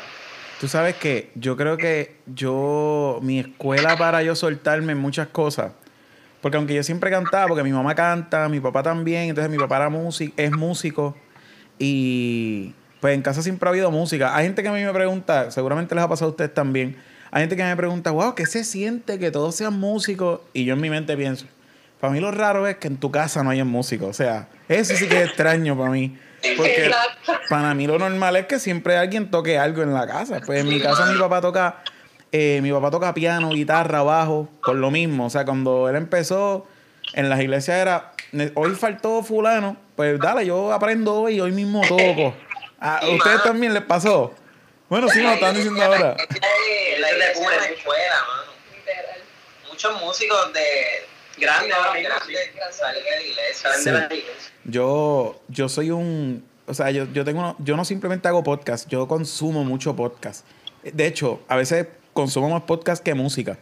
Tú 0.60 0.68
sabes 0.68 0.96
que 0.96 1.32
yo 1.34 1.58
creo 1.58 1.76
que 1.76 2.18
yo, 2.28 3.18
mi 3.24 3.40
escuela 3.40 3.98
para 3.98 4.22
yo 4.22 4.36
soltarme 4.36 4.92
en 4.92 5.00
muchas 5.00 5.28
cosas, 5.30 5.72
porque 6.40 6.58
aunque 6.58 6.76
yo 6.76 6.84
siempre 6.84 7.10
cantaba, 7.10 7.48
porque 7.48 7.64
mi 7.64 7.72
mamá 7.72 7.96
canta, 7.96 8.48
mi 8.48 8.60
papá 8.60 8.84
también, 8.84 9.30
entonces 9.30 9.50
mi 9.50 9.58
papá 9.58 9.78
era 9.78 9.90
músico, 9.90 10.34
es 10.38 10.52
músico, 10.52 11.18
y 11.80 12.76
pues 13.00 13.16
en 13.16 13.24
casa 13.24 13.42
siempre 13.42 13.68
ha 13.68 13.72
habido 13.72 13.90
música. 13.90 14.36
Hay 14.36 14.46
gente 14.46 14.62
que 14.62 14.70
a 14.70 14.72
mí 14.72 14.84
me 14.84 14.94
pregunta, 14.94 15.50
seguramente 15.50 15.96
les 15.96 16.04
ha 16.04 16.08
pasado 16.08 16.28
a 16.28 16.32
ustedes 16.32 16.54
también, 16.54 16.96
hay 17.32 17.42
gente 17.42 17.56
que 17.56 17.64
me 17.64 17.76
pregunta, 17.76 18.12
wow, 18.12 18.36
¿qué 18.36 18.46
se 18.46 18.64
siente 18.64 19.18
que 19.18 19.32
todos 19.32 19.56
sean 19.56 19.80
músicos? 19.80 20.42
Y 20.54 20.66
yo 20.66 20.76
en 20.76 20.82
mi 20.82 20.92
mente 20.92 21.18
pienso, 21.18 21.48
para 22.02 22.12
mí 22.12 22.20
lo 22.20 22.32
raro 22.32 22.68
es 22.68 22.76
que 22.78 22.88
en 22.88 22.98
tu 22.98 23.12
casa 23.12 23.44
no 23.44 23.52
hayan 23.52 23.68
músicos, 23.68 24.10
o 24.10 24.14
sea, 24.14 24.48
eso 24.68 24.96
sí 24.96 25.08
que 25.08 25.22
es 25.22 25.28
extraño 25.30 25.78
para 25.78 25.92
mí. 25.92 26.18
Porque 26.58 26.88
Exacto. 26.88 27.34
para 27.50 27.74
mí 27.76 27.86
lo 27.86 28.00
normal 28.00 28.36
es 28.36 28.48
que 28.48 28.60
siempre 28.60 28.98
alguien 28.98 29.30
toque 29.30 29.60
algo 29.60 29.84
en 29.84 29.94
la 29.94 30.08
casa. 30.08 30.42
Pues 30.44 30.62
en 30.62 30.68
mi 30.70 30.82
casa 30.82 31.06
mi 31.06 31.20
papá 31.20 31.40
toca, 31.40 31.84
eh, 32.32 32.60
mi 32.64 32.72
papá 32.72 32.90
toca 32.90 33.14
piano, 33.14 33.52
guitarra, 33.52 34.02
bajo, 34.02 34.50
por 34.66 34.76
lo 34.76 34.90
mismo. 34.90 35.28
O 35.28 35.30
sea, 35.30 35.46
cuando 35.46 35.88
él 35.88 35.96
empezó 35.96 36.66
en 37.14 37.30
las 37.30 37.40
iglesias 37.40 37.78
era, 37.78 38.14
"Ne- 38.32 38.52
hoy 38.56 38.72
faltó 38.74 39.22
fulano, 39.22 39.78
pues 39.96 40.20
dale, 40.20 40.44
yo 40.48 40.74
aprendo 40.74 41.14
hoy 41.14 41.36
y 41.36 41.42
hoy 41.42 41.52
mismo 41.52 41.82
toco. 41.88 42.34
¿A 42.80 43.02
ustedes 43.08 43.44
también 43.44 43.76
les 43.76 43.84
pasó? 43.84 44.34
Bueno, 44.90 45.08
sí, 45.10 45.22
lo 45.22 45.30
están 45.34 45.54
diciendo 45.54 45.84
ahora. 45.84 46.16
La 46.18 47.12
iglesia 47.12 47.32
es 47.34 47.38
una 47.38 47.66
escuela, 47.68 48.16
mano. 48.28 48.52
Muchos 49.70 50.02
músicos 50.02 50.52
de 50.54 50.62
Grandes 51.42 51.74
ahora 51.74 51.94
mismo, 51.94 52.10
grandes 52.10 52.76
salen 52.78 53.04
de 53.04 53.10
la 53.10 53.22
iglesia. 53.22 53.70
Salen 53.72 53.80
Sí. 53.84 53.90
de 53.90 53.92
la 54.00 54.06
iglesia. 54.06 54.52
Yo, 54.66 55.42
yo 55.48 55.68
soy 55.70 55.90
un, 55.92 56.44
o 56.68 56.74
sea, 56.74 56.92
yo, 56.92 57.06
yo 57.14 57.26
tengo, 57.26 57.40
uno- 57.40 57.56
yo 57.60 57.76
no 57.76 57.84
simplemente 57.84 58.28
hago 58.28 58.44
podcast, 58.44 58.88
yo 58.90 59.08
consumo 59.08 59.64
mucho 59.64 59.96
podcast. 59.96 60.46
De 60.84 61.06
hecho, 61.08 61.42
a 61.48 61.56
veces 61.56 61.88
consumo 62.14 62.50
más 62.50 62.64
podcast 62.64 63.04
que 63.04 63.14
música. 63.14 63.58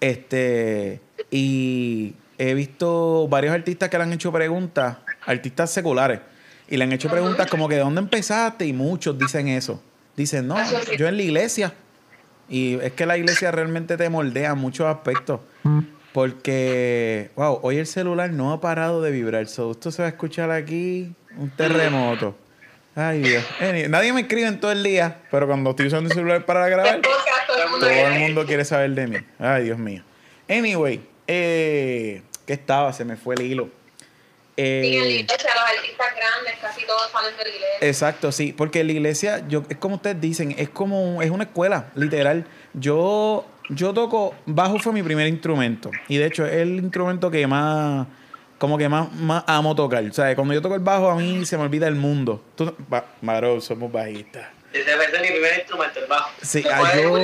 Este, 0.00 1.00
y 1.30 2.14
he 2.38 2.54
visto 2.54 3.26
varios 3.28 3.54
artistas 3.54 3.88
que 3.88 3.96
le 3.96 4.02
han 4.04 4.12
hecho 4.12 4.30
preguntas, 4.32 4.98
artistas 5.26 5.70
seculares, 5.70 6.20
y 6.68 6.76
le 6.76 6.84
han 6.84 6.92
hecho 6.92 7.08
preguntas 7.08 7.46
como 7.48 7.68
que 7.68 7.76
de 7.76 7.80
dónde 7.82 8.00
empezaste, 8.00 8.66
y 8.66 8.72
muchos 8.72 9.18
dicen 9.18 9.48
eso. 9.48 9.82
Dicen, 10.16 10.46
no, 10.46 10.56
sí. 10.66 10.96
yo 10.98 11.08
en 11.08 11.16
la 11.16 11.22
iglesia. 11.22 11.74
Y 12.48 12.74
es 12.80 12.92
que 12.92 13.06
la 13.06 13.16
iglesia 13.16 13.50
realmente 13.50 13.96
te 13.96 14.08
moldea 14.10 14.50
en 14.52 14.58
muchos 14.58 14.86
aspectos. 14.86 15.40
Porque, 16.14 17.30
wow, 17.34 17.58
hoy 17.62 17.78
el 17.78 17.88
celular 17.88 18.30
no 18.30 18.52
ha 18.52 18.60
parado 18.60 19.02
de 19.02 19.10
vibrar. 19.10 19.48
So, 19.48 19.72
esto 19.72 19.90
se 19.90 20.00
va 20.00 20.06
a 20.06 20.10
escuchar 20.12 20.48
aquí 20.52 21.12
un 21.36 21.50
terremoto. 21.50 22.36
Ay, 22.94 23.18
Dios. 23.18 23.44
Nadie 23.88 24.12
me 24.12 24.20
escribe 24.20 24.46
en 24.46 24.60
todo 24.60 24.70
el 24.70 24.84
día, 24.84 25.22
pero 25.32 25.48
cuando 25.48 25.70
estoy 25.70 25.88
usando 25.88 26.08
el 26.08 26.14
celular 26.14 26.46
para 26.46 26.68
grabar, 26.68 27.00
todo 27.02 27.88
el 27.90 28.20
mundo 28.20 28.46
quiere. 28.46 28.64
saber 28.64 28.92
de 28.92 29.08
mí. 29.08 29.16
Ay, 29.40 29.64
Dios 29.64 29.76
mío. 29.76 30.04
Anyway, 30.48 31.00
eh, 31.26 32.22
¿qué 32.46 32.52
estaba? 32.52 32.92
Se 32.92 33.04
me 33.04 33.16
fue 33.16 33.34
el 33.34 33.42
hilo. 33.42 33.64
Sí, 33.64 34.62
en 34.62 34.80
la 35.00 35.04
Eh, 35.06 35.10
iglesia, 35.18 35.50
los 35.52 35.78
artistas 35.78 36.06
grandes, 36.14 36.54
casi 36.62 36.86
todos 36.86 37.10
salen 37.10 37.36
de 37.36 37.42
la 37.42 37.48
iglesia. 37.48 37.78
Exacto, 37.88 38.30
sí, 38.30 38.54
porque 38.56 38.84
la 38.84 38.92
iglesia, 38.92 39.42
yo, 39.48 39.64
es 39.68 39.78
como 39.78 39.96
ustedes 39.96 40.20
dicen, 40.20 40.54
es 40.56 40.68
como, 40.68 41.20
es 41.22 41.30
una 41.32 41.42
escuela, 41.42 41.90
literal. 41.96 42.46
Yo, 42.72 43.44
yo 43.68 43.94
toco, 43.94 44.34
bajo 44.46 44.78
fue 44.78 44.92
mi 44.92 45.02
primer 45.02 45.26
instrumento. 45.28 45.90
Y 46.08 46.16
de 46.18 46.26
hecho 46.26 46.46
es 46.46 46.54
el 46.54 46.76
instrumento 46.76 47.30
que 47.30 47.46
más, 47.46 48.06
como 48.58 48.78
que 48.78 48.88
más, 48.88 49.12
más 49.12 49.44
amo 49.46 49.74
tocar. 49.74 50.04
O 50.04 50.12
sea, 50.12 50.34
cuando 50.34 50.54
yo 50.54 50.62
toco 50.62 50.74
el 50.74 50.80
bajo 50.80 51.10
a 51.10 51.16
mí 51.16 51.44
se 51.44 51.56
me 51.56 51.64
olvida 51.64 51.88
el 51.88 51.94
mundo. 51.94 52.42
Tú, 52.54 52.74
ba- 52.88 53.06
Maro, 53.20 53.60
somos 53.60 53.90
bajistas. 53.90 54.46
Ese 54.72 54.90
es 54.90 55.20
mi 55.22 55.28
primer 55.28 55.58
instrumento, 55.60 56.00
el 56.00 56.06
bajo. 56.06 56.30
Sí, 56.42 56.62
Después 56.62 56.90
ah, 56.92 56.96
del 56.96 57.04
yo, 57.04 57.18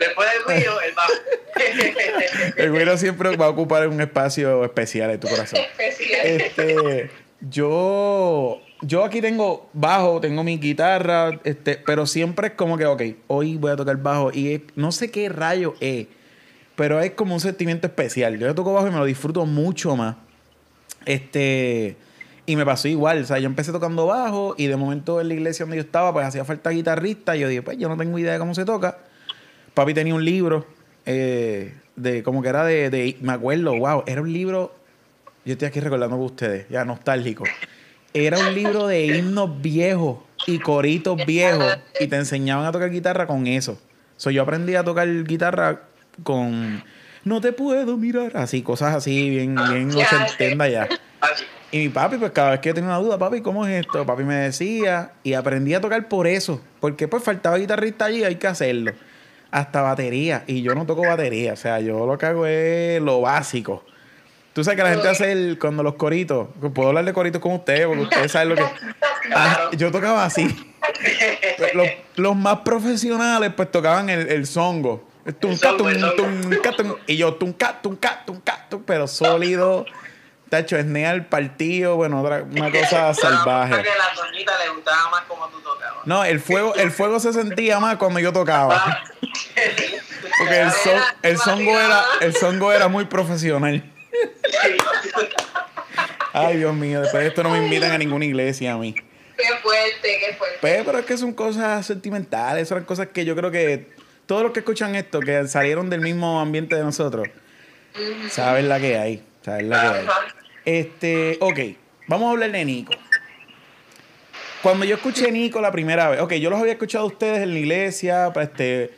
Después 0.00 0.28
del 0.32 0.42
ruido, 0.44 0.80
el 0.80 0.94
bajo. 0.94 1.12
el 2.56 2.70
güero 2.70 2.96
siempre 2.96 3.36
va 3.36 3.46
a 3.46 3.48
ocupar 3.50 3.86
un 3.88 4.00
espacio 4.00 4.64
especial 4.64 5.10
en 5.10 5.20
tu 5.20 5.28
corazón. 5.28 5.60
Especial. 5.78 6.26
Este, 6.26 7.10
yo, 7.40 8.62
yo 8.80 9.04
aquí 9.04 9.20
tengo 9.20 9.68
bajo, 9.72 10.20
tengo 10.20 10.44
mi 10.44 10.58
guitarra, 10.58 11.40
este, 11.44 11.76
pero 11.84 12.06
siempre 12.06 12.48
es 12.48 12.52
como 12.54 12.76
que, 12.78 12.86
ok, 12.86 13.02
hoy 13.26 13.56
voy 13.56 13.72
a 13.72 13.76
tocar 13.76 13.96
bajo 13.96 14.30
y 14.32 14.52
es- 14.52 14.60
no 14.76 14.92
sé 14.92 15.10
qué 15.10 15.28
rayo 15.28 15.74
es, 15.80 16.06
pero 16.76 17.00
es 17.00 17.10
como 17.12 17.34
un 17.34 17.40
sentimiento 17.40 17.86
especial. 17.86 18.38
Yo 18.38 18.54
toco 18.54 18.72
bajo 18.72 18.86
y 18.86 18.90
me 18.90 18.98
lo 18.98 19.04
disfruto 19.04 19.44
mucho 19.46 19.96
más. 19.96 20.16
Este, 21.06 21.96
y 22.46 22.56
me 22.56 22.64
pasó 22.64 22.88
igual, 22.88 23.22
o 23.22 23.26
sea, 23.26 23.38
yo 23.38 23.46
empecé 23.46 23.72
tocando 23.72 24.06
bajo 24.06 24.54
y 24.56 24.66
de 24.66 24.76
momento 24.76 25.20
en 25.20 25.28
la 25.28 25.34
iglesia 25.34 25.64
donde 25.64 25.76
yo 25.76 25.82
estaba, 25.82 26.12
pues 26.12 26.26
hacía 26.26 26.44
falta 26.44 26.70
guitarrista 26.70 27.36
y 27.36 27.40
yo 27.40 27.48
dije, 27.48 27.62
pues 27.62 27.78
yo 27.78 27.88
no 27.88 27.96
tengo 27.96 28.18
idea 28.18 28.32
de 28.32 28.38
cómo 28.38 28.54
se 28.54 28.64
toca. 28.64 28.98
Papi 29.74 29.94
tenía 29.94 30.14
un 30.14 30.24
libro 30.24 30.66
eh, 31.04 31.74
de, 31.96 32.22
como 32.22 32.42
que 32.42 32.48
era 32.48 32.64
de, 32.64 33.16
me 33.20 33.32
acuerdo, 33.32 33.76
wow, 33.76 34.02
era 34.06 34.20
un 34.22 34.32
libro 34.32 34.74
yo 35.44 35.52
estoy 35.52 35.68
aquí 35.68 35.80
recordando 35.80 36.16
con 36.16 36.26
ustedes, 36.26 36.68
ya 36.68 36.84
nostálgico. 36.84 37.44
Era 38.14 38.38
un 38.38 38.54
libro 38.54 38.86
de 38.86 39.06
himnos 39.06 39.60
viejos 39.60 40.18
y 40.46 40.58
coritos 40.58 41.24
viejos 41.26 41.78
y 42.00 42.06
te 42.06 42.16
enseñaban 42.16 42.64
a 42.66 42.72
tocar 42.72 42.90
guitarra 42.90 43.26
con 43.26 43.46
eso. 43.46 43.78
So, 44.16 44.30
yo 44.30 44.42
aprendí 44.42 44.74
a 44.74 44.84
tocar 44.84 45.06
guitarra 45.24 45.82
con 46.22 46.82
No 47.24 47.40
te 47.40 47.52
puedo 47.52 47.96
mirar, 47.96 48.32
así, 48.36 48.62
cosas 48.62 48.94
así, 48.96 49.30
bien, 49.30 49.54
bien 49.70 49.90
Ya, 49.90 50.06
ochentenda 50.06 50.68
ya. 50.68 50.88
Así. 51.20 51.44
Y 51.70 51.78
mi 51.78 51.88
papi, 51.90 52.16
pues 52.16 52.32
cada 52.32 52.52
vez 52.52 52.60
que 52.60 52.70
yo 52.70 52.74
tenía 52.74 52.88
una 52.88 52.98
duda, 52.98 53.18
papi, 53.18 53.42
¿cómo 53.42 53.66
es 53.66 53.84
esto? 53.84 54.06
Papi 54.06 54.24
me 54.24 54.36
decía 54.36 55.12
y 55.22 55.34
aprendí 55.34 55.74
a 55.74 55.80
tocar 55.80 56.08
por 56.08 56.26
eso, 56.26 56.62
porque 56.80 57.08
pues 57.08 57.22
faltaba 57.22 57.58
guitarrista 57.58 58.06
allí, 58.06 58.24
hay 58.24 58.36
que 58.36 58.46
hacerlo. 58.46 58.92
hasta 59.50 59.82
batería. 59.82 60.44
Y 60.46 60.62
yo 60.62 60.74
no 60.74 60.86
toco 60.86 61.02
batería. 61.02 61.52
O 61.52 61.56
sea, 61.56 61.80
yo 61.80 62.06
lo 62.06 62.18
que 62.18 62.26
hago 62.26 62.46
es 62.46 63.00
lo 63.00 63.20
básico. 63.20 63.84
Tú 64.58 64.64
sabes 64.64 64.76
que 64.76 64.82
la 64.82 64.90
gente 64.90 65.08
hace 65.08 65.30
el, 65.30 65.56
cuando 65.56 65.84
los 65.84 65.94
coritos. 65.94 66.48
Puedo 66.74 66.88
hablar 66.88 67.04
de 67.04 67.12
coritos 67.12 67.40
con 67.40 67.52
ustedes, 67.52 67.86
porque 67.86 68.02
ustedes 68.02 68.32
saben 68.32 68.48
lo 68.48 68.54
que. 68.56 68.64
Ah, 69.32 69.70
yo 69.76 69.92
tocaba 69.92 70.24
así. 70.24 70.48
Los, 71.74 71.86
los 72.16 72.34
más 72.34 72.60
profesionales, 72.60 73.52
pues 73.54 73.70
tocaban 73.70 74.08
el, 74.08 74.28
el 74.28 74.46
songo. 74.46 75.06
Tunca, 75.38 75.76
tunca, 75.76 76.72
tum, 76.72 76.96
y 77.06 77.16
yo 77.18 77.34
tunca, 77.34 77.80
tunca, 77.80 78.24
tunca, 78.24 78.66
pero 78.84 79.06
sólido. 79.06 79.86
Tacho, 80.48 80.76
esnea 80.76 81.12
el 81.12 81.26
partido, 81.26 81.94
bueno, 81.96 82.22
otra, 82.22 82.42
una 82.42 82.72
cosa 82.80 83.14
salvaje. 83.14 83.82
que 83.82 83.90
a 83.90 83.96
la 83.96 84.14
doñita 84.16 84.52
le 84.64 84.70
gustaba 84.70 85.10
más 85.10 85.24
como 85.26 85.46
tú 85.50 85.60
tocabas. 85.60 86.06
No, 86.06 86.24
el 86.24 86.40
fuego, 86.40 86.74
el 86.74 86.90
fuego 86.90 87.20
se 87.20 87.32
sentía 87.32 87.78
más 87.78 87.96
cuando 87.96 88.18
yo 88.18 88.32
tocaba. 88.32 89.02
Porque 90.38 90.60
el, 90.62 90.72
son, 90.72 91.00
el 91.22 91.38
songo 91.38 91.78
era, 91.78 92.02
el 92.22 92.34
songo 92.34 92.72
era 92.72 92.88
muy 92.88 93.04
profesional. 93.04 93.84
Ay, 96.32 96.58
Dios 96.58 96.74
mío, 96.74 97.00
después 97.00 97.22
de 97.22 97.28
esto 97.28 97.42
no 97.42 97.50
me 97.50 97.58
invitan 97.58 97.90
a 97.90 97.98
ninguna 97.98 98.24
iglesia 98.24 98.72
a 98.74 98.78
mí. 98.78 98.94
Qué 98.94 99.44
fuerte, 99.62 100.18
qué 100.26 100.34
fuerte. 100.34 100.58
Pero 100.60 100.98
es 100.98 101.06
que 101.06 101.16
son 101.16 101.32
cosas 101.32 101.86
sentimentales, 101.86 102.68
son 102.68 102.84
cosas 102.84 103.08
que 103.08 103.24
yo 103.24 103.36
creo 103.36 103.50
que 103.50 103.86
todos 104.26 104.42
los 104.42 104.52
que 104.52 104.60
escuchan 104.60 104.94
esto, 104.94 105.20
que 105.20 105.46
salieron 105.46 105.88
del 105.90 106.00
mismo 106.00 106.40
ambiente 106.40 106.76
de 106.76 106.82
nosotros, 106.82 107.28
saben 108.30 108.68
la 108.68 108.78
que 108.78 108.98
hay. 108.98 109.22
Saben 109.42 109.70
la 109.70 109.80
que 109.80 109.86
hay. 109.98 110.06
Este, 110.64 111.38
ok, 111.40 111.58
vamos 112.08 112.28
a 112.28 112.30
hablar 112.32 112.52
de 112.52 112.64
Nico. 112.64 112.92
Cuando 114.62 114.84
yo 114.84 114.96
escuché 114.96 115.30
Nico 115.30 115.60
la 115.60 115.70
primera 115.70 116.10
vez, 116.10 116.20
ok, 116.20 116.34
yo 116.34 116.50
los 116.50 116.60
había 116.60 116.72
escuchado 116.72 117.04
a 117.04 117.06
ustedes 117.06 117.42
en 117.42 117.54
la 117.54 117.58
iglesia, 117.58 118.30
pues, 118.34 118.48
este, 118.48 118.90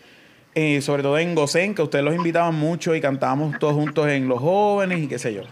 eh, 0.55 0.81
sobre 0.81 1.03
todo 1.03 1.19
en 1.19 1.35
Gosén, 1.35 1.75
que 1.75 1.83
ustedes 1.83 2.05
los 2.05 2.15
invitaban 2.15 2.55
mucho 2.55 2.95
y 2.95 3.01
cantábamos 3.01 3.59
todos 3.59 3.75
juntos 3.75 4.09
en 4.09 4.29
Los 4.29 4.41
Jóvenes 4.41 4.99
y 5.01 5.07
qué 5.09 5.19
sé 5.19 5.33
yo. 5.33 5.43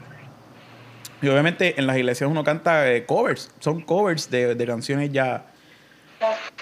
Y 1.21 1.29
obviamente 1.29 1.75
en 1.79 1.87
las 1.87 1.97
iglesias 1.97 2.31
uno 2.31 2.45
canta 2.45 2.93
eh, 2.93 3.05
covers, 3.05 3.51
son 3.59 3.81
covers 3.81 4.31
de, 4.31 4.55
de 4.55 4.67
canciones 4.67 5.11
ya. 5.13 5.47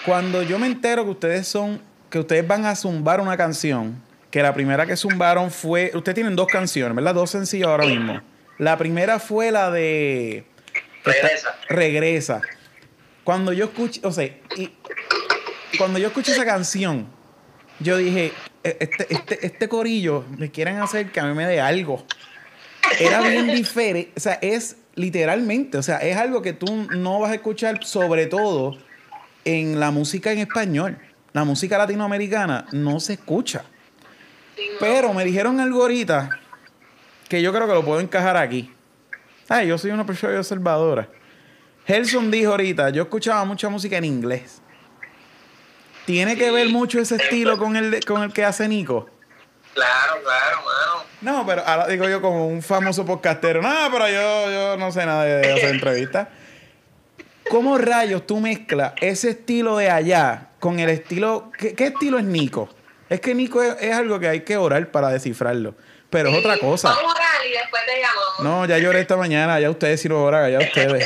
Cuando 0.05 0.43
yo 0.43 0.59
me 0.59 0.67
entero 0.67 1.03
que 1.03 1.11
ustedes 1.11 1.47
son, 1.47 1.81
que 2.09 2.19
ustedes 2.19 2.47
van 2.47 2.65
a 2.65 2.75
zumbar 2.75 3.21
una 3.21 3.37
canción, 3.37 4.01
que 4.31 4.41
la 4.41 4.53
primera 4.53 4.85
que 4.85 4.95
zumbaron 4.95 5.51
fue, 5.51 5.91
ustedes 5.93 6.15
tienen 6.15 6.35
dos 6.35 6.47
canciones, 6.47 6.95
¿verdad? 6.95 7.15
Dos 7.15 7.31
sencillos 7.31 7.67
ahora 7.67 7.85
mismo. 7.85 8.21
La 8.57 8.77
primera 8.77 9.19
fue 9.19 9.51
la 9.51 9.71
de 9.71 10.45
Regresa. 11.03 11.55
Regresa. 11.69 12.41
Cuando 13.23 13.53
yo 13.53 13.65
escuché, 13.65 14.01
o 14.03 14.11
sea, 14.11 14.25
y 14.55 14.71
cuando 15.77 15.99
yo 15.99 16.07
escuché 16.07 16.31
esa 16.31 16.45
canción, 16.45 17.07
yo 17.79 17.97
dije, 17.97 18.33
"E- 18.63 18.77
este, 18.79 19.13
este, 19.13 19.45
este 19.45 19.67
corillo 19.69 20.25
me 20.37 20.49
quieren 20.51 20.77
hacer 20.77 21.11
que 21.11 21.19
a 21.19 21.25
mí 21.25 21.33
me 21.33 21.45
dé 21.45 21.59
algo. 21.61 22.03
Era 22.99 23.21
bien 23.21 23.47
diferente, 23.55 24.11
o 24.15 24.19
sea, 24.19 24.33
es 24.41 24.77
literalmente, 24.95 25.77
o 25.77 25.83
sea, 25.83 25.97
es 25.97 26.17
algo 26.17 26.41
que 26.41 26.53
tú 26.53 26.87
no 26.95 27.19
vas 27.19 27.31
a 27.31 27.35
escuchar 27.35 27.83
sobre 27.83 28.25
todo 28.25 28.77
en 29.45 29.79
la 29.79 29.91
música 29.91 30.31
en 30.31 30.39
español. 30.39 30.97
La 31.33 31.43
música 31.43 31.77
latinoamericana 31.77 32.65
no 32.71 32.99
se 32.99 33.13
escucha. 33.13 33.63
Pero 34.79 35.13
me 35.13 35.23
dijeron 35.23 35.59
algo 35.59 35.81
ahorita 35.83 36.29
que 37.29 37.41
yo 37.41 37.53
creo 37.53 37.67
que 37.67 37.73
lo 37.73 37.85
puedo 37.85 37.99
encajar 37.99 38.37
aquí. 38.37 38.71
Ay, 39.47 39.67
yo 39.67 39.77
soy 39.77 39.91
una 39.91 40.05
persona 40.05 40.37
observadora. 40.39 41.07
Helson 41.85 42.31
dijo 42.31 42.51
ahorita, 42.51 42.89
yo 42.89 43.03
escuchaba 43.03 43.45
mucha 43.45 43.69
música 43.69 43.97
en 43.97 44.05
inglés. 44.05 44.61
¿Tiene 46.07 46.37
que 46.37 46.51
ver 46.51 46.69
mucho 46.69 47.01
ese 47.01 47.17
estilo 47.17 47.57
con 47.57 47.75
el, 47.75 47.91
de- 47.91 47.99
con 47.99 48.23
el 48.23 48.31
que 48.31 48.45
hace 48.45 48.65
Nico? 48.69 49.09
Claro, 49.73 50.13
claro, 50.23 50.57
mano. 50.63 51.03
No, 51.19 51.45
pero 51.45 51.63
ahora 51.65 51.85
digo 51.87 52.07
yo 52.07 52.21
como 52.21 52.47
un 52.47 52.61
famoso 52.61 53.05
podcastero. 53.05 53.61
No, 53.61 53.75
pero 53.91 54.07
yo, 54.07 54.49
yo 54.49 54.77
no 54.77 54.89
sé 54.93 55.05
nada 55.05 55.25
de, 55.25 55.51
hacer 55.51 55.75
entrevistas. 55.75 56.29
¿Cómo 57.49 57.77
rayos 57.77 58.25
tú 58.25 58.39
mezclas 58.39 58.93
ese 59.01 59.31
estilo 59.31 59.75
de 59.75 59.89
allá 59.89 60.47
con 60.59 60.79
el 60.79 60.87
estilo... 60.87 61.51
¿Qué, 61.57 61.75
qué 61.75 61.87
estilo 61.87 62.19
es 62.19 62.23
Nico? 62.23 62.69
Es 63.09 63.19
que 63.19 63.35
Nico 63.35 63.61
es, 63.61 63.75
es 63.81 63.93
algo 63.93 64.17
que 64.17 64.29
hay 64.29 64.41
que 64.45 64.55
orar 64.55 64.89
para 64.91 65.09
descifrarlo. 65.09 65.75
Pero 66.09 66.29
es 66.29 66.37
otra 66.37 66.57
cosa. 66.57 66.87
Vamos 66.87 67.03
a 67.03 67.15
orar 67.17 67.45
y 67.45 67.51
después 67.51 67.81
te 67.85 67.99
llamamos. 67.99 68.39
No, 68.39 68.65
ya 68.65 68.77
lloré 68.77 69.01
esta 69.01 69.17
mañana, 69.17 69.59
ya 69.59 69.69
ustedes 69.69 69.99
sí 69.99 70.07
lo 70.07 70.23
oran, 70.23 70.49
ya 70.49 70.59
ustedes. 70.59 71.05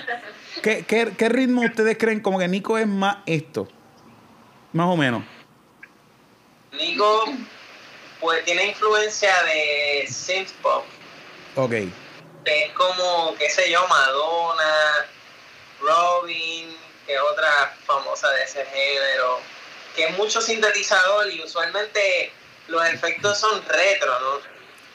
¿Qué, 0.62 0.86
qué, 0.86 1.12
qué 1.14 1.28
ritmo 1.28 1.60
ustedes 1.60 1.98
creen 1.98 2.20
como 2.20 2.38
que 2.38 2.48
Nico 2.48 2.78
es 2.78 2.86
más 2.86 3.18
esto? 3.26 3.68
Más 4.72 4.86
o 4.86 4.96
menos. 4.96 5.22
Nico, 6.72 7.24
pues 8.20 8.44
tiene 8.44 8.66
influencia 8.66 9.34
de 9.44 10.06
synth 10.08 10.52
pop, 10.62 10.84
Ok. 11.56 11.70
que 12.44 12.64
es 12.64 12.72
como, 12.72 13.34
qué 13.38 13.50
sé 13.50 13.70
yo, 13.70 13.86
Madonna, 13.88 15.06
Robin, 15.80 16.76
que 17.06 17.14
es 17.14 17.20
otra 17.20 17.76
famosa 17.84 18.30
de 18.30 18.44
ese 18.44 18.64
género, 18.66 19.40
que 19.96 20.04
es 20.04 20.16
mucho 20.16 20.40
sintetizador 20.40 21.28
y 21.32 21.42
usualmente 21.42 22.32
los 22.68 22.86
efectos 22.86 23.38
son 23.38 23.62
retro, 23.66 24.18
¿no? 24.20 24.38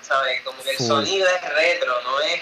¿Sabes? 0.02 0.42
Como 0.44 0.64
que 0.64 0.70
el 0.72 0.78
Full. 0.78 0.88
sonido 0.88 1.28
es 1.28 1.54
retro, 1.54 2.02
no 2.04 2.22
es 2.22 2.42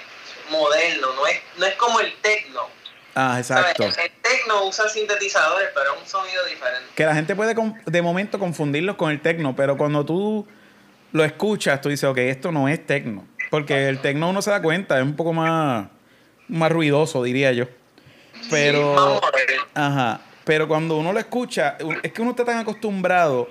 moderno, 0.50 1.14
no 1.14 1.26
es, 1.26 1.42
no 1.58 1.66
es 1.66 1.76
como 1.76 2.00
el 2.02 2.14
techno. 2.18 2.68
Ah, 3.16 3.36
exacto. 3.38 3.84
El 3.84 3.94
techno 4.22 4.66
usa 4.66 4.90
sintetizadores, 4.90 5.70
pero 5.74 5.94
es 5.94 6.02
un 6.02 6.08
sonido 6.08 6.44
diferente. 6.46 6.90
Que 6.96 7.06
la 7.06 7.14
gente 7.14 7.36
puede 7.36 7.56
de 7.86 8.02
momento 8.02 8.40
confundirlos 8.40 8.96
con 8.96 9.12
el 9.12 9.22
tecno, 9.22 9.56
pero 9.56 9.78
cuando 9.78 10.04
tú 10.04 10.48
lo 11.12 11.24
escuchas, 11.24 11.80
tú 11.82 11.90
dices, 11.90 12.10
ok, 12.10 12.18
esto 12.18 12.52
no 12.52 12.68
es 12.68 12.86
tecno. 12.86 13.28
Porque 13.52 13.88
el 13.88 14.00
tecno 14.00 14.30
uno 14.30 14.42
se 14.42 14.50
da 14.50 14.62
cuenta, 14.62 14.98
es 14.98 15.04
un 15.04 15.16
poco 15.16 15.32
más, 15.32 15.88
más 16.48 16.72
ruidoso, 16.72 17.22
diría 17.24 17.52
yo. 17.52 17.66
Pero... 18.50 19.22
Ajá. 19.76 20.22
Pero 20.44 20.68
cuando 20.68 20.98
uno 20.98 21.14
lo 21.14 21.20
escucha, 21.20 21.78
es 22.02 22.12
que 22.12 22.22
uno 22.22 22.32
está 22.32 22.44
tan 22.44 22.58
acostumbrado 22.58 23.50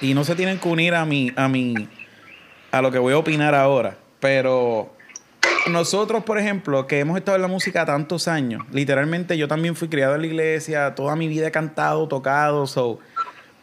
y 0.00 0.14
no 0.14 0.24
se 0.24 0.34
tienen 0.34 0.58
que 0.58 0.68
unir 0.68 0.94
a 0.94 1.04
mi, 1.04 1.32
a 1.36 1.46
mi, 1.46 1.88
a 2.72 2.82
lo 2.82 2.90
que 2.90 2.98
voy 2.98 3.12
a 3.12 3.18
opinar 3.18 3.54
ahora. 3.54 3.96
Pero 4.18 4.92
nosotros, 5.68 6.24
por 6.24 6.38
ejemplo, 6.38 6.86
que 6.86 7.00
hemos 7.00 7.18
estado 7.18 7.36
en 7.36 7.42
la 7.42 7.48
música 7.48 7.84
tantos 7.84 8.28
años, 8.28 8.62
literalmente 8.72 9.36
yo 9.36 9.48
también 9.48 9.76
fui 9.76 9.88
criado 9.88 10.14
en 10.14 10.22
la 10.22 10.26
iglesia, 10.26 10.94
toda 10.94 11.16
mi 11.16 11.28
vida 11.28 11.48
he 11.48 11.50
cantado, 11.50 12.08
tocado, 12.08 12.66
so. 12.66 12.98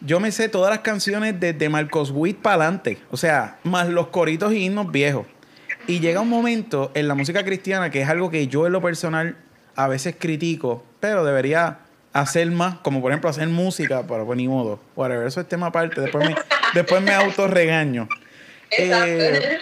Yo 0.02 0.20
me 0.20 0.32
sé 0.32 0.48
todas 0.48 0.70
las 0.70 0.80
canciones 0.80 1.40
desde 1.40 1.70
Marcos 1.70 2.12
Witt 2.14 2.38
para 2.38 2.56
adelante. 2.56 3.00
O 3.10 3.18
sea, 3.18 3.58
más 3.64 3.90
los 3.90 4.08
coritos 4.08 4.54
y 4.54 4.64
himnos 4.64 4.92
viejos. 4.92 5.26
Y 5.88 6.00
llega 6.00 6.22
un 6.22 6.30
momento 6.30 6.92
en 6.94 7.08
la 7.08 7.16
música 7.16 7.44
cristiana 7.44 7.90
que 7.90 8.02
es 8.02 8.10
algo 8.10 8.30
que 8.30 8.48
yo 8.48 8.68
en 8.68 8.74
lo 8.74 8.82
personal 8.82 9.38
a 9.76 9.88
veces 9.88 10.16
critico, 10.20 10.84
pero 11.00 11.26
debería 11.26 11.80
hacer 12.14 12.50
más, 12.52 12.76
como 12.80 13.02
por 13.02 13.12
ejemplo 13.12 13.30
hacer 13.30 13.48
música, 13.48 14.04
pero 14.08 14.26
pues 14.26 14.38
ni 14.38 14.48
modo. 14.48 14.80
Whatever, 14.96 15.26
eso 15.26 15.42
es 15.42 15.48
tema 15.48 15.68
aparte. 15.68 16.02
Después 16.02 16.30
me, 16.30 16.36
después 16.76 17.02
me 17.02 17.14
autorregaño. 17.14 18.08
Exacto. 18.70 19.08
Eh, 19.08 19.60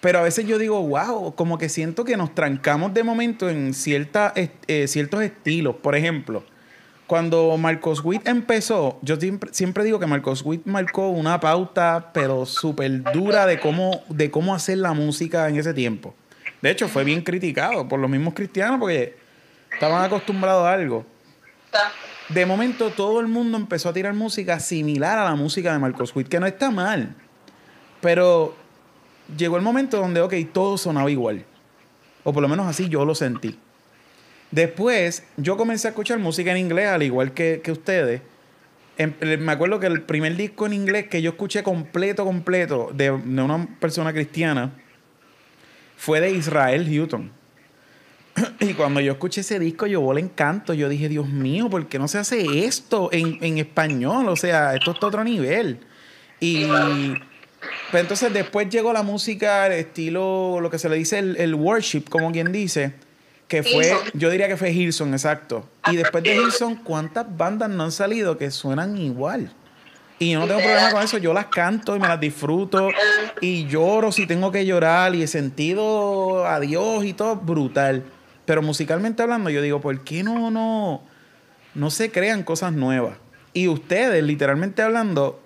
pero 0.00 0.20
a 0.20 0.22
veces 0.22 0.46
yo 0.46 0.58
digo, 0.58 0.80
wow, 0.82 1.34
como 1.34 1.58
que 1.58 1.68
siento 1.68 2.04
que 2.04 2.16
nos 2.16 2.34
trancamos 2.34 2.94
de 2.94 3.04
momento 3.04 3.50
en 3.50 3.74
cierta, 3.74 4.32
eh, 4.34 4.86
ciertos 4.88 5.22
estilos. 5.22 5.76
Por 5.76 5.94
ejemplo, 5.94 6.42
cuando 7.06 7.56
Marcos 7.58 8.02
Witt 8.04 8.26
empezó, 8.26 8.98
yo 9.02 9.16
siempre, 9.16 9.52
siempre 9.52 9.84
digo 9.84 9.98
que 9.98 10.06
Marcos 10.06 10.42
Witt 10.42 10.64
marcó 10.64 11.08
una 11.08 11.38
pauta, 11.40 12.12
pero 12.14 12.46
súper 12.46 13.02
dura 13.12 13.46
de 13.46 13.60
cómo, 13.60 14.02
de 14.08 14.30
cómo 14.30 14.54
hacer 14.54 14.78
la 14.78 14.94
música 14.94 15.48
en 15.48 15.56
ese 15.56 15.74
tiempo. 15.74 16.14
De 16.62 16.70
hecho, 16.70 16.88
fue 16.88 17.04
bien 17.04 17.22
criticado 17.22 17.88
por 17.88 17.98
los 18.00 18.08
mismos 18.08 18.32
cristianos 18.34 18.78
porque 18.80 19.16
estaban 19.72 20.04
acostumbrados 20.04 20.66
a 20.66 20.72
algo. 20.72 21.04
De 22.28 22.46
momento 22.46 22.90
todo 22.90 23.20
el 23.20 23.26
mundo 23.26 23.58
empezó 23.58 23.88
a 23.88 23.92
tirar 23.92 24.14
música 24.14 24.60
similar 24.60 25.18
a 25.18 25.24
la 25.24 25.34
música 25.34 25.72
de 25.72 25.78
Marcos 25.78 26.14
Witt, 26.14 26.28
que 26.28 26.38
no 26.38 26.46
está 26.46 26.70
mal. 26.70 27.16
Pero 28.00 28.54
llegó 29.36 29.56
el 29.56 29.62
momento 29.62 29.98
donde, 29.98 30.20
ok, 30.20 30.34
todo 30.52 30.78
sonaba 30.78 31.10
igual. 31.10 31.44
O 32.24 32.32
por 32.32 32.42
lo 32.42 32.48
menos 32.48 32.66
así 32.66 32.88
yo 32.88 33.04
lo 33.04 33.14
sentí. 33.14 33.58
Después 34.50 35.24
yo 35.36 35.56
comencé 35.56 35.88
a 35.88 35.90
escuchar 35.90 36.18
música 36.18 36.50
en 36.50 36.58
inglés, 36.58 36.88
al 36.88 37.02
igual 37.02 37.32
que, 37.32 37.60
que 37.62 37.72
ustedes. 37.72 38.20
Em- 38.98 39.14
eh, 39.20 39.36
me 39.36 39.52
acuerdo 39.52 39.80
que 39.80 39.86
el 39.86 40.02
primer 40.02 40.36
disco 40.36 40.66
en 40.66 40.72
inglés 40.72 41.06
que 41.08 41.22
yo 41.22 41.30
escuché 41.30 41.62
completo, 41.62 42.24
completo, 42.24 42.90
de, 42.92 43.04
de 43.10 43.42
una 43.42 43.66
persona 43.78 44.12
cristiana, 44.12 44.72
fue 45.96 46.20
de 46.20 46.30
Israel 46.32 46.86
Houghton. 46.86 47.30
Y 48.60 48.74
cuando 48.74 49.00
yo 49.00 49.12
escuché 49.12 49.42
ese 49.42 49.58
disco, 49.58 49.86
yo 49.86 50.00
volé 50.00 50.20
encanto. 50.20 50.74
Yo 50.74 50.88
dije, 50.88 51.08
Dios 51.08 51.28
mío, 51.28 51.68
¿por 51.70 51.86
qué 51.88 51.98
no 51.98 52.08
se 52.08 52.18
hace 52.18 52.64
esto 52.64 53.10
en, 53.12 53.38
en 53.42 53.58
español? 53.58 54.28
O 54.28 54.36
sea, 54.36 54.74
esto 54.74 54.92
está 54.92 55.06
otro 55.06 55.24
nivel. 55.24 55.80
Y 56.40 56.64
pues 57.90 58.02
entonces 58.02 58.32
después 58.32 58.68
llegó 58.68 58.92
la 58.92 59.02
música, 59.02 59.66
el 59.66 59.72
estilo, 59.72 60.60
lo 60.60 60.70
que 60.70 60.78
se 60.78 60.88
le 60.88 60.96
dice 60.96 61.18
el, 61.18 61.36
el 61.36 61.54
worship, 61.54 62.04
como 62.08 62.32
quien 62.32 62.52
dice, 62.52 62.94
que 63.48 63.62
fue, 63.62 63.92
yo 64.14 64.30
diría 64.30 64.46
que 64.46 64.56
fue 64.56 64.70
Hilson, 64.70 65.12
exacto. 65.12 65.68
Y 65.90 65.96
después 65.96 66.22
de 66.22 66.36
Hilson, 66.36 66.76
¿cuántas 66.76 67.26
bandas 67.36 67.68
no 67.68 67.82
han 67.82 67.92
salido 67.92 68.38
que 68.38 68.50
suenan 68.50 68.96
igual? 68.96 69.52
Y 70.20 70.32
yo 70.32 70.38
no 70.38 70.46
tengo 70.46 70.60
problema 70.60 70.92
con 70.92 71.02
eso, 71.02 71.18
yo 71.18 71.32
las 71.32 71.46
canto 71.46 71.96
y 71.96 71.98
me 71.98 72.06
las 72.06 72.20
disfruto 72.20 72.90
y 73.40 73.66
lloro 73.66 74.12
si 74.12 74.26
tengo 74.26 74.52
que 74.52 74.66
llorar 74.66 75.14
y 75.14 75.22
he 75.22 75.26
sentido 75.26 76.46
a 76.46 76.60
Dios 76.60 77.04
y 77.04 77.14
todo, 77.14 77.36
brutal. 77.36 78.04
Pero 78.44 78.62
musicalmente 78.62 79.22
hablando, 79.22 79.50
yo 79.50 79.62
digo, 79.62 79.80
¿por 79.80 79.98
qué 80.04 80.22
no, 80.22 80.50
no, 80.50 81.02
no 81.74 81.90
se 81.90 82.12
crean 82.12 82.42
cosas 82.42 82.72
nuevas? 82.72 83.16
Y 83.52 83.66
ustedes, 83.68 84.22
literalmente 84.22 84.82
hablando, 84.82 85.42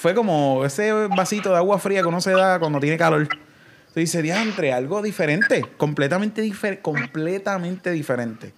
fue 0.00 0.14
como 0.14 0.64
ese 0.64 0.92
vasito 0.92 1.50
de 1.50 1.56
agua 1.56 1.78
fría 1.78 2.02
que 2.02 2.06
uno 2.06 2.20
se 2.20 2.30
da 2.30 2.60
cuando 2.60 2.78
tiene 2.78 2.96
calor. 2.96 3.26
Tú 3.28 4.00
dices, 4.00 4.22
diantre, 4.22 4.72
algo 4.72 5.02
diferente, 5.02 5.64
completamente, 5.76 6.40
difer 6.40 6.80
completamente 6.80 7.90
diferente. 7.90 8.52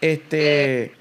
Este, 0.00 0.92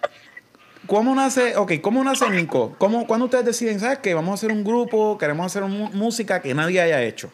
¿cómo 0.86 1.14
nace, 1.14 1.58
ok, 1.58 1.74
cómo 1.82 2.02
nace 2.02 2.30
Nico? 2.30 2.76
¿Cómo, 2.78 3.06
¿Cuándo 3.08 3.26
ustedes 3.26 3.44
deciden, 3.44 3.80
sabes 3.82 4.00
qué? 4.00 4.14
Vamos 4.14 4.32
a 4.32 4.34
hacer 4.36 4.52
un 4.52 4.64
grupo, 4.64 5.18
queremos 5.18 5.46
hacer 5.48 5.64
música 5.64 6.42
que 6.42 6.54
nadie 6.54 6.80
haya 6.80 7.04
hecho. 7.04 7.30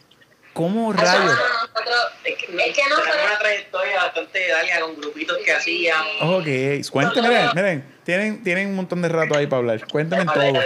¿Cómo 0.54 0.92
rayos? 0.92 1.38
Es 2.24 2.36
que, 2.36 2.46
es 2.46 2.76
que 2.76 2.82
nosotros, 2.90 3.04
tenemos 3.12 3.28
una 3.28 3.40
trayectoria 3.40 3.96
bastante 3.98 4.48
larga 4.48 4.80
con 4.82 4.96
grupitos 4.96 5.38
que 5.46 5.52
hacíamos. 5.52 6.16
Ok, 6.22 6.90
cuéntenme, 6.92 7.30
miren, 7.30 7.50
miren, 7.54 7.86
tienen, 8.04 8.44
tienen 8.44 8.70
un 8.70 8.76
montón 8.76 9.04
de 9.04 9.10
rato 9.10 9.36
ahí 9.36 9.46
para 9.46 9.60
hablar. 9.60 9.88
Cuéntenme 9.88 10.26
todo. 10.26 10.60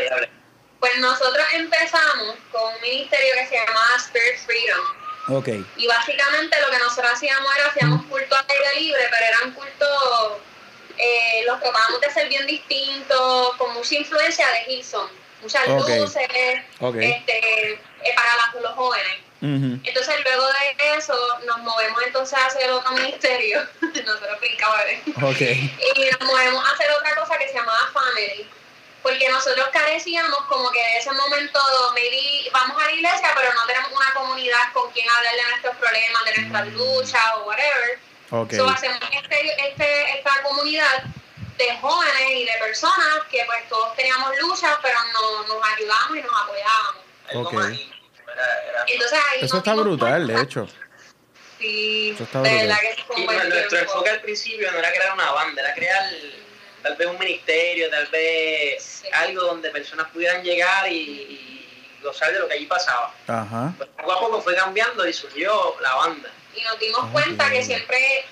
Pues 0.79 0.97
nosotros 0.99 1.45
empezamos 1.53 2.35
con 2.51 2.73
un 2.73 2.81
ministerio 2.81 3.33
que 3.35 3.47
se 3.47 3.55
llamaba 3.55 3.95
Spirit 3.97 4.39
Freedom. 4.45 4.85
Ok, 5.29 5.49
Y 5.75 5.87
básicamente 5.87 6.55
lo 6.61 6.71
que 6.71 6.77
nosotros 6.79 7.11
hacíamos 7.13 7.53
era 7.57 7.67
hacíamos 7.67 8.05
culto 8.05 8.35
al 8.35 8.45
aire 8.47 8.79
libre, 8.79 9.01
pero 9.11 9.25
eran 9.25 9.51
cultos, 9.51 10.37
eh, 10.97 11.43
los 11.45 11.59
tratábamos 11.59 11.99
de 11.99 12.11
ser 12.11 12.29
bien 12.29 12.47
distintos, 12.47 13.55
con 13.57 13.73
mucha 13.73 13.95
influencia 13.95 14.45
de 14.47 14.71
Hilson, 14.71 15.09
muchas 15.41 15.67
luces, 15.67 16.15
este, 16.15 17.73
eh, 17.73 17.79
para 18.15 18.61
los 18.61 18.71
jóvenes. 18.73 19.17
Entonces 19.41 20.15
luego 20.23 20.47
de 20.47 20.97
eso 20.97 21.13
nos 21.45 21.59
movemos 21.59 22.01
entonces 22.05 22.37
a 22.39 22.45
hacer 22.45 22.71
otro 22.71 22.91
ministerio, 22.93 23.67
nosotros 23.81 24.39
brincamos, 24.39 24.79
¿eh? 24.87 25.01
Ok, 25.17 25.41
y 25.41 26.09
nos 26.11 26.21
movemos 26.21 26.65
a 26.65 26.71
hacer 26.71 26.89
otra 26.91 27.15
cosa 27.15 27.37
que 27.37 27.47
se 27.47 27.53
llamaba 27.53 27.91
Family. 27.93 28.47
Porque 29.03 29.29
nosotros 29.29 29.67
carecíamos 29.71 30.37
como 30.49 30.69
que 30.71 30.79
de 30.79 30.97
ese 30.97 31.11
momento, 31.11 31.59
maybe 31.93 32.49
vamos 32.51 32.81
a 32.81 32.85
la 32.85 32.91
iglesia, 32.91 33.29
pero 33.35 33.53
no 33.53 33.65
tenemos 33.65 33.91
una 33.91 34.13
comunidad 34.13 34.73
con 34.73 34.91
quien 34.91 35.07
hablar 35.09 35.33
de 35.35 35.43
nuestros 35.51 35.75
problemas, 35.77 36.25
de 36.25 36.35
nuestras 36.41 36.67
luchas 36.73 37.21
o 37.37 37.43
whatever. 37.43 37.99
ok. 38.31 38.53
So 38.53 38.67
hacemos 38.67 38.99
este, 39.13 39.69
este, 39.69 40.17
esta 40.17 40.41
comunidad 40.43 41.03
de 41.57 41.77
jóvenes 41.77 42.31
y 42.31 42.45
de 42.45 42.53
personas 42.59 43.23
que 43.31 43.43
pues 43.45 43.67
todos 43.69 43.95
teníamos 43.95 44.31
luchas, 44.41 44.75
pero 44.81 44.97
no, 45.13 45.43
nos 45.43 45.67
ayudábamos 45.75 46.17
y 46.17 46.21
nos 46.21 46.41
apoyábamos. 46.41 47.01
Algo 47.29 47.41
Ok. 47.43 47.53
más 47.53 47.71
íntimo, 47.71 47.93
era- 48.31 48.63
era- 48.69 48.85
Entonces 48.87 49.19
ahí 49.31 49.39
Eso 49.45 49.57
está 49.57 49.73
brutal, 49.75 50.27
de 50.27 50.41
hecho. 50.41 50.67
Sí, 51.59 52.11
Eso 52.13 52.23
está 52.23 52.41
brutal. 52.41 52.79
que 52.81 52.95
sí 53.15 53.25
bueno, 53.25 53.43
nuestro 53.45 53.79
enfoque 53.79 54.09
al 54.09 54.21
principio 54.21 54.71
no 54.71 54.77
era 54.79 54.91
crear 54.91 55.13
una 55.13 55.31
banda, 55.31 55.61
era 55.61 55.73
crear 55.73 56.03
tal 56.87 56.95
vez 56.95 57.07
un 57.07 57.19
ministerio, 57.19 57.89
tal 57.89 58.07
vez 58.07 58.83
Sí. 59.01 59.09
algo 59.13 59.41
donde 59.41 59.69
personas 59.71 60.07
pudieran 60.11 60.41
llegar 60.43 60.89
y, 60.91 60.95
y 60.95 61.99
gozar 62.01 62.31
de 62.31 62.39
lo 62.39 62.47
que 62.47 62.53
allí 62.55 62.65
pasaba. 62.65 63.13
Ajá. 63.27 63.73
Pues 63.77 63.89
poco 63.97 64.11
a 64.13 64.19
poco 64.19 64.41
fue 64.41 64.55
cambiando 64.55 65.05
y 65.07 65.13
surgió 65.13 65.75
la 65.81 65.95
banda. 65.95 66.29
y 66.55 66.61
nos 66.61 66.79
dimos 66.79 67.01
Ah, 67.03 67.09
cuenta 67.11 67.49
que 67.51 67.63
siempre 67.63 68.25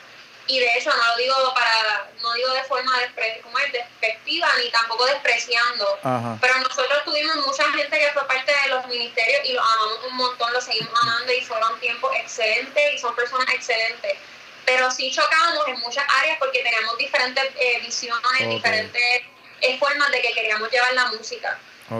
y 0.47 0.59
de 0.59 0.77
hecho 0.77 0.91
no 0.91 1.07
lo 1.11 1.17
digo 1.17 1.35
para 1.55 2.07
no 2.21 2.33
digo 2.33 2.53
de 2.53 2.63
forma 2.65 2.99
despre, 2.99 3.39
como 3.43 3.57
es, 3.59 3.71
despectiva 3.71 4.47
ni 4.63 4.69
tampoco 4.71 5.05
despreciando 5.07 5.99
Ajá. 6.03 6.37
pero 6.39 6.57
nosotros 6.59 7.03
tuvimos 7.03 7.35
mucha 7.47 7.63
gente 7.71 7.97
que 7.99 8.11
fue 8.13 8.27
parte 8.27 8.51
de 8.63 8.69
los 8.69 8.85
ministerios 8.87 9.41
y 9.45 9.53
los 9.53 9.63
amamos 9.65 9.99
un 10.09 10.17
montón 10.17 10.53
los 10.53 10.63
seguimos 10.63 10.93
amando 11.01 11.31
y 11.33 11.41
fueron 11.41 11.79
tiempos 11.79 12.15
excelentes 12.15 12.93
y 12.93 12.97
son 12.99 13.15
personas 13.15 13.47
excelentes 13.53 14.17
pero 14.65 14.91
sí 14.91 15.12
chocábamos 15.12 15.67
en 15.67 15.80
muchas 15.80 16.06
áreas 16.21 16.38
porque 16.39 16.63
teníamos 16.63 16.97
diferentes 16.97 17.43
eh, 17.60 17.80
visiones 17.82 18.49
diferentes 18.49 19.21
eh, 19.62 19.78
formas 19.80 20.12
de 20.12 20.21
que 20.21 20.34
queríamos 20.34 20.69
llevar 20.71 20.93
la 20.93 21.08
música 21.08 21.58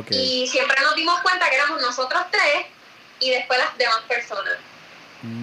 y 0.10 0.48
siempre 0.48 0.82
nos 0.82 0.96
dimos 0.96 1.22
cuenta 1.22 1.50
que 1.50 1.56
éramos 1.56 1.82
nosotros 1.82 2.24
tres 2.32 2.66
y 3.20 3.30
después 3.30 3.60
las 3.60 3.78
demás 3.78 4.02
personas 4.08 4.58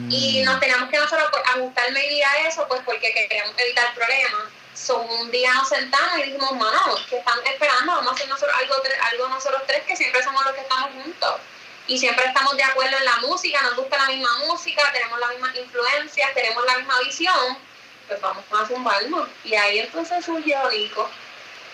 y 0.09 0.43
Mm. 0.43 0.45
nos 0.45 0.61
teníamos 0.61 0.91
que 0.91 0.99
nosotros 0.99 1.29
pues, 1.31 1.43
ajustar 1.55 1.91
maybe 1.93 2.23
a 2.25 2.47
eso, 2.47 2.67
pues 2.69 2.81
porque 2.85 3.13
queríamos 3.13 3.55
evitar 3.59 3.93
problemas. 3.95 4.45
So, 4.75 5.01
un 5.01 5.31
día 5.31 5.53
nos 5.55 5.69
sentamos 5.69 6.19
y 6.19 6.23
dijimos, 6.23 6.53
mano, 6.53 6.97
que 7.09 7.19
están 7.19 7.39
esperando? 7.47 7.93
Vamos 7.93 8.13
a 8.13 8.15
hacer 8.15 8.29
nosotros 8.29 8.55
algo, 8.59 8.75
algo 9.11 9.29
nosotros 9.29 9.63
tres, 9.67 9.83
que 9.87 9.97
siempre 9.97 10.23
somos 10.23 10.45
los 10.45 10.55
que 10.55 10.61
estamos 10.61 10.91
juntos. 10.93 11.35
Y 11.87 11.99
siempre 11.99 12.25
estamos 12.27 12.57
de 12.57 12.63
acuerdo 12.63 12.97
en 12.97 13.05
la 13.05 13.17
música, 13.27 13.61
nos 13.63 13.77
gusta 13.77 13.99
la 13.99 14.07
misma 14.07 14.29
música, 14.47 14.83
tenemos 14.93 15.19
las 15.19 15.31
mismas 15.31 15.57
influencias, 15.57 16.35
tenemos 16.35 16.65
la 16.65 16.79
misma 16.79 16.95
visión. 17.05 17.59
Pues 18.07 18.21
vamos 18.21 18.45
a 18.53 18.67
zumbarnos. 18.67 19.29
Y 19.45 19.55
ahí 19.55 19.79
entonces 19.81 20.25
surgió 20.25 20.59
Nico. 20.71 21.11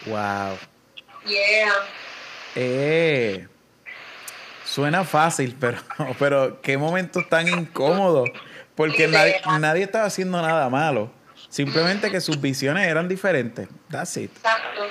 Wow. 0.06 0.58
Yeah. 1.26 1.72
Eh, 2.54 3.46
suena 4.64 5.04
fácil, 5.04 5.56
pero, 5.60 5.78
pero 6.18 6.60
qué 6.62 6.78
momentos 6.78 7.28
tan 7.28 7.48
incómodos. 7.48 8.30
Porque 8.74 9.08
nadie, 9.08 9.40
nadie 9.58 9.82
estaba 9.84 10.04
haciendo 10.04 10.40
nada 10.40 10.68
malo. 10.70 11.10
Simplemente 11.48 12.10
que 12.10 12.20
sus 12.20 12.40
visiones 12.40 12.86
eran 12.86 13.08
diferentes. 13.08 13.68
That's 13.90 14.16
it. 14.16 14.30
Exacto. 14.36 14.82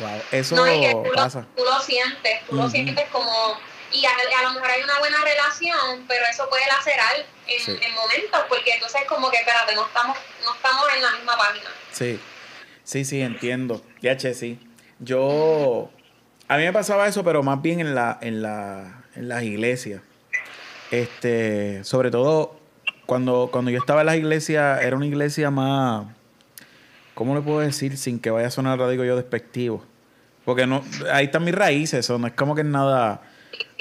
Wow. 0.00 0.22
Eso 0.32 0.56
No, 0.56 0.66
y 0.66 0.80
que 0.80 0.92
tú, 0.92 1.04
pasa. 1.14 1.40
lo, 1.40 1.46
tú 1.56 1.64
lo 1.64 1.80
sientes, 1.80 2.40
tú 2.48 2.56
lo 2.56 2.68
sientes 2.68 3.08
como... 3.10 3.58
Y 3.92 4.04
a, 4.04 4.10
a 4.10 4.42
lo 4.42 4.52
mejor 4.52 4.70
hay 4.70 4.82
una 4.82 4.98
buena 4.98 5.16
relación, 5.24 6.04
pero 6.06 6.24
eso 6.30 6.48
puede 6.48 6.66
lacerar 6.66 7.14
en, 7.46 7.60
Sí. 7.60 7.70
en 7.80 7.94
momentos, 7.94 8.40
porque 8.48 8.72
entonces 8.74 9.00
como 9.08 9.30
que, 9.30 9.38
espérate, 9.38 9.74
no 9.74 9.86
estamos, 9.86 10.16
no 10.44 10.54
estamos 10.54 10.84
en 10.94 11.02
la 11.02 11.10
misma 11.12 11.36
página. 11.36 11.70
Sí. 11.92 12.20
Sí, 12.84 13.04
sí, 13.04 13.20
entiendo. 13.20 13.82
Ya, 14.00 14.16
che, 14.16 14.34
sí. 14.34 14.58
Yo. 14.98 15.90
A 16.48 16.56
mí 16.56 16.64
me 16.64 16.72
pasaba 16.72 17.06
eso, 17.06 17.22
pero 17.24 17.42
más 17.42 17.60
bien 17.60 17.80
en 17.80 17.94
la, 17.94 18.18
en 18.22 18.40
la, 18.42 19.04
en 19.14 19.28
las 19.28 19.42
iglesias. 19.42 20.00
Este, 20.90 21.84
sobre 21.84 22.10
todo 22.10 22.58
cuando, 23.06 23.48
cuando 23.52 23.70
yo 23.70 23.78
estaba 23.78 24.00
en 24.00 24.06
las 24.06 24.16
iglesias, 24.16 24.80
era 24.82 24.96
una 24.96 25.06
iglesia 25.06 25.50
más. 25.50 26.06
¿Cómo 27.14 27.34
le 27.34 27.40
puedo 27.40 27.60
decir 27.60 27.96
sin 27.96 28.20
que 28.20 28.30
vaya 28.30 28.46
a 28.46 28.50
sonar, 28.50 28.78
digo 28.88 29.04
yo, 29.04 29.16
despectivo? 29.16 29.84
Porque 30.44 30.66
no, 30.66 30.82
ahí 31.12 31.26
están 31.26 31.44
mis 31.44 31.54
raíces, 31.54 32.00
eso 32.00 32.18
no 32.18 32.26
es 32.26 32.32
como 32.32 32.54
que 32.54 32.62
es 32.62 32.66
nada. 32.66 33.20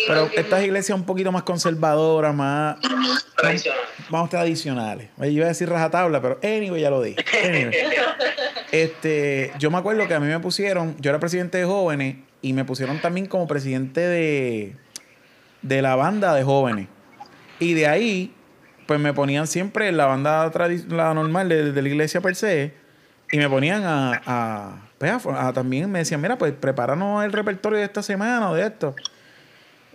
Pero 0.07 0.29
estas 0.35 0.63
iglesias 0.63 0.97
un 0.97 1.05
poquito 1.05 1.31
más 1.31 1.43
conservadoras, 1.43 2.33
más, 2.35 2.77
Tradicional. 3.35 3.79
más 4.09 4.29
tradicionales. 4.29 5.09
Yo 5.17 5.25
iba 5.25 5.45
a 5.45 5.49
decir 5.49 5.67
rajatabla, 5.69 6.21
pero 6.21 6.39
anyway, 6.43 6.81
ya 6.81 6.89
lo 6.89 7.01
dije. 7.01 7.23
Anyway. 7.43 7.73
Este, 8.71 9.53
yo 9.59 9.71
me 9.71 9.77
acuerdo 9.77 10.07
que 10.09 10.13
a 10.13 10.19
mí 10.19 10.27
me 10.27 10.39
pusieron, 10.39 10.95
yo 10.99 11.09
era 11.09 11.19
presidente 11.19 11.57
de 11.57 11.63
jóvenes 11.65 12.17
y 12.41 12.51
me 12.51 12.65
pusieron 12.65 12.99
también 12.99 13.25
como 13.25 13.47
presidente 13.47 14.01
de, 14.01 14.75
de 15.61 15.81
la 15.81 15.95
banda 15.95 16.33
de 16.35 16.43
jóvenes. 16.43 16.87
Y 17.59 17.73
de 17.75 17.87
ahí, 17.87 18.33
pues 18.85 18.99
me 18.99 19.13
ponían 19.13 19.47
siempre 19.47 19.87
en 19.87 19.95
la 19.95 20.05
banda 20.05 20.51
la 20.89 21.13
normal 21.13 21.47
de, 21.47 21.71
de 21.71 21.81
la 21.81 21.87
iglesia 21.87 22.19
per 22.19 22.35
se. 22.35 22.73
Y 23.31 23.37
me 23.37 23.49
ponían 23.49 23.83
a, 23.85 24.21
a, 24.25 24.89
pues, 24.97 25.11
a- 25.25 25.47
a 25.47 25.53
también 25.53 25.89
me 25.89 25.99
decían, 25.99 26.19
mira, 26.21 26.37
pues 26.37 26.51
prepáranos 26.51 27.23
el 27.23 27.31
repertorio 27.31 27.79
de 27.79 27.85
esta 27.85 28.03
semana 28.03 28.49
o 28.51 28.53
de 28.55 28.65
esto. 28.67 28.95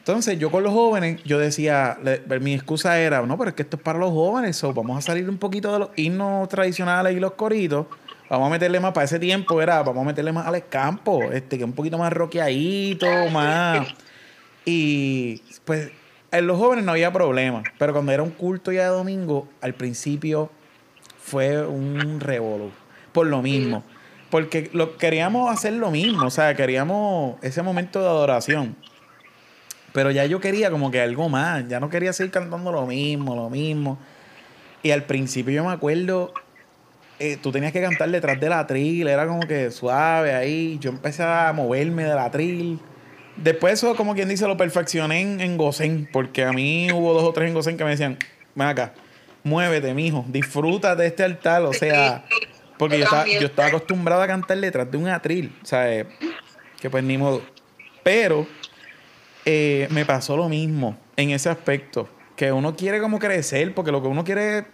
Entonces, 0.02 0.36
yo 0.36 0.50
con 0.50 0.64
los 0.64 0.72
jóvenes, 0.72 1.22
yo 1.22 1.38
decía, 1.38 1.96
le- 2.02 2.40
mi 2.40 2.54
excusa 2.54 2.98
era, 2.98 3.22
no, 3.22 3.38
pero 3.38 3.50
es 3.50 3.54
que 3.54 3.62
esto 3.62 3.76
es 3.76 3.82
para 3.84 4.00
los 4.00 4.10
jóvenes, 4.10 4.60
vamos 4.74 4.98
a 4.98 5.00
salir 5.00 5.30
un 5.30 5.38
poquito 5.38 5.72
de 5.72 5.78
los 5.78 5.90
himnos 5.94 6.48
tradicionales 6.48 7.16
y 7.16 7.20
los 7.20 7.34
coritos, 7.34 7.86
vamos 8.28 8.48
a 8.48 8.50
meterle 8.50 8.80
más, 8.80 8.92
para 8.92 9.04
ese 9.04 9.20
tiempo 9.20 9.62
era, 9.62 9.80
vamos 9.84 10.02
a 10.02 10.06
meterle 10.06 10.32
más 10.32 10.44
al 10.44 10.56
escampo, 10.56 11.30
este, 11.30 11.56
que 11.56 11.62
un 11.62 11.72
poquito 11.72 11.98
más 11.98 12.12
rockeadito, 12.12 13.28
más... 13.28 13.86
Y 14.64 15.40
pues 15.64 15.92
en 16.32 16.48
los 16.48 16.58
jóvenes 16.58 16.84
no 16.84 16.90
había 16.90 17.12
problema, 17.12 17.62
pero 17.78 17.92
cuando 17.92 18.10
era 18.10 18.24
un 18.24 18.30
culto 18.30 18.72
ya 18.72 18.82
de 18.82 18.88
domingo, 18.88 19.46
al 19.60 19.74
principio 19.74 20.50
fue 21.16 21.64
un 21.64 22.18
revolú, 22.18 22.72
por 23.12 23.28
lo 23.28 23.40
mismo. 23.40 23.84
Porque 24.30 24.68
lo, 24.72 24.96
queríamos 24.96 25.48
hacer 25.52 25.74
lo 25.74 25.92
mismo, 25.92 26.26
o 26.26 26.30
sea, 26.30 26.56
queríamos 26.56 27.36
ese 27.42 27.62
momento 27.62 28.00
de 28.00 28.06
adoración. 28.08 28.74
Pero 29.92 30.10
ya 30.10 30.24
yo 30.26 30.40
quería 30.40 30.70
como 30.70 30.90
que 30.90 31.00
algo 31.00 31.28
más, 31.28 31.68
ya 31.68 31.80
no 31.80 31.90
quería 31.90 32.12
seguir 32.12 32.32
cantando 32.32 32.72
lo 32.72 32.86
mismo, 32.86 33.36
lo 33.36 33.50
mismo. 33.50 33.98
Y 34.82 34.90
al 34.90 35.04
principio 35.04 35.52
yo 35.52 35.64
me 35.64 35.72
acuerdo, 35.72 36.32
eh, 37.18 37.36
tú 37.40 37.52
tenías 37.52 37.72
que 37.72 37.80
cantar 37.80 38.10
detrás 38.10 38.40
del 38.40 38.52
atril, 38.52 39.06
era 39.06 39.26
como 39.26 39.46
que 39.46 39.70
suave 39.70 40.34
ahí. 40.34 40.78
Yo 40.80 40.90
empecé 40.90 41.22
a 41.22 41.52
moverme 41.52 42.04
del 42.04 42.18
atril. 42.18 42.80
Después 43.36 43.74
eso, 43.74 43.94
como 43.94 44.14
quien 44.14 44.28
dice, 44.28 44.46
lo 44.46 44.56
perfeccioné 44.56 45.20
en, 45.20 45.40
en 45.40 45.56
Gosén, 45.56 46.08
porque 46.12 46.44
a 46.44 46.52
mí 46.52 46.90
hubo 46.92 47.14
dos 47.14 47.24
o 47.24 47.32
tres 47.32 47.48
en 47.48 47.54
Gosén 47.54 47.76
que 47.76 47.84
me 47.84 47.90
decían, 47.90 48.18
ven 48.54 48.68
acá, 48.68 48.92
muévete, 49.42 49.94
mijo, 49.94 50.24
disfruta 50.28 50.96
de 50.96 51.06
este 51.06 51.24
altar, 51.24 51.62
o 51.62 51.72
sea, 51.72 52.24
porque 52.76 52.98
yo 52.98 53.04
estaba, 53.04 53.26
yo 53.26 53.46
estaba 53.46 53.68
acostumbrado 53.68 54.22
a 54.22 54.26
cantar 54.26 54.58
detrás 54.58 54.90
de 54.90 54.98
un 54.98 55.08
atril, 55.08 55.54
¿sabes? 55.62 56.06
Que 56.80 56.90
pues 56.90 57.04
ni 57.04 57.16
modo. 57.16 57.42
Pero 58.02 58.46
eh, 59.44 59.88
me 59.90 60.04
pasó 60.04 60.36
lo 60.36 60.48
mismo 60.48 60.96
en 61.16 61.30
ese 61.30 61.48
aspecto. 61.48 62.08
Que 62.36 62.52
uno 62.52 62.74
quiere 62.76 63.00
como 63.00 63.18
crecer, 63.18 63.74
porque 63.74 63.92
lo 63.92 64.02
que 64.02 64.08
uno 64.08 64.24
quiere 64.24 64.64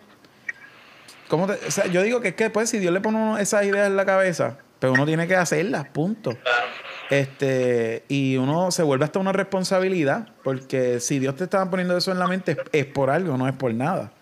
¿cómo 1.29 1.47
te- 1.47 1.67
o 1.67 1.71
sea, 1.71 1.87
yo 1.87 2.03
digo 2.03 2.21
que 2.21 2.29
es 2.29 2.35
que 2.35 2.49
pues 2.51 2.71
si 2.71 2.79
Dios 2.79 2.93
le 2.93 3.01
pone 3.01 3.19
uno 3.19 3.39
esas 3.39 3.65
ideas 3.65 3.87
en 3.87 3.97
la 3.97 4.07
cabeza, 4.07 4.59
pero 4.79 4.93
uno 4.95 5.05
tiene 5.05 5.27
que 5.29 5.37
hacerlas, 5.37 5.87
punto. 5.89 6.37
Este, 7.11 8.05
y 8.09 8.37
uno 8.37 8.71
se 8.71 8.83
vuelve 8.83 9.05
hasta 9.05 9.19
una 9.19 9.33
responsabilidad, 9.33 10.29
porque 10.45 11.01
si 11.01 11.19
Dios 11.19 11.37
te 11.37 11.45
estaba 11.45 11.69
poniendo 11.71 11.97
eso 11.97 12.13
en 12.13 12.19
la 12.19 12.27
mente, 12.27 12.53
es, 12.53 12.59
es 12.73 12.87
por 12.87 13.11
algo, 13.11 13.37
no 13.37 13.49
es 13.49 13.55
por 13.57 13.73
nada. 13.75 14.13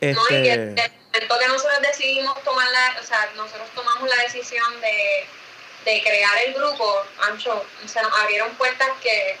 No, 0.00 0.08
y 0.08 0.12
que 0.28 0.52
Este, 0.52 0.84
el 0.84 0.92
momento 1.12 1.34
que 1.40 1.48
nosotros 1.48 1.78
decidimos 1.82 2.42
tomar 2.42 2.66
la, 2.70 3.00
o 3.00 3.04
sea, 3.04 3.18
nosotros 3.36 3.68
tomamos 3.74 4.08
la 4.08 4.22
decisión 4.24 4.64
de, 4.80 5.90
de 5.90 6.02
crear 6.02 6.32
el 6.46 6.54
grupo, 6.54 6.84
Ancho, 7.30 7.64
se 7.86 8.02
nos 8.02 8.12
abrieron 8.22 8.50
puertas 8.56 8.88
que, 9.02 9.36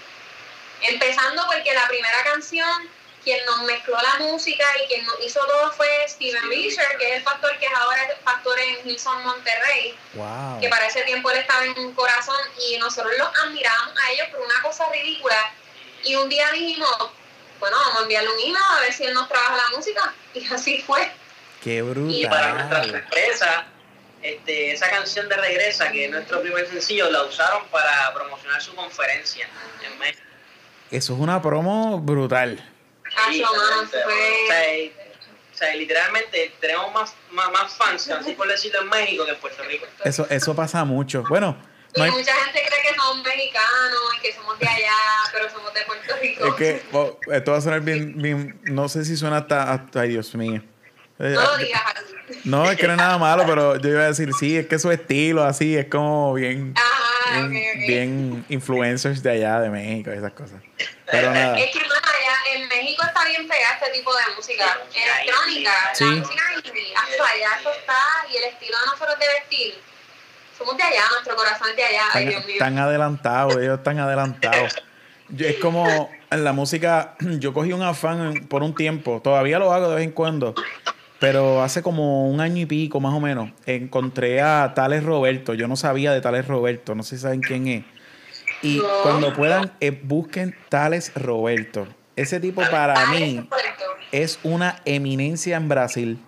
empezando 0.84 1.42
porque 1.46 1.72
la 1.72 1.86
primera 1.88 2.22
canción, 2.24 2.88
quien 3.22 3.44
nos 3.46 3.62
mezcló 3.62 3.96
la 3.96 4.24
música 4.24 4.64
y 4.82 4.88
quien 4.88 5.04
nos 5.06 5.18
hizo 5.24 5.40
todo 5.46 5.72
fue 5.72 5.88
Steven 6.08 6.48
Risher, 6.48 6.98
que 6.98 7.08
es 7.08 7.16
el 7.16 7.22
pastor 7.22 7.58
que 7.58 7.66
es 7.66 7.72
ahora 7.72 8.04
el 8.04 8.16
pastor 8.18 8.58
en 8.58 8.88
Hilson 8.88 9.24
Monterrey, 9.24 9.96
wow. 10.14 10.60
que 10.60 10.68
para 10.68 10.86
ese 10.86 11.02
tiempo 11.02 11.30
él 11.30 11.38
estaba 11.38 11.64
en 11.64 11.78
un 11.78 11.94
corazón 11.94 12.36
y 12.68 12.76
nosotros 12.78 13.12
los 13.18 13.28
admirábamos 13.44 13.94
a 14.02 14.12
ellos 14.12 14.28
por 14.28 14.40
una 14.40 14.62
cosa 14.62 14.88
ridícula. 14.90 15.52
Y 16.04 16.16
un 16.16 16.28
día 16.28 16.50
dijimos, 16.52 16.90
bueno, 17.58 17.78
vamos 17.78 17.98
a 17.98 18.02
enviarle 18.02 18.28
un 18.30 18.40
email 18.40 18.64
a 18.76 18.80
ver 18.80 18.92
si 18.92 19.04
él 19.04 19.14
nos 19.14 19.28
trabaja 19.28 19.56
la 19.56 19.76
música. 19.76 20.14
Y 20.34 20.44
así 20.52 20.82
fue. 20.82 21.12
Qué 21.62 21.76
Y 22.08 22.26
para 22.26 22.54
nuestra 22.54 22.80
brutal. 22.80 23.02
sorpresa, 23.02 23.66
este, 24.20 24.72
esa 24.72 24.90
canción 24.90 25.28
de 25.28 25.36
Regresa, 25.36 25.92
que 25.92 26.06
es 26.06 26.10
nuestro 26.10 26.42
primer 26.42 26.68
sencillo, 26.68 27.08
la 27.10 27.22
usaron 27.22 27.66
para 27.68 28.12
promocionar 28.12 28.60
su 28.60 28.74
conferencia 28.74 29.48
en 29.82 29.98
México. 29.98 30.33
Eso 30.96 31.14
es 31.14 31.20
una 31.20 31.42
promo 31.42 31.98
brutal. 32.00 32.56
Mano, 33.16 33.48
O 33.82 33.86
sea, 33.86 34.04
fue... 34.04 34.82
y- 34.84 34.92
o 35.52 35.56
sea, 35.56 35.74
literalmente 35.76 36.52
tenemos 36.60 36.92
más, 36.92 37.14
más, 37.30 37.50
más 37.52 37.72
fans, 37.74 38.08
así 38.10 38.32
por 38.32 38.48
decirlo, 38.48 38.82
en 38.82 38.88
México 38.88 39.24
que 39.24 39.30
en 39.32 39.38
Puerto 39.38 39.62
Rico. 39.62 39.86
Eso, 40.04 40.26
eso 40.28 40.54
pasa 40.54 40.84
mucho. 40.84 41.22
Bueno, 41.28 41.56
Y 41.94 41.98
no 41.98 42.04
hay, 42.04 42.10
mucha 42.10 42.32
gente 42.34 42.60
cree 42.66 42.82
que 42.82 42.96
somos 42.96 43.24
mexicanos 43.24 44.00
y 44.18 44.20
que 44.20 44.32
somos 44.32 44.58
de 44.58 44.66
allá, 44.68 44.92
pero 45.32 45.48
somos 45.50 45.72
de 45.72 45.82
Puerto 45.82 46.14
Rico. 46.20 46.46
es 46.46 46.54
que 46.54 46.82
oh, 46.92 47.18
esto 47.32 47.52
va 47.52 47.58
a 47.58 47.60
sonar 47.60 47.80
bien, 47.82 48.14
bien, 48.20 48.60
no 48.64 48.88
sé 48.88 49.04
si 49.04 49.16
suena 49.16 49.36
hasta, 49.38 49.72
hasta 49.72 50.00
ay 50.00 50.08
Dios 50.08 50.34
mío. 50.34 50.60
Eh, 51.18 51.30
No 51.34 51.42
lo 51.42 51.56
digas 51.58 51.82
así. 51.94 52.40
No, 52.44 52.70
es 52.70 52.76
que 52.76 52.86
no 52.86 52.92
es 52.94 52.98
nada 52.98 53.18
malo, 53.18 53.44
pero 53.46 53.76
yo 53.76 53.88
iba 53.90 54.02
a 54.02 54.06
decir, 54.08 54.30
sí, 54.38 54.56
es 54.56 54.66
que 54.66 54.78
su 54.78 54.90
estilo 54.90 55.44
así 55.44 55.76
es 55.76 55.86
como 55.86 56.34
bien, 56.34 56.74
Ajá, 56.76 57.46
bien, 57.46 57.46
ok, 57.46 57.52
ok. 57.82 57.86
bien 57.86 58.44
influencers 58.48 59.22
de 59.22 59.30
allá, 59.30 59.60
de 59.60 59.70
México, 59.70 60.10
y 60.12 60.16
esas 60.18 60.32
cosas. 60.32 60.60
Pero 61.10 61.30
nada. 61.32 61.58
Es 61.58 61.70
que 61.70 61.78
más 61.80 61.98
allá, 62.02 62.56
en 62.62 62.68
México 62.68 63.04
está 63.06 63.24
bien 63.26 63.46
pegada 63.46 63.74
este 63.80 63.90
tipo 63.98 64.10
de 64.14 64.22
música 64.36 64.64
electrónica, 64.92 65.70
Sí. 65.92 66.04
la 66.04 66.10
música 66.16 66.42
indie, 66.64 66.94
hasta 66.96 67.24
allá 67.32 67.48
eso 67.60 67.70
está, 67.78 67.98
y 68.32 68.36
el 68.38 68.44
estilo 68.44 68.76
de 68.80 68.86
nosotros 68.86 69.18
de 69.18 69.26
vestir, 69.40 69.74
somos 70.58 70.76
de 70.76 70.82
allá, 70.82 71.02
nuestro 71.12 71.36
corazón 71.36 71.68
es 71.70 71.76
de 71.76 71.84
allá, 71.84 72.02
ay 72.12 72.24
Están, 72.24 72.28
Dios 72.30 72.44
mío. 72.46 72.54
están 72.54 72.78
adelantados, 72.78 73.56
ellos 73.58 73.78
están 73.78 73.98
adelantados. 74.00 74.74
Yo- 75.28 75.46
es 75.46 75.56
como 75.56 76.10
en 76.30 76.44
la 76.44 76.52
música, 76.52 77.14
yo 77.20 77.52
cogí 77.54 77.72
un 77.72 77.82
afán 77.82 78.46
por 78.48 78.62
un 78.62 78.74
tiempo, 78.74 79.20
todavía 79.22 79.58
lo 79.58 79.72
hago 79.72 79.88
de 79.88 79.94
vez 79.96 80.04
en 80.04 80.10
cuando, 80.12 80.54
pero 81.24 81.62
hace 81.62 81.82
como 81.82 82.28
un 82.28 82.40
año 82.40 82.60
y 82.60 82.66
pico 82.66 83.00
más 83.00 83.14
o 83.14 83.20
menos, 83.20 83.50
encontré 83.64 84.42
a 84.42 84.72
Tales 84.74 85.02
Roberto, 85.02 85.54
yo 85.54 85.66
no 85.68 85.74
sabía 85.76 86.12
de 86.12 86.20
Tales 86.20 86.46
Roberto, 86.46 86.94
no 86.94 87.02
sé 87.02 87.16
si 87.16 87.22
saben 87.22 87.40
quién 87.40 87.66
es. 87.66 87.84
Y 88.62 88.76
No. 88.76 88.84
cuando 89.02 89.32
puedan, 89.32 89.72
eh, 89.80 89.90
busquen 89.90 90.54
Tales 90.68 91.12
Roberto. 91.14 91.86
Ese 92.14 92.40
tipo 92.40 92.60
para 92.70 93.06
mí 93.06 93.48
es 94.12 94.38
una 94.42 94.82
eminencia 94.84 95.56
en 95.56 95.66
Brasil. 95.66 96.18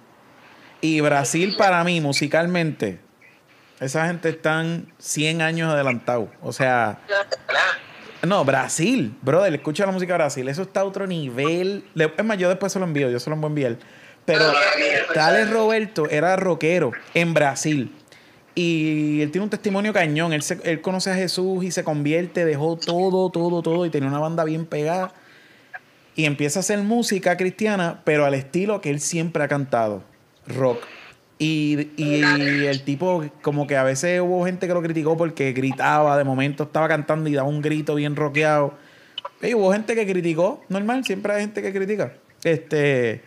Y 0.81 1.01
Brasil 1.03 1.55
para 1.59 1.85
mí, 1.85 2.01
musicalmente, 2.01 2.99
esa 3.81 4.07
gente 4.07 4.31
están 4.31 4.93
100 4.99 5.43
años 5.43 5.71
adelantados. 5.73 6.31
O 6.41 6.53
sea, 6.55 7.01
no, 8.23 8.45
Brasil, 8.47 9.15
brother, 9.21 9.53
escucha 9.55 9.85
la 9.85 9.93
música 9.93 10.15
de 10.15 10.19
Brasil. 10.19 10.49
Eso 10.49 10.63
está 10.63 10.81
a 10.81 10.85
otro 10.85 11.07
nivel. 11.07 11.85
Es 11.95 12.25
más, 12.25 12.39
yo 12.39 12.49
después 12.49 12.73
se 12.73 12.79
lo 12.79 12.87
envío, 12.87 13.11
yo 13.11 13.21
se 13.21 13.29
lo 13.29 13.37
voy 13.37 13.45
a 13.45 13.49
enviar. 13.49 13.77
Pero 14.27 14.53
Tales 15.15 15.49
Roberto 15.51 16.09
era 16.11 16.37
rockero 16.37 16.93
en 17.15 17.33
Brasil. 17.33 17.93
Y 18.55 19.21
él 19.23 19.31
tiene 19.31 19.45
un 19.45 19.51
testimonio 19.51 19.93
cañón. 19.93 20.33
Él, 20.33 20.43
se- 20.43 20.59
él 20.65 20.81
conoce 20.81 21.11
a 21.11 21.15
Jesús 21.15 21.65
y 21.65 21.71
se 21.71 21.85
convierte, 21.85 22.45
dejó 22.45 22.77
todo, 22.77 23.31
todo, 23.31 23.63
todo. 23.63 23.87
Y 23.87 23.91
tenía 23.91 24.09
una 24.09 24.19
banda 24.19 24.45
bien 24.45 24.67
pegada. 24.67 25.13
Y 26.15 26.25
empieza 26.25 26.59
a 26.59 26.61
hacer 26.61 26.79
música 26.79 27.37
cristiana, 27.37 28.01
pero 28.05 28.25
al 28.25 28.35
estilo 28.35 28.81
que 28.81 28.91
él 28.91 29.01
siempre 29.01 29.43
ha 29.45 29.49
cantado: 29.49 30.03
rock. 30.47 30.79
Y, 31.39 31.91
y 31.99 32.23
el 32.65 32.83
tipo, 32.83 33.27
como 33.43 33.67
que 33.67 33.77
a 33.77 33.83
veces 33.83 34.23
hubo 34.23 34.47
gente 34.47 34.67
que 34.67 34.73
lo 34.73 34.81
criticó 34.81 35.19
porque 35.19 35.53
gritaba, 35.53 36.17
de 36.17 36.25
momento 36.25 36.63
estaba 36.65 36.89
cantando 36.89 37.29
y 37.29 37.35
daba 37.35 37.47
un 37.47 37.61
grito 37.61 37.95
bien 37.95 38.17
rockeado. 38.17 38.73
Y 39.43 39.53
hubo 39.53 39.71
gente 39.71 39.95
que 39.95 40.07
criticó, 40.07 40.65
normal, 40.71 41.05
siempre 41.05 41.35
hay 41.35 41.43
gente 41.43 41.61
que 41.61 41.75
critica. 41.75 42.15
Este. 42.43 43.23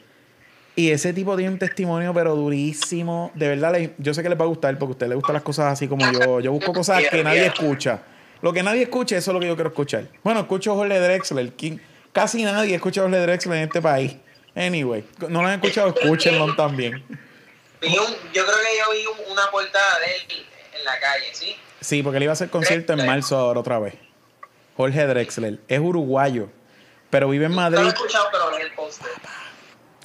Y 0.79 0.91
ese 0.91 1.11
tipo 1.11 1.35
tiene 1.35 1.51
un 1.51 1.59
testimonio, 1.59 2.13
pero 2.13 2.35
durísimo. 2.35 3.31
De 3.35 3.49
verdad, 3.49 3.73
le- 3.73 3.93
yo 3.97 4.13
sé 4.13 4.23
que 4.23 4.29
les 4.29 4.39
va 4.39 4.45
a 4.45 4.47
gustar 4.47 4.77
porque 4.79 4.91
a 4.91 4.93
usted 4.93 5.07
le 5.09 5.15
gustan 5.15 5.33
las 5.33 5.43
cosas 5.43 5.73
así 5.73 5.89
como 5.89 6.09
yo. 6.09 6.39
Yo 6.39 6.53
busco 6.53 6.71
cosas 6.71 7.03
que 7.11 7.21
nadie 7.21 7.47
escucha. 7.47 7.99
Lo 8.41 8.53
que 8.53 8.63
nadie 8.63 8.83
escucha, 8.83 9.17
eso 9.17 9.31
es 9.31 9.33
lo 9.33 9.41
que 9.41 9.47
yo 9.47 9.55
quiero 9.55 9.71
escuchar. 9.71 10.05
Bueno, 10.23 10.39
escucho 10.39 10.71
a 10.71 10.75
Jorge 10.75 10.97
Drexler. 10.97 11.51
Casi 12.13 12.43
nadie 12.43 12.75
escucha 12.75 13.01
a 13.01 13.03
Jorge 13.03 13.19
Drexler 13.19 13.57
en 13.57 13.63
este 13.65 13.81
país. 13.81 14.15
Anyway, 14.55 15.03
no 15.27 15.41
lo 15.41 15.47
han 15.49 15.55
escuchado, 15.55 15.89
escúchenlo 15.89 16.55
también. 16.55 16.93
Un- 16.93 17.89
yo 17.91 18.45
creo 18.45 18.45
que 18.45 18.77
yo 18.77 18.91
vi 18.93 19.05
un- 19.25 19.31
una 19.33 19.51
portada 19.51 19.99
de 19.99 20.05
él 20.35 20.45
en 20.79 20.85
la 20.85 20.97
calle, 20.97 21.25
¿sí? 21.33 21.55
Sí, 21.81 22.01
porque 22.03 22.17
él 22.17 22.23
iba 22.23 22.31
a 22.31 22.33
hacer 22.33 22.49
concierto 22.49 22.93
en 22.93 23.05
marzo 23.05 23.37
ahora 23.37 23.59
otra 23.59 23.79
vez. 23.79 23.95
Jorge 24.77 25.05
Drexler. 25.07 25.59
Es 25.67 25.79
uruguayo, 25.79 26.47
pero 27.09 27.27
vive 27.27 27.47
en 27.47 27.51
No 27.55 27.61
lo 27.61 27.67
he 27.67 27.69
Madrid. 27.71 27.87
escuchado, 27.89 28.27
pero 28.31 28.55
vi 28.55 28.63
el 28.63 28.71
póster. 28.71 29.07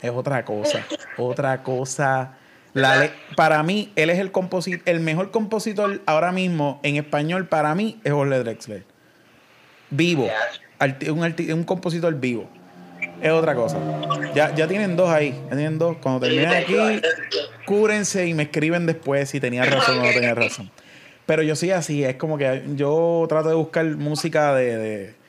Es 0.05 0.11
otra 0.11 0.45
cosa. 0.45 0.85
otra 1.17 1.63
cosa. 1.63 2.35
La 2.75 3.09
para 3.37 3.63
mí, 3.63 3.93
él 3.97 4.11
es 4.11 4.19
el 4.19 4.33
composi- 4.33 4.83
el 4.85 5.01
mejor 5.01 5.31
compositor 5.31 6.01
ahora 6.07 6.33
mismo 6.33 6.81
en 6.83 6.97
español. 6.97 7.47
Para 7.47 7.75
mí 7.75 8.01
es 8.05 8.13
Jorge 8.13 8.39
Drexler. 8.41 8.85
Vivo. 9.91 10.29
Arti- 10.81 11.09
un, 11.11 11.21
arti- 11.21 11.53
un 11.53 11.65
compositor 11.65 12.15
vivo. 12.19 12.49
Es 13.23 13.31
otra 13.31 13.55
cosa. 13.55 13.79
Ya, 14.35 14.55
ya 14.55 14.67
tienen 14.67 14.97
dos 14.97 15.09
ahí. 15.09 15.31
Ya 15.51 15.57
tienen 15.57 15.79
dos. 15.79 15.97
Cuando 16.03 16.21
terminen 16.27 16.49
aquí, 16.49 16.75
cúrense 17.65 18.27
y 18.27 18.35
me 18.35 18.45
escriben 18.45 18.87
después 18.87 19.31
si 19.31 19.41
tenía 19.41 19.65
razón 19.65 19.99
o 19.99 20.03
no 20.03 20.11
tenía 20.13 20.35
razón. 20.35 20.71
Pero 21.27 21.43
yo 21.43 21.57
sí 21.57 21.71
así, 21.71 22.05
es 22.05 22.17
como 22.17 22.37
que 22.37 22.65
yo 22.75 23.25
trato 23.29 23.49
de 23.49 23.55
buscar 23.55 23.87
música 23.87 24.55
de. 24.55 24.77
de- 24.77 25.24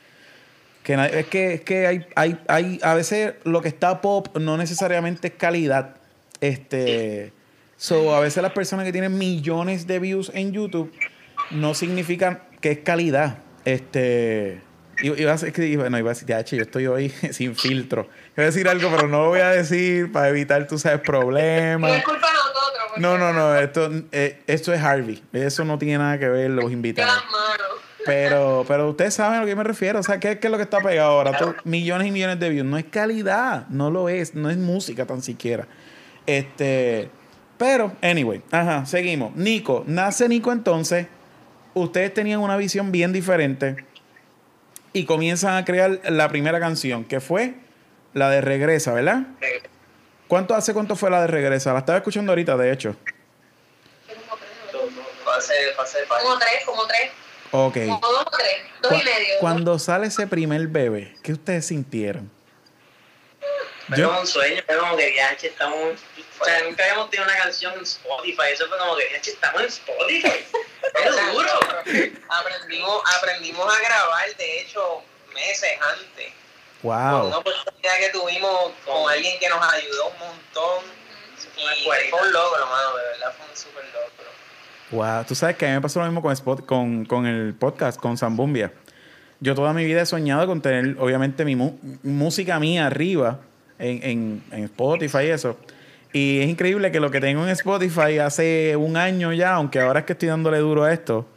que 0.85 0.93
es 1.19 1.25
que, 1.27 1.53
es 1.55 1.61
que 1.61 1.87
hay, 1.87 2.05
hay, 2.15 2.39
hay. 2.47 2.79
A 2.83 2.93
veces 2.93 3.33
lo 3.43 3.61
que 3.61 3.67
está 3.67 3.99
pop 4.01 4.37
no 4.37 4.55
necesariamente 4.55 5.27
es 5.27 5.33
calidad. 5.33 5.95
Este. 6.39 7.33
So, 7.75 8.15
a 8.15 8.19
veces 8.21 8.41
las 8.41 8.53
personas 8.53 8.85
que 8.85 8.93
tienen 8.93 9.17
millones 9.17 9.85
de 9.87 9.99
views 9.99 10.31
en 10.33 10.53
YouTube 10.53 10.93
no 11.51 11.73
significan 11.73 12.39
que 12.61 12.71
es 12.71 12.77
calidad. 12.79 13.39
Este. 13.65 14.61
Iba 15.01 15.31
a 15.31 15.33
decir, 15.33 15.51
que- 15.51 15.67
iba- 15.67 15.89
no, 15.89 15.99
iba 15.99 16.11
a 16.11 16.13
decir, 16.13 16.57
yo 16.57 16.61
estoy 16.63 16.87
hoy 16.87 17.09
sin 17.31 17.53
filtro. 17.55 18.07
Iba 18.37 18.43
a 18.43 18.45
decir 18.45 18.69
algo, 18.69 18.89
pero 18.95 19.09
no 19.09 19.23
lo 19.23 19.27
voy 19.29 19.41
a 19.41 19.49
decir 19.49 20.09
para 20.11 20.29
evitar, 20.29 20.65
tú 20.67 20.77
sabes, 20.79 20.99
No 20.99 21.03
problemas. 21.03 21.97
es 21.97 22.03
culpa 22.05 22.27
de 22.27 22.33
nosotros. 22.33 22.83
porque 22.87 23.01
No, 23.01 23.17
no, 23.17 23.33
no, 23.33 23.55
esto, 23.57 23.91
eh, 24.13 24.39
esto 24.47 24.73
es 24.73 24.79
Harvey. 24.81 25.21
Eso 25.33 25.65
no 25.65 25.77
tiene 25.77 25.97
nada 25.97 26.17
que 26.17 26.29
ver 26.29 26.49
los 26.51 26.71
invitados. 26.71 27.13
Pero, 28.05 28.63
pero 28.67 28.89
ustedes 28.89 29.13
saben 29.15 29.39
a 29.39 29.41
lo 29.41 29.47
que 29.47 29.55
me 29.55 29.63
refiero. 29.63 29.99
O 29.99 30.03
sea, 30.03 30.19
¿qué, 30.19 30.37
qué 30.39 30.47
es 30.47 30.51
lo 30.51 30.57
que 30.57 30.63
está 30.63 30.79
pegado 30.79 31.11
ahora? 31.11 31.37
Tú- 31.37 31.55
millones 31.63 32.07
y 32.07 32.11
millones 32.11 32.39
de 32.39 32.49
views. 32.49 32.65
No 32.65 32.77
es 32.77 32.85
calidad. 32.85 33.67
No 33.69 33.89
lo 33.89 34.09
es. 34.09 34.35
No 34.35 34.49
es 34.49 34.57
música 34.57 35.05
tan 35.05 35.21
siquiera. 35.21 35.67
Este. 36.25 37.09
Pero, 37.57 37.93
anyway. 38.01 38.41
Ajá, 38.51 38.85
seguimos. 38.85 39.35
Nico. 39.35 39.83
Nace 39.87 40.27
Nico 40.29 40.51
entonces. 40.51 41.07
Ustedes 41.73 42.13
tenían 42.13 42.39
una 42.39 42.57
visión 42.57 42.91
bien 42.91 43.11
diferente. 43.11 43.83
Y 44.93 45.05
comienzan 45.05 45.55
a 45.55 45.65
crear 45.65 45.99
la 46.09 46.29
primera 46.29 46.59
canción, 46.59 47.03
que 47.03 47.19
fue 47.19 47.55
la 48.13 48.29
de 48.29 48.39
Regresa, 48.39 48.93
¿verdad? 48.93 49.23
¿Cuánto 50.29 50.55
hace 50.55 50.73
cuánto 50.73 50.95
fue 50.95 51.09
la 51.09 51.19
de 51.21 51.27
Regresa? 51.27 51.73
La 51.73 51.79
estaba 51.79 51.97
escuchando 51.97 52.31
ahorita, 52.31 52.55
de 52.55 52.71
hecho. 52.71 52.95
Como 55.25 56.37
tres, 56.39 56.65
como 56.65 56.85
tres. 56.87 57.11
Ok. 57.67 57.75
Como 57.87 57.99
dos 58.11 58.25
tres. 58.37 58.57
Dos 58.81 58.91
y 58.93 58.97
Cu- 58.99 59.03
medio. 59.05 59.35
Cuando 59.39 59.79
sale 59.79 60.07
ese 60.07 60.27
primer 60.27 60.67
bebé, 60.67 61.15
¿qué 61.23 61.33
ustedes 61.33 61.67
sintieron? 61.67 62.31
Fue 63.87 63.97
Yo- 63.97 64.07
como 64.07 64.21
un 64.21 64.27
sueño, 64.27 64.63
fue 64.65 64.77
como 64.77 64.97
que 64.97 65.11
viaje, 65.11 65.47
estamos. 65.47 65.99
O 66.39 66.45
sea, 66.45 66.63
nunca 66.63 66.83
habíamos 66.83 67.09
tenido 67.11 67.29
una 67.29 67.37
canción 67.43 67.73
en 67.73 67.83
Spotify. 67.83 68.41
Eso 68.51 68.67
fue 68.67 68.77
como 68.77 68.95
que 68.97 69.07
viaje, 69.07 69.29
estamos 69.31 69.61
en 69.61 69.67
Spotify. 69.67 70.45
Es 71.03 71.33
duro. 71.33 71.59
Aprendimos, 72.29 73.01
aprendimos 73.17 73.73
a 73.75 73.79
grabar, 73.81 74.35
de 74.37 74.61
hecho, 74.61 75.01
meses 75.33 75.71
antes. 75.81 76.31
Wow. 76.83 77.27
una 77.27 77.37
oportunidad 77.39 77.97
que 77.99 78.09
tuvimos 78.09 78.71
con 78.85 79.11
alguien 79.11 79.37
que 79.39 79.49
nos 79.49 79.61
ayudó 79.73 80.07
un 80.09 80.19
montón. 80.19 80.83
Y 81.57 81.83
fue 81.83 82.09
un 82.21 82.31
logro, 82.31 82.65
mano, 82.67 82.95
de 82.97 83.03
verdad 83.03 83.33
fue 83.37 83.45
un 83.49 83.57
super 83.57 83.83
logro. 83.85 84.31
Wow. 84.91 85.23
Tú 85.27 85.35
sabes 85.35 85.55
que 85.57 85.65
a 85.65 85.69
mí 85.69 85.75
me 85.75 85.81
pasó 85.81 85.99
lo 85.99 86.05
mismo 86.05 86.21
con, 86.21 86.31
Spot, 86.31 86.65
con, 86.65 87.05
con 87.05 87.25
el 87.25 87.53
podcast, 87.53 87.99
con 87.99 88.17
Zambumbia. 88.17 88.71
Yo 89.39 89.55
toda 89.55 89.73
mi 89.73 89.83
vida 89.83 90.01
he 90.01 90.05
soñado 90.05 90.47
con 90.47 90.61
tener, 90.61 90.95
obviamente, 90.99 91.43
mi 91.43 91.55
mu- 91.55 91.77
música 92.03 92.59
mía 92.59 92.87
arriba 92.87 93.39
en, 93.79 93.99
en, 94.03 94.43
en 94.51 94.63
Spotify 94.65 95.23
y 95.25 95.29
eso. 95.29 95.57
Y 96.13 96.39
es 96.41 96.47
increíble 96.47 96.91
que 96.91 96.99
lo 97.01 97.11
que 97.11 97.19
tengo 97.19 97.43
en 97.43 97.49
Spotify 97.49 98.19
hace 98.19 98.75
un 98.77 98.95
año 98.95 99.33
ya, 99.33 99.53
aunque 99.55 99.81
ahora 99.81 100.01
es 100.01 100.05
que 100.05 100.13
estoy 100.13 100.29
dándole 100.29 100.59
duro 100.59 100.83
a 100.85 100.93
esto, 100.93 101.27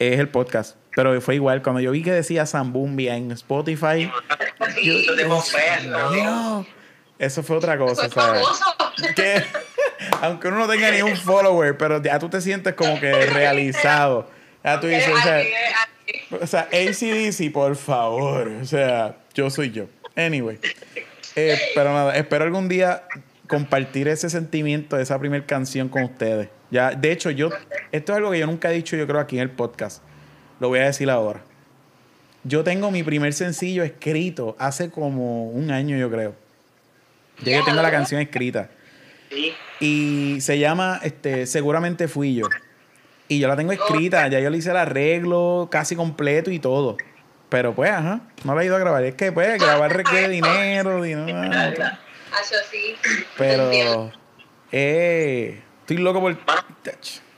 es 0.00 0.18
el 0.18 0.28
podcast. 0.28 0.76
Pero 0.96 1.20
fue 1.20 1.36
igual, 1.36 1.62
cuando 1.62 1.80
yo 1.80 1.92
vi 1.92 2.02
que 2.02 2.10
decía 2.10 2.46
Zambumbia 2.46 3.16
en 3.16 3.30
Spotify, 3.32 4.10
Yo 4.82 4.94
confieso. 5.28 5.90
no, 6.24 6.66
eso 7.18 7.42
fue 7.42 7.56
otra 7.58 7.76
cosa, 7.78 8.08
¿sabes? 8.08 8.42
famoso. 8.42 8.64
que 9.98 10.16
aunque 10.20 10.48
uno 10.48 10.58
no 10.58 10.68
tenga 10.68 10.90
ni 10.90 11.02
un 11.02 11.16
follower, 11.16 11.76
pero 11.76 12.02
ya 12.02 12.18
tú 12.18 12.28
te 12.28 12.40
sientes 12.40 12.74
como 12.74 12.98
que 13.00 13.12
realizado. 13.26 14.28
Ya 14.64 14.80
tú 14.80 14.86
dices, 14.88 15.08
o 15.08 15.22
sea, 15.22 15.42
o 16.40 16.46
sea, 16.46 16.68
ACDC, 16.72 17.52
por 17.52 17.76
favor. 17.76 18.48
O 18.60 18.64
sea, 18.64 19.16
yo 19.34 19.50
soy 19.50 19.70
yo. 19.70 19.86
Anyway. 20.16 20.58
Eh, 21.36 21.58
pero 21.74 21.92
nada, 21.92 22.16
espero 22.16 22.44
algún 22.44 22.68
día 22.68 23.04
compartir 23.46 24.08
ese 24.08 24.30
sentimiento 24.30 24.96
de 24.96 25.02
esa 25.02 25.18
primera 25.18 25.44
canción 25.46 25.88
con 25.88 26.02
ustedes. 26.04 26.48
Ya, 26.70 26.90
de 26.90 27.12
hecho, 27.12 27.30
yo, 27.30 27.50
esto 27.92 28.12
es 28.12 28.16
algo 28.16 28.30
que 28.30 28.38
yo 28.38 28.46
nunca 28.46 28.70
he 28.70 28.74
dicho, 28.74 28.96
yo 28.96 29.06
creo, 29.06 29.20
aquí 29.20 29.36
en 29.36 29.42
el 29.42 29.50
podcast. 29.50 30.02
Lo 30.58 30.68
voy 30.68 30.80
a 30.80 30.86
decir 30.86 31.10
ahora. 31.10 31.42
Yo 32.44 32.64
tengo 32.64 32.90
mi 32.90 33.02
primer 33.02 33.34
sencillo 33.34 33.82
escrito 33.82 34.56
hace 34.58 34.90
como 34.90 35.50
un 35.50 35.70
año, 35.70 35.96
yo 35.96 36.10
creo. 36.10 36.34
Ya 37.44 37.58
que 37.58 37.64
tengo 37.64 37.82
la 37.82 37.90
canción 37.90 38.20
escrita. 38.20 38.70
Sí. 39.36 39.54
Y 39.80 40.40
se 40.40 40.58
llama 40.58 41.00
este, 41.02 41.46
Seguramente 41.46 42.08
Fui 42.08 42.34
Yo. 42.34 42.48
Y 43.28 43.40
yo 43.40 43.48
la 43.48 43.56
tengo 43.56 43.72
escrita, 43.72 44.26
ya 44.28 44.40
yo 44.40 44.50
le 44.50 44.58
hice 44.58 44.70
el 44.70 44.76
arreglo 44.76 45.68
casi 45.70 45.96
completo 45.96 46.50
y 46.50 46.58
todo. 46.58 46.96
Pero 47.48 47.74
pues, 47.74 47.90
ajá, 47.90 48.20
no 48.44 48.54
la 48.54 48.62
he 48.62 48.66
ido 48.66 48.76
a 48.76 48.78
grabar. 48.78 49.04
Es 49.04 49.14
que 49.14 49.32
pues 49.32 49.60
grabar 49.60 49.94
requiere 49.94 50.28
dinero, 50.30 51.02
dinero. 51.02 51.84
Hacho, 52.32 52.54
sí. 52.70 52.96
Pero 53.36 54.12
eh, 54.72 55.62
estoy 55.80 55.98
loco 55.98 56.20
por. 56.20 56.36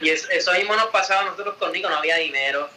Y 0.00 0.10
eso, 0.10 0.28
eso 0.30 0.52
mismo 0.52 0.76
nos 0.76 0.86
pasaba 0.86 1.22
a 1.22 1.24
nosotros 1.24 1.56
con 1.58 1.72
Nico, 1.72 1.88
no 1.88 1.96
había 1.96 2.16
dinero. 2.16 2.68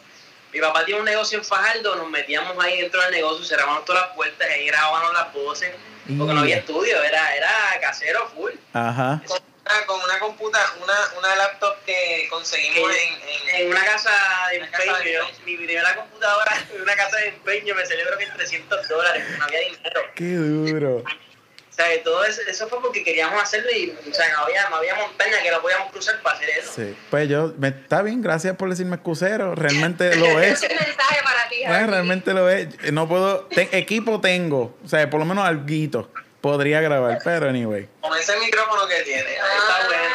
Mi 0.52 0.60
papá 0.60 0.84
tiene 0.84 1.00
un 1.00 1.06
negocio 1.06 1.38
en 1.38 1.44
Fajardo, 1.44 1.96
nos 1.96 2.10
metíamos 2.10 2.62
ahí 2.62 2.80
dentro 2.82 3.00
del 3.02 3.10
negocio, 3.12 3.44
cerrábamos 3.44 3.84
todas 3.84 4.02
las 4.06 4.14
puertas, 4.14 4.48
ahí 4.48 4.66
grabábamos 4.66 5.12
las 5.14 5.32
voces, 5.32 5.70
porque 6.18 6.34
no 6.34 6.40
había 6.40 6.56
estudio, 6.58 7.02
era, 7.02 7.34
era 7.34 7.50
casero 7.80 8.28
full. 8.34 8.52
Ajá. 8.74 9.22
Con 9.26 9.38
una, 9.64 9.86
con 9.86 10.00
una 10.02 10.18
computa, 10.18 10.58
una, 10.82 10.94
una 11.18 11.36
laptop 11.36 11.76
que 11.86 12.26
conseguimos 12.28 12.90
en, 12.94 13.54
en, 13.54 13.62
En 13.62 13.70
una 13.70 13.84
casa 13.84 14.10
de 14.50 14.58
Una 14.58 14.70
casa 14.70 14.82
empeño, 14.84 14.98
de 15.04 15.12
yo- 15.12 15.20
empeño. 15.20 15.44
mi 15.46 15.56
primera 15.56 15.94
computadora 15.96 16.52
en 16.74 16.82
una 16.82 16.96
casa 16.96 17.16
de 17.16 17.28
empeño 17.28 17.74
me 17.74 17.82
creo 17.84 18.18
que 18.18 18.24
en 18.24 18.32
300 18.34 18.88
dólares, 18.88 19.24
no 19.38 19.44
había 19.44 19.60
dinero. 19.60 20.00
Qué 20.14 20.34
duro. 20.34 21.04
O 21.72 21.74
sea, 21.74 21.88
que 21.88 21.98
todo 21.98 22.22
eso, 22.22 22.42
eso 22.46 22.68
fue 22.68 22.82
porque 22.82 23.02
queríamos 23.02 23.42
hacerlo 23.42 23.70
y 23.74 23.90
o 23.90 24.14
sea, 24.14 24.30
no, 24.32 24.40
había, 24.44 24.68
no 24.68 24.76
había 24.76 24.94
montaña 24.94 25.36
que 25.42 25.50
no 25.50 25.62
podíamos 25.62 25.90
cruzar 25.90 26.20
para 26.22 26.36
hacer 26.36 26.50
eso. 26.50 26.70
Sí. 26.76 26.94
Pues 27.10 27.28
yo, 27.30 27.54
me, 27.58 27.68
está 27.68 28.02
bien, 28.02 28.20
gracias 28.20 28.54
por 28.56 28.68
decirme 28.68 28.96
excusero. 28.96 29.54
Realmente 29.54 30.14
lo 30.16 30.26
es. 30.40 30.62
Ese 30.62 30.68
mensaje 30.68 31.20
para 31.24 31.48
ti, 31.48 31.62
Eh, 31.62 31.66
Javi. 31.66 31.86
realmente 31.90 32.34
lo 32.34 32.48
es. 32.50 32.68
No 32.92 33.08
puedo. 33.08 33.46
te- 33.46 33.76
equipo 33.78 34.20
tengo. 34.20 34.76
O 34.84 34.88
sea, 34.88 35.08
por 35.08 35.18
lo 35.18 35.24
menos 35.26 35.46
alguito. 35.46 36.10
Podría 36.42 36.80
grabar, 36.82 37.20
pero 37.24 37.48
anyway. 37.48 37.88
con 38.00 38.18
ese 38.18 38.36
micrófono 38.38 38.86
que 38.86 39.02
tiene. 39.04 39.22
Ahí 39.22 39.36
Ah, 39.40 39.78
está 39.80 39.86
bueno. 39.88 40.14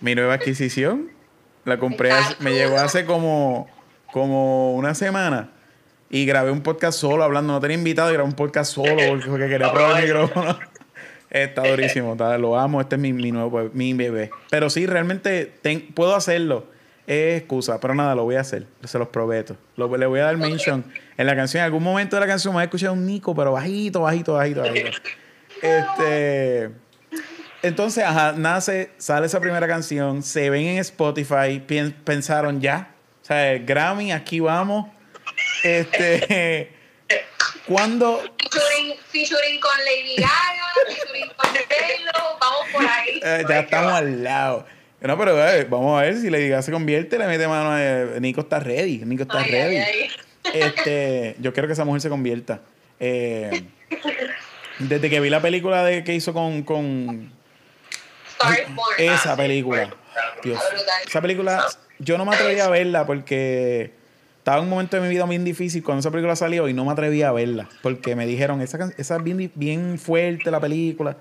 Mi 0.00 0.14
nueva 0.16 0.34
adquisición 0.34 1.12
la 1.64 1.78
compré, 1.78 2.10
hace- 2.10 2.36
me 2.40 2.52
llegó 2.54 2.76
hace 2.78 3.04
como, 3.04 3.68
como 4.12 4.74
una 4.74 4.94
semana 4.94 5.50
y 6.10 6.26
grabé 6.26 6.50
un 6.50 6.60
podcast 6.62 6.98
solo 6.98 7.22
hablando. 7.24 7.52
No 7.54 7.60
tenía 7.60 7.76
invitado 7.78 8.10
y 8.10 8.14
grabé 8.14 8.28
un 8.28 8.34
podcast 8.34 8.72
solo 8.72 8.94
porque, 9.26 9.48
quería 9.48 9.72
probar 9.72 9.96
el 9.98 10.02
micrófono. 10.04 10.58
Está 11.30 11.62
durísimo, 11.68 12.12
está- 12.12 12.36
lo 12.38 12.58
amo. 12.58 12.80
Este 12.80 12.96
es 12.96 13.00
mi, 13.00 13.12
mi 13.12 13.30
nuevo 13.30 13.50
be- 13.62 13.70
mi 13.72 13.92
bebé. 13.94 14.30
Pero 14.50 14.68
sí, 14.68 14.84
realmente 14.86 15.46
ten- 15.62 15.92
puedo 15.94 16.16
hacerlo. 16.16 16.66
Es 17.06 17.38
excusa, 17.38 17.78
pero 17.80 17.94
nada, 17.94 18.16
lo 18.16 18.24
voy 18.24 18.34
a 18.34 18.40
hacer. 18.40 18.66
Se 18.84 18.98
los 18.98 19.08
prometo. 19.08 19.56
Lo- 19.76 19.96
le 19.96 20.06
voy 20.06 20.18
a 20.18 20.24
dar 20.24 20.36
mention 20.36 20.84
en 21.16 21.26
la 21.26 21.36
canción. 21.36 21.60
En 21.60 21.66
algún 21.66 21.84
momento 21.84 22.16
de 22.16 22.20
la 22.20 22.26
canción 22.26 22.52
me 22.52 22.60
a 22.60 22.64
escuchar 22.64 22.90
un 22.90 23.06
Nico, 23.06 23.32
pero 23.34 23.52
bajito, 23.52 24.00
bajito, 24.00 24.32
bajito, 24.34 24.60
bajito. 24.62 24.90
Este. 25.62 26.70
Entonces, 27.62 28.02
ajá, 28.04 28.32
nace, 28.36 28.90
sale 28.98 29.26
esa 29.26 29.38
primera 29.38 29.68
canción, 29.68 30.22
se 30.22 30.48
ven 30.50 30.64
en 30.66 30.78
Spotify, 30.78 31.62
pensaron 32.04 32.60
ya, 32.60 32.90
o 33.22 33.24
sea, 33.24 33.58
Grammy, 33.58 34.12
aquí 34.12 34.40
vamos. 34.40 34.86
Este, 35.62 36.70
¿cuándo? 37.66 38.20
Featuring, 38.38 38.94
featuring 39.08 39.60
con 39.60 39.72
Lady 39.84 40.16
Gaga, 40.16 40.72
featuring 40.86 41.28
con 41.36 41.52
Taylor, 41.52 42.14
vamos 42.40 42.66
por 42.72 42.86
ahí. 42.86 43.20
Eh, 43.22 43.44
ya 43.48 43.60
estamos 43.60 43.92
al 43.92 44.22
lado. 44.24 44.66
No, 45.00 45.16
pero 45.18 45.48
eh, 45.48 45.64
vamos 45.64 45.98
a 45.98 46.02
ver 46.02 46.16
si 46.18 46.28
Lady 46.30 46.48
Gaga 46.48 46.62
se 46.62 46.72
convierte, 46.72 47.18
le 47.18 47.26
mete 47.26 47.48
mano 47.48 47.70
a 47.72 48.20
Nico 48.20 48.42
está 48.42 48.60
ready, 48.60 48.98
Nico 48.98 49.22
está 49.22 49.38
Ay, 49.40 49.50
ready. 49.50 49.76
ay, 49.76 49.92
ay. 50.02 50.10
Este, 50.54 51.36
yo 51.38 51.52
quiero 51.52 51.66
que 51.68 51.72
esa 51.74 51.84
mujer 51.84 52.00
se 52.00 52.08
convierta. 52.08 52.60
Eh, 52.98 53.64
desde 54.78 55.08
que 55.10 55.20
vi 55.20 55.30
la 55.30 55.40
película 55.40 55.84
de 55.84 56.04
que 56.04 56.14
hizo 56.14 56.32
con, 56.32 56.62
con 56.62 57.32
esa 58.98 59.32
Ah, 59.32 59.36
película. 59.36 59.90
Dios. 60.42 60.58
Brutal. 60.70 61.02
Esa 61.06 61.20
película, 61.20 61.66
yo 61.98 62.16
no 62.18 62.24
me 62.24 62.34
atreví 62.34 62.60
a 62.60 62.68
verla 62.68 63.06
porque 63.06 63.92
estaba 64.40 64.56
en 64.56 64.64
un 64.64 64.70
momento 64.70 64.96
de 64.96 65.02
mi 65.02 65.08
vida 65.10 65.26
bien 65.26 65.44
difícil 65.44 65.84
cuando 65.84 66.00
esa 66.00 66.10
película 66.10 66.34
salió 66.34 66.66
y 66.66 66.72
no 66.72 66.86
me 66.86 66.92
atreví 66.92 67.22
a 67.22 67.30
verla. 67.30 67.68
Porque 67.82 68.16
me 68.16 68.26
dijeron, 68.26 68.62
esa, 68.62 68.90
esa 68.96 69.16
es 69.16 69.22
bien, 69.22 69.52
bien 69.54 69.98
fuerte 69.98 70.50
la 70.50 70.58
película. 70.58 71.18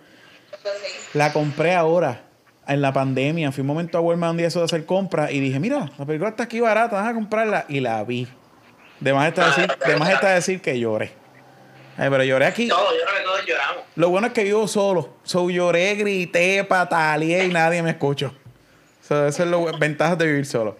La 1.13 1.33
compré 1.33 1.75
ahora, 1.75 2.29
en 2.65 2.81
la 2.81 2.93
pandemia. 2.93 3.51
Fui 3.51 3.61
un 3.61 3.67
momento 3.67 3.97
a 3.97 4.01
Walmart 4.01 4.31
un 4.31 4.37
día 4.37 4.47
eso 4.47 4.59
de 4.59 4.65
hacer 4.65 4.85
compras 4.85 5.31
y 5.31 5.41
dije, 5.41 5.59
mira, 5.59 5.91
la 5.97 6.05
película 6.05 6.29
está 6.29 6.43
aquí 6.43 6.61
barata, 6.61 6.95
vas 6.95 7.09
a 7.09 7.13
comprarla. 7.13 7.65
Y 7.67 7.81
la 7.81 8.01
vi. 8.05 8.25
De 9.01 9.11
más 9.11 9.27
está 9.27 9.47
decir, 9.47 9.67
de 9.85 9.97
más 9.97 10.09
está 10.09 10.29
decir 10.29 10.61
que 10.61 10.79
lloré. 10.79 11.11
Ay, 11.97 12.09
pero 12.09 12.23
lloré 12.23 12.45
aquí. 12.45 12.69
Todos, 12.69 12.93
yo 12.93 13.05
creo 13.05 13.17
que 13.17 13.23
todos 13.23 13.45
lloramos. 13.45 13.83
Lo 13.95 14.09
bueno 14.09 14.27
es 14.27 14.33
que 14.33 14.43
vivo 14.43 14.65
solo. 14.69 15.17
So, 15.23 15.49
lloré, 15.49 15.95
grité, 15.95 16.63
pataleé 16.63 17.45
y 17.45 17.49
nadie 17.49 17.83
me 17.83 17.89
escuchó. 17.89 18.33
So, 19.01 19.27
eso 19.27 19.43
es 19.43 19.49
lo 19.49 19.77
ventajas 19.77 20.17
de 20.17 20.27
vivir 20.27 20.45
solo. 20.45 20.77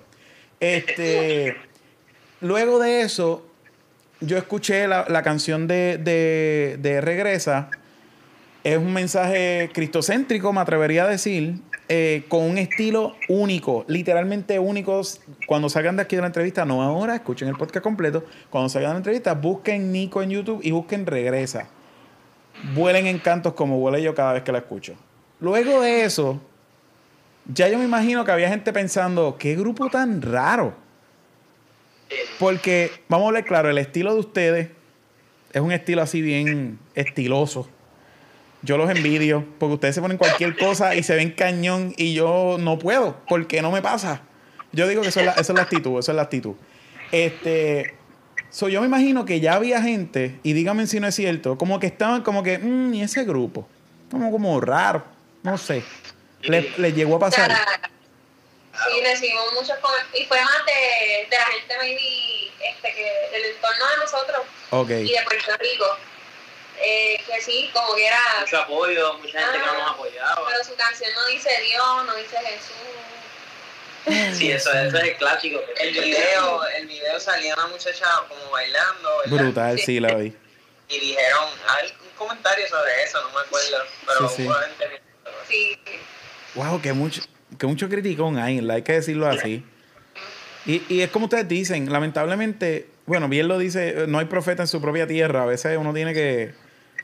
Este, 0.60 1.58
luego 2.42 2.80
de 2.80 3.02
eso, 3.02 3.46
yo 4.22 4.38
escuché 4.38 4.88
la, 4.88 5.24
canción 5.24 5.68
de, 5.68 5.98
de, 5.98 6.78
de 6.80 7.02
Regresa. 7.02 7.70
Es 8.64 8.78
un 8.78 8.94
mensaje 8.94 9.70
cristocéntrico, 9.74 10.52
me 10.52 10.60
atrevería 10.60 11.06
a 11.06 11.08
decir, 11.08 11.56
eh, 11.88 12.26
con 12.28 12.42
un 12.44 12.58
estilo 12.58 13.16
único, 13.30 13.86
literalmente 13.88 14.60
único. 14.60 15.02
Cuando 15.48 15.70
salgan 15.70 15.96
de 15.96 16.02
aquí 16.02 16.16
de 16.16 16.22
la 16.22 16.28
entrevista, 16.28 16.66
no 16.66 16.84
ahora, 16.84 17.16
escuchen 17.16 17.48
el 17.48 17.56
podcast 17.56 17.84
completo. 17.84 18.26
Cuando 18.50 18.70
salgan 18.70 18.90
de 18.90 18.94
la 18.94 18.98
entrevista, 18.98 19.34
busquen 19.34 19.92
Nico 19.92 20.22
en 20.22 20.30
YouTube 20.32 20.60
y 20.62 20.72
busquen 20.72 21.06
Regresa 21.06 21.70
vuelen 22.76 23.08
encantos 23.08 23.54
como 23.54 23.80
vuelo 23.80 23.98
yo 23.98 24.14
cada 24.14 24.34
vez 24.34 24.44
que 24.44 24.52
la 24.52 24.60
escucho. 24.60 24.96
Luego 25.40 25.82
de 25.82 26.04
eso, 26.04 26.40
ya 27.54 27.68
yo 27.70 27.78
me 27.78 27.86
imagino 27.86 28.26
que 28.26 28.32
había 28.32 28.50
gente 28.50 28.74
pensando, 28.74 29.38
qué 29.40 29.56
grupo 29.56 29.90
tan 29.90 30.22
raro. 30.22 30.74
Porque, 32.40 32.92
vamos 33.08 33.26
a 33.26 33.28
hablar 33.30 33.46
claro, 33.46 33.70
el 33.70 33.78
estilo 33.78 34.14
de 34.14 34.20
ustedes 34.20 34.70
es 35.54 35.62
un 35.62 35.72
estilo 35.72 36.02
así 36.02 36.22
bien 36.22 36.80
estiloso. 36.96 37.70
Yo 38.62 38.78
los 38.78 38.90
envidio, 38.90 39.46
porque 39.58 39.76
ustedes 39.76 39.96
se 39.96 40.02
ponen 40.02 40.18
cualquier 40.18 40.58
cosa 40.58 40.96
y 40.96 41.04
se 41.04 41.16
ven 41.16 41.32
cañón 41.32 41.94
y 41.98 42.14
yo 42.14 42.58
no 42.60 42.78
puedo, 42.78 43.18
porque 43.28 43.62
no 43.62 43.72
me 43.72 43.82
pasa. 43.82 44.22
Yo 44.72 44.88
digo 44.88 45.02
que 45.02 45.10
eso 45.10 45.22
es 45.22 45.26
la, 45.26 45.32
eso 45.34 45.54
es 45.54 45.58
la 45.58 45.64
actitud, 45.64 46.00
eso 46.00 46.12
es 46.12 46.16
la 46.16 46.24
actitud. 46.24 46.56
Este, 47.12 47.96
So, 48.50 48.68
yo 48.68 48.82
me 48.82 48.88
imagino 48.88 49.26
que 49.26 49.40
ya 49.40 49.54
había 49.54 49.82
gente, 49.82 50.40
y 50.42 50.54
díganme 50.54 50.88
si 50.88 51.00
no 51.00 51.08
es 51.08 51.16
cierto, 51.16 51.58
como 51.58 51.80
que 51.80 51.88
estaban 51.88 52.24
como 52.24 52.42
que, 52.42 52.58
mmm, 52.58 52.94
y 52.96 53.04
ese 53.04 53.24
grupo, 53.24 53.68
como, 54.10 54.32
como 54.32 54.60
raro, 54.60 55.04
no 55.44 55.58
sé. 55.58 55.84
Le, 56.42 56.72
le 56.78 56.94
llegó 56.94 57.18
a 57.18 57.20
pasar. 57.20 57.52
Sea, 58.84 58.94
sí, 58.94 59.02
recibimos 59.02 59.54
muchos 59.54 59.78
comentarios. 59.80 60.20
Y 60.20 60.26
fue 60.26 60.42
más 60.42 60.66
de, 60.66 61.28
de 61.30 61.38
la 61.38 61.46
gente, 61.46 61.78
maybe, 61.78 62.52
este, 62.60 62.94
que 62.94 63.30
del 63.32 63.46
entorno 63.46 63.88
de 63.88 63.98
nosotros 63.98 64.42
y 64.72 65.12
de 65.12 65.22
Puerto 65.24 65.58
Rico. 65.58 65.98
Eh, 66.82 67.22
que 67.28 67.42
sí, 67.42 67.70
como 67.74 67.94
que 67.96 68.08
era. 68.08 68.20
Mucho 68.40 68.60
apoyo, 68.60 69.14
mucha 69.16 69.42
gente 69.42 69.60
que 69.60 69.66
nos 69.66 69.92
apoyaba. 69.92 70.48
Pero 70.48 70.64
su 70.64 70.76
canción 70.76 71.12
no 71.14 71.26
dice 71.28 71.50
Dios, 71.62 72.06
no 72.06 72.16
dice 72.16 72.38
Jesús. 72.38 74.38
Sí, 74.38 74.52
eso, 74.52 74.72
eso 74.72 74.98
es 74.98 75.04
el 75.04 75.18
clásico. 75.18 75.62
El 75.78 75.92
video, 75.92 76.66
el 76.68 76.88
video 76.88 77.20
salía 77.20 77.54
una 77.56 77.68
muchacha 77.68 78.06
como 78.28 78.50
bailando, 78.50 79.18
¿verdad? 79.20 79.38
Brutal, 79.38 79.80
sí, 79.80 80.00
la 80.00 80.16
vi. 80.16 80.36
Y 80.88 81.00
dijeron 81.00 81.50
algún 81.68 82.10
comentario 82.18 82.68
sobre 82.68 83.04
eso, 83.04 83.22
no 83.22 83.30
me 83.32 83.42
acuerdo, 83.42 83.78
pero 84.08 84.30
Sí, 84.30 84.50
Sí. 85.48 85.80
Wow, 86.56 86.82
que 86.82 86.94
mucho, 86.94 87.22
que 87.60 87.68
mucho 87.68 87.90
criticón 87.90 88.38
hay, 88.40 88.68
hay 88.68 88.82
que 88.82 88.94
decirlo 88.94 89.28
así. 89.28 89.64
Y, 90.66 90.82
y 90.90 91.02
es 91.02 91.12
como 91.12 91.26
ustedes 91.26 91.48
dicen, 91.48 91.92
lamentablemente, 91.92 92.88
bueno, 93.06 93.28
bien 93.28 93.48
lo 93.48 93.60
dice, 93.60 94.06
no 94.08 94.20
hay 94.20 94.26
profeta 94.26 94.64
en 94.64 94.68
su 94.68 94.82
propia 94.82 95.06
tierra, 95.06 95.44
a 95.44 95.46
veces 95.46 95.78
uno 95.78 95.94
tiene 95.94 96.14
que 96.14 96.54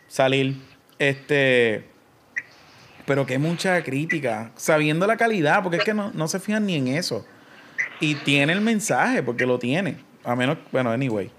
salir, 0.07 0.55
este, 0.97 1.83
pero 3.05 3.25
que 3.25 3.37
mucha 3.37 3.83
crítica, 3.83 4.51
sabiendo 4.55 5.07
la 5.07 5.17
calidad, 5.17 5.61
porque 5.61 5.77
es 5.77 5.83
que 5.83 5.93
no, 5.93 6.11
no 6.13 6.27
se 6.27 6.39
fijan 6.39 6.65
ni 6.65 6.75
en 6.75 6.87
eso. 6.87 7.25
Y 7.99 8.15
tiene 8.15 8.53
el 8.53 8.61
mensaje, 8.61 9.23
porque 9.23 9.45
lo 9.45 9.59
tiene, 9.59 9.97
a 10.23 10.35
menos, 10.35 10.57
bueno, 10.71 10.91
anyway, 10.91 11.31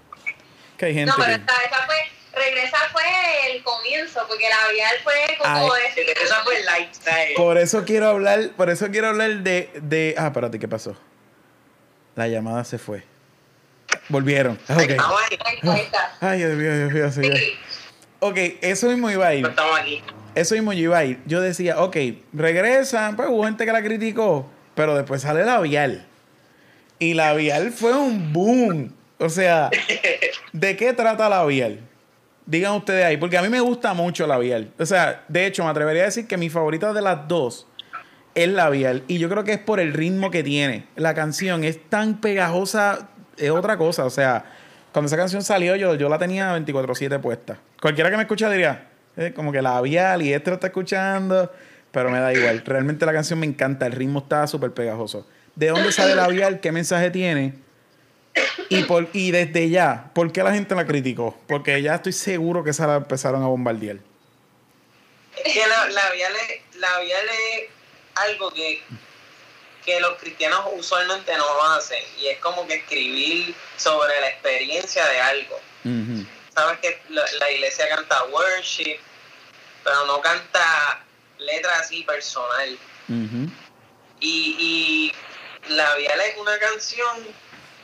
que 0.77 0.85
hay 0.85 0.93
gente 0.93 1.11
No, 1.11 1.15
pero 1.17 1.27
que... 1.27 1.41
esta, 1.41 1.53
esta 1.63 1.77
fue, 1.85 1.95
regresa 2.37 2.77
fue 2.91 3.03
el 3.51 3.63
comienzo, 3.63 4.21
porque 4.27 4.45
la 4.49 4.71
vial 4.71 4.95
fue 5.03 5.13
como 5.37 5.73
Ay. 5.73 5.81
decir, 5.89 6.05
Esa 6.23 6.43
fue 6.43 6.57
el 6.59 6.65
lifestyle. 6.65 7.33
Por 7.35 7.57
eso 7.57 7.83
quiero 7.85 8.07
hablar, 8.07 8.51
por 8.55 8.69
eso 8.69 8.87
quiero 8.89 9.07
hablar 9.07 9.29
de, 9.39 9.69
de... 9.81 10.15
Ah, 10.17 10.27
espérate, 10.27 10.59
¿qué 10.59 10.67
pasó? 10.67 10.95
La 12.15 12.27
llamada 12.27 12.63
se 12.63 12.77
fue. 12.77 13.03
Volvieron. 14.09 14.59
Ah, 14.67 14.73
Ok. 14.75 14.89
Estamos 14.89 15.21
ahí. 15.29 15.37
Ahí 15.45 15.55
está, 15.55 15.73
ahí 15.73 15.81
está. 15.81 16.17
Ay, 16.21 16.37
Dios 16.39 16.51
mío, 16.53 16.77
Dios 16.77 16.91
mío, 16.91 17.11
señor. 17.11 17.37
Sí. 17.37 17.53
Ok, 18.19 18.37
eso 18.61 18.87
mismo 18.87 19.09
iba 19.11 19.27
a 19.27 19.33
ir. 19.35 19.43
No 19.43 19.49
estamos 19.49 19.79
aquí. 19.79 20.03
Eso 20.33 20.55
mismo 20.55 20.73
yo 20.73 20.79
iba 20.81 20.97
a 20.97 21.05
ir. 21.05 21.19
Yo 21.25 21.41
decía, 21.41 21.79
ok, 21.81 21.95
regresan. 22.33 23.15
Pues 23.15 23.29
hubo 23.29 23.43
gente 23.43 23.65
que 23.65 23.71
la 23.71 23.83
criticó, 23.83 24.49
pero 24.75 24.95
después 24.95 25.21
sale 25.21 25.43
la 25.45 25.59
vial. 25.61 26.05
Y 26.99 27.13
la 27.13 27.33
vial 27.33 27.71
fue 27.71 27.93
un 27.93 28.33
boom. 28.33 28.95
O 29.19 29.29
sea, 29.29 29.69
¿de 30.51 30.75
qué 30.77 30.93
trata 30.93 31.29
la 31.29 31.43
vial? 31.45 31.79
Digan 32.47 32.73
ustedes 32.73 33.05
ahí, 33.05 33.17
porque 33.17 33.37
a 33.37 33.41
mí 33.41 33.49
me 33.49 33.59
gusta 33.59 33.93
mucho 33.93 34.25
la 34.25 34.37
vial. 34.37 34.71
O 34.79 34.85
sea, 34.85 35.25
de 35.27 35.45
hecho, 35.45 35.63
me 35.63 35.69
atrevería 35.69 36.03
a 36.03 36.05
decir 36.05 36.27
que 36.27 36.37
mi 36.37 36.49
favorita 36.49 36.93
de 36.93 37.01
las 37.01 37.27
dos 37.27 37.67
es 38.35 38.47
la 38.47 38.69
vial. 38.69 39.03
Y 39.07 39.17
yo 39.17 39.29
creo 39.29 39.43
que 39.43 39.53
es 39.53 39.59
por 39.59 39.81
el 39.81 39.93
ritmo 39.93 40.31
que 40.31 40.43
tiene. 40.43 40.87
La 40.95 41.13
canción 41.13 41.63
es 41.63 41.77
tan 41.89 42.21
pegajosa, 42.21 43.09
es 43.35 43.51
otra 43.51 43.77
cosa. 43.77 44.05
O 44.05 44.09
sea, 44.09 44.45
cuando 44.93 45.07
esa 45.07 45.17
canción 45.17 45.43
salió, 45.43 45.75
yo, 45.75 45.95
yo 45.95 46.07
la 46.07 46.17
tenía 46.17 46.57
24-7 46.57 47.19
puesta. 47.19 47.57
Cualquiera 47.81 48.09
que 48.09 48.15
me 48.15 48.23
escucha 48.23 48.49
diría, 48.49 48.87
eh, 49.17 49.33
como 49.35 49.51
que 49.51 49.61
la 49.61 49.81
vial 49.81 50.21
y 50.21 50.31
este 50.31 50.49
lo 50.49 50.55
está 50.55 50.67
escuchando, 50.67 51.51
pero 51.91 52.09
me 52.09 52.19
da 52.19 52.33
igual. 52.33 52.63
Realmente 52.65 53.05
la 53.05 53.13
canción 53.13 53.39
me 53.39 53.45
encanta, 53.45 53.85
el 53.85 53.91
ritmo 53.91 54.19
está 54.19 54.47
súper 54.47 54.71
pegajoso. 54.71 55.27
¿De 55.55 55.67
dónde 55.67 55.91
sale 55.91 56.15
la 56.15 56.27
vial? 56.27 56.61
¿Qué 56.61 56.71
mensaje 56.71 57.09
tiene? 57.09 57.66
Y, 58.69 58.83
por, 58.83 59.09
y 59.13 59.31
desde 59.31 59.69
ya, 59.69 60.11
¿por 60.13 60.31
qué 60.31 60.43
la 60.43 60.53
gente 60.53 60.75
la 60.75 60.85
criticó? 60.85 61.37
Porque 61.47 61.81
ya 61.81 61.95
estoy 61.95 62.13
seguro 62.13 62.63
que 62.63 62.71
esa 62.71 62.87
la 62.87 62.95
empezaron 62.95 63.43
a 63.43 63.47
bombardear. 63.47 63.97
Es 65.43 65.53
que 65.53 65.67
la, 65.67 65.87
la 65.89 66.11
vial 66.11 66.33
es, 66.35 66.75
la 66.79 66.99
vial 66.99 67.25
es 67.29 67.69
algo 68.15 68.51
que, 68.51 68.81
que 69.85 69.99
los 69.99 70.17
cristianos 70.17 70.61
usualmente 70.75 71.35
no 71.37 71.63
hacen 71.71 72.03
y 72.19 72.27
es 72.27 72.39
como 72.39 72.67
que 72.67 72.75
escribir 72.75 73.55
sobre 73.77 74.19
la 74.19 74.29
experiencia 74.29 75.05
de 75.07 75.21
algo. 75.21 75.59
Sabes 76.53 76.79
que 76.79 76.99
la, 77.09 77.23
la 77.39 77.51
iglesia 77.51 77.87
canta 77.87 78.25
worship, 78.25 78.97
pero 79.83 80.05
no 80.07 80.19
canta 80.19 81.05
letras 81.37 81.81
así 81.81 82.03
personal. 82.03 82.77
Y, 84.19 85.13
y 85.69 85.71
La 85.73 85.95
Vial 85.95 86.19
es 86.19 86.37
una 86.37 86.57
canción 86.57 87.27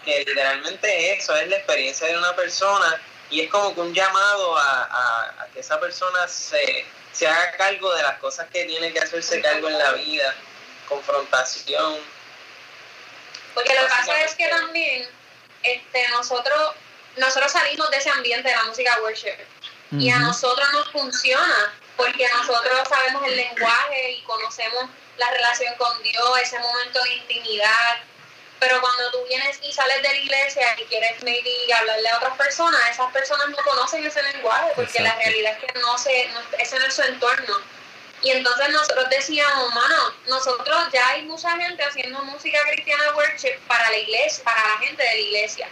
que 0.03 0.19
literalmente 0.19 1.13
es 1.13 1.23
eso, 1.23 1.35
es 1.35 1.47
la 1.47 1.57
experiencia 1.57 2.07
de 2.07 2.17
una 2.17 2.35
persona 2.35 3.01
y 3.29 3.41
es 3.41 3.49
como 3.49 3.73
que 3.73 3.81
un 3.81 3.93
llamado 3.93 4.57
a, 4.57 4.83
a- 4.83 5.43
a 5.43 5.47
que 5.53 5.59
esa 5.61 5.79
persona 5.79 6.27
se, 6.27 6.85
se 7.11 7.27
haga 7.27 7.51
cargo 7.57 7.93
de 7.93 8.03
las 8.03 8.17
cosas 8.19 8.47
que 8.51 8.65
tiene 8.65 8.91
que 8.93 8.99
hacerse 8.99 9.41
cargo 9.41 9.67
en 9.69 9.77
la 9.79 9.91
vida, 9.93 10.35
confrontación. 10.87 11.97
Porque 13.53 13.73
lo 13.75 13.81
que 13.81 13.87
pasa 13.87 14.21
es 14.23 14.35
que 14.35 14.47
también 14.47 15.07
este, 15.63 16.07
nosotros, 16.09 16.71
nosotros 17.17 17.51
salimos 17.51 17.89
de 17.91 17.97
ese 17.97 18.09
ambiente 18.09 18.49
de 18.49 18.55
la 18.55 18.63
música 18.63 18.97
worship 19.01 19.37
y 19.91 20.09
a 20.09 20.17
nosotros 20.19 20.67
nos 20.73 20.89
funciona 20.91 21.73
porque 21.95 22.27
nosotros 22.29 22.81
sabemos 22.89 23.27
el 23.27 23.35
lenguaje 23.37 24.11
y 24.13 24.23
conocemos 24.23 24.85
la 25.17 25.29
relación 25.29 25.75
con 25.77 26.01
Dios, 26.01 26.39
ese 26.41 26.57
momento 26.57 26.99
de 27.03 27.13
intimidad. 27.13 27.97
Pero 28.63 28.79
cuando 28.79 29.11
tú 29.11 29.25
vienes 29.27 29.59
y 29.61 29.73
sales 29.73 30.01
de 30.01 30.07
la 30.07 30.15
iglesia 30.15 30.73
y 30.79 30.85
quieres 30.85 31.21
maybe 31.21 31.51
hablarle 31.73 32.07
a 32.07 32.15
otras 32.15 32.37
personas, 32.37 32.79
esas 32.89 33.11
personas 33.11 33.49
no 33.49 33.57
conocen 33.57 34.05
ese 34.05 34.23
lenguaje 34.23 34.71
porque 34.73 35.01
la 35.01 35.13
realidad 35.15 35.57
es 35.57 35.65
que 35.73 35.79
no 35.81 35.97
se, 35.97 36.29
no, 36.29 36.39
ese 36.57 36.79
no 36.79 36.85
es 36.85 36.93
su 36.93 37.01
entorno. 37.01 37.57
Y 38.21 38.31
entonces 38.31 38.69
nosotros 38.69 39.09
decíamos, 39.09 39.75
mano, 39.75 40.13
nosotros 40.29 40.79
ya 40.93 41.05
hay 41.09 41.23
mucha 41.23 41.51
gente 41.57 41.83
haciendo 41.83 42.23
música 42.23 42.57
cristiana 42.71 43.13
worship 43.15 43.59
para 43.67 43.89
la 43.89 43.97
iglesia, 43.97 44.45
para 44.45 44.65
la 44.65 44.77
gente 44.77 45.03
de 45.03 45.09
la 45.09 45.19
iglesia. 45.19 45.67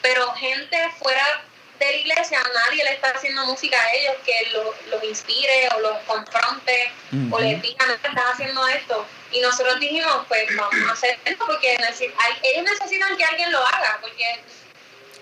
Pero 0.00 0.32
gente 0.34 0.92
fuera 1.00 1.42
de 1.78 1.92
la 1.92 1.96
iglesia, 1.98 2.40
nadie 2.66 2.84
le 2.84 2.92
está 2.94 3.10
haciendo 3.10 3.44
música 3.46 3.80
a 3.80 3.92
ellos 3.94 4.14
que 4.24 4.50
lo- 4.52 4.74
los 4.90 5.04
inspire 5.04 5.68
o 5.76 5.80
los 5.80 5.98
confronte 6.06 6.90
o 7.30 7.38
les 7.40 7.60
diga, 7.62 7.86
no 7.86 7.92
estás 7.94 8.14
haciendo 8.32 8.66
esto. 8.68 9.06
Y 9.30 9.40
nosotros 9.40 9.78
dijimos, 9.80 10.24
pues 10.28 10.44
vamos 10.56 10.74
a 10.88 10.92
hacer 10.92 11.18
esto 11.24 11.44
porque 11.46 11.74
ellos 11.74 12.64
necesitan 12.64 13.16
que 13.16 13.24
alguien 13.24 13.52
lo 13.52 13.64
haga, 13.66 13.98
porque 14.00 14.40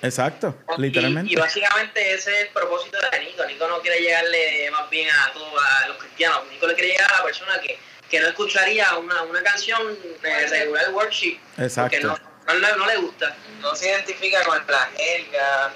Exacto, 0.03 0.55
Y- 0.77 0.83
literalmente. 0.83 1.33
Y, 1.33 1.37
básicamente 1.37 2.15
ese 2.15 2.31
es 2.35 2.41
el 2.47 2.49
propósito 2.49 2.99
de 3.11 3.21
Nico. 3.21 3.45
Nico 3.47 3.67
no 3.67 3.81
quiere 3.81 4.01
llegarle 4.01 4.71
más 4.71 4.89
bien 4.91 5.09
a 5.11 5.33
todos 5.33 5.53
a 5.63 5.89
los 5.89 5.97
cristianos. 5.97 6.43
Nico 6.51 6.67
le 6.67 6.75
quiere 6.75 6.91
llegar 6.93 7.13
a 7.13 7.19
la 7.19 7.25
persona 7.25 7.59
que, 7.61 7.79
que 8.11 8.21
no 8.21 8.29
escucharía 8.29 8.95
una, 8.99 9.23
una 9.23 9.43
canción 9.43 9.99
de 10.23 10.47
regular 10.49 10.91
worship 10.93 11.39
porque 11.57 11.63
Exacto. 11.65 12.07
no, 12.07 12.19
no, 12.47 12.55
le- 12.55 12.77
no 12.77 12.87
le 12.87 12.97
gusta. 12.99 13.35
No 13.61 13.75
se 13.75 13.89
identifica 13.89 14.43
con 14.45 14.63
la 14.69 14.91
jerga, 14.97 15.73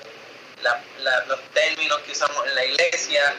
la- 0.62 0.80
la- 1.02 1.24
los 1.26 1.40
términos 1.54 1.98
que 2.00 2.12
usamos 2.12 2.46
en 2.46 2.54
la 2.54 2.64
iglesia. 2.64 3.34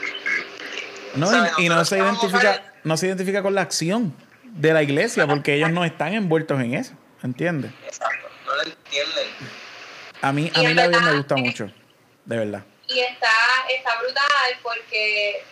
No, 1.16 1.28
¿Sabes? 1.28 1.52
y, 1.58 1.66
y 1.66 1.70
no 1.70 1.84
se 1.86 1.98
identifica, 1.98 2.74
no 2.84 2.98
se 2.98 3.08
identifica 3.08 3.42
con 3.42 3.54
la 3.56 3.62
acción 3.62 4.16
de 4.44 4.74
la 4.74 4.82
iglesia, 4.84 5.28
porque 5.28 5.56
ellos 5.56 5.72
no 5.72 5.84
están 5.86 6.14
envueltos 6.14 6.60
en 6.62 6.74
eso, 6.76 6.94
¿entiendes? 7.24 7.72
Exacto, 7.86 8.28
no 8.46 8.56
lo 8.56 8.64
entienden. 8.64 9.28
A 10.22 10.32
mí, 10.32 10.52
a 10.54 10.60
mí 10.60 10.74
la 10.74 10.88
vida 10.88 11.00
me 11.02 11.14
gusta 11.14 11.36
mucho, 11.36 11.72
de 12.26 12.38
verdad. 12.38 12.64
y 12.88 13.00
está, 13.00 13.32
está 13.70 13.96
brutal 14.00 14.60
porque 14.62 15.44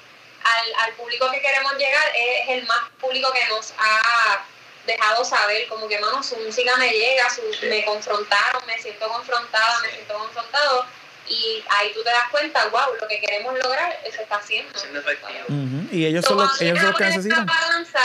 al, 0.44 0.86
al 0.86 0.94
público 0.96 1.30
que 1.32 1.42
queremos 1.42 1.74
llegar 1.78 2.04
es 2.16 2.50
el 2.50 2.68
más 2.68 2.80
público 3.00 3.32
que 3.34 3.48
nos 3.54 3.74
ha 3.78 4.46
dejado 4.86 5.24
saber, 5.26 5.68
como 5.68 5.88
que, 5.88 6.00
mano, 6.00 6.22
su 6.24 6.36
música 6.38 6.76
me 6.78 6.90
llega, 6.92 7.30
su, 7.30 7.42
me 7.68 7.84
confrontaron, 7.86 8.62
me 8.68 8.78
siento 8.82 9.08
confrontada, 9.08 9.80
me 9.82 9.90
siento 9.92 10.14
confrontado, 10.18 10.86
y 11.30 11.64
ahí 11.70 11.92
tú 11.94 12.04
te 12.04 12.10
das 12.10 12.28
cuenta, 12.32 12.68
wow, 12.70 12.96
lo 13.00 13.08
que 13.08 13.20
queremos 13.20 13.54
lograr 13.64 13.98
se 14.04 14.22
está 14.24 14.36
haciendo. 14.38 14.78
Siendo 14.78 15.00
efectivo. 15.00 15.46
Ujú, 15.48 15.88
Y 15.96 16.06
ellos 16.06 16.26
So, 16.26 16.30
son 16.30 16.38
los, 16.40 16.62
ellos 16.62 16.80
son 16.80 16.88
los 16.90 16.98
que 16.98 17.06
necesitan. 17.06 17.46
balanza, 17.46 18.00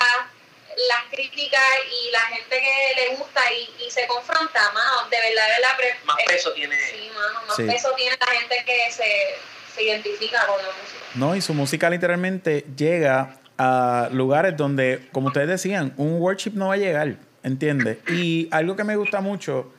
las 0.88 1.04
críticas 1.10 1.60
y 2.06 2.10
la 2.10 2.20
gente 2.22 2.56
que 2.60 3.00
le 3.10 3.16
gusta 3.16 3.40
y, 3.52 3.84
y 3.86 3.90
se 3.90 4.06
confronta, 4.06 4.60
mano, 4.72 5.08
de 5.08 5.16
verdad, 5.16 5.46
de 5.46 5.62
verdad, 5.62 5.76
pre- 5.76 5.96
Más 6.04 6.16
eh, 6.18 6.24
peso 6.26 6.52
tiene. 6.52 6.76
Sí, 6.78 7.10
mano, 7.14 7.46
más 7.46 7.56
Sí. 7.56 7.62
peso 7.64 7.90
tiene 7.96 8.16
la 8.20 8.32
gente 8.38 8.56
que 8.66 8.92
se, 8.92 9.36
se 9.74 9.82
identifica 9.84 10.46
con 10.46 10.56
la 10.58 10.64
música. 10.68 11.00
No, 11.14 11.36
y 11.36 11.40
su 11.40 11.54
música 11.54 11.88
literalmente 11.90 12.64
llega 12.76 13.36
a 13.56 14.08
lugares 14.10 14.56
donde, 14.56 15.08
como 15.12 15.28
ustedes 15.28 15.48
decían, 15.48 15.94
un 15.96 16.20
worship 16.20 16.52
no 16.54 16.68
va 16.68 16.74
a 16.74 16.76
llegar, 16.76 17.14
¿entiendes? 17.44 17.98
Y 18.08 18.48
algo 18.50 18.74
que 18.74 18.82
me 18.82 18.96
gusta 18.96 19.20
mucho, 19.20 19.72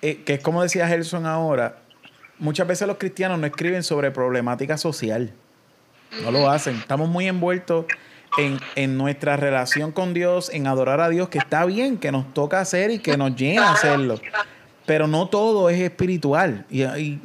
eh, 0.00 0.22
que 0.24 0.34
es 0.34 0.40
como 0.40 0.62
decía 0.62 0.86
Gerson 0.86 1.26
ahora, 1.26 1.78
muchas 2.38 2.66
veces 2.66 2.86
los 2.88 2.96
cristianos 2.98 3.38
no 3.38 3.46
escriben 3.46 3.82
sobre 3.82 4.10
problemática 4.10 4.76
social. 4.78 5.32
No 6.22 6.30
lo 6.30 6.48
hacen. 6.50 6.76
Estamos 6.76 7.08
muy 7.08 7.26
envueltos 7.26 7.86
en, 8.38 8.58
en 8.74 8.96
nuestra 8.96 9.36
relación 9.36 9.92
con 9.92 10.14
Dios, 10.14 10.50
en 10.52 10.66
adorar 10.66 11.00
a 11.00 11.08
Dios, 11.08 11.28
que 11.28 11.38
está 11.38 11.64
bien, 11.64 11.98
que 11.98 12.12
nos 12.12 12.32
toca 12.32 12.60
hacer 12.60 12.90
y 12.90 12.98
que 12.98 13.16
nos 13.16 13.34
llena 13.34 13.72
hacerlo. 13.72 14.20
Pero 14.86 15.08
no 15.08 15.28
todo 15.28 15.68
es 15.68 15.80
espiritual. 15.80 16.64
Y, 16.70 16.82
hay- 16.82 17.20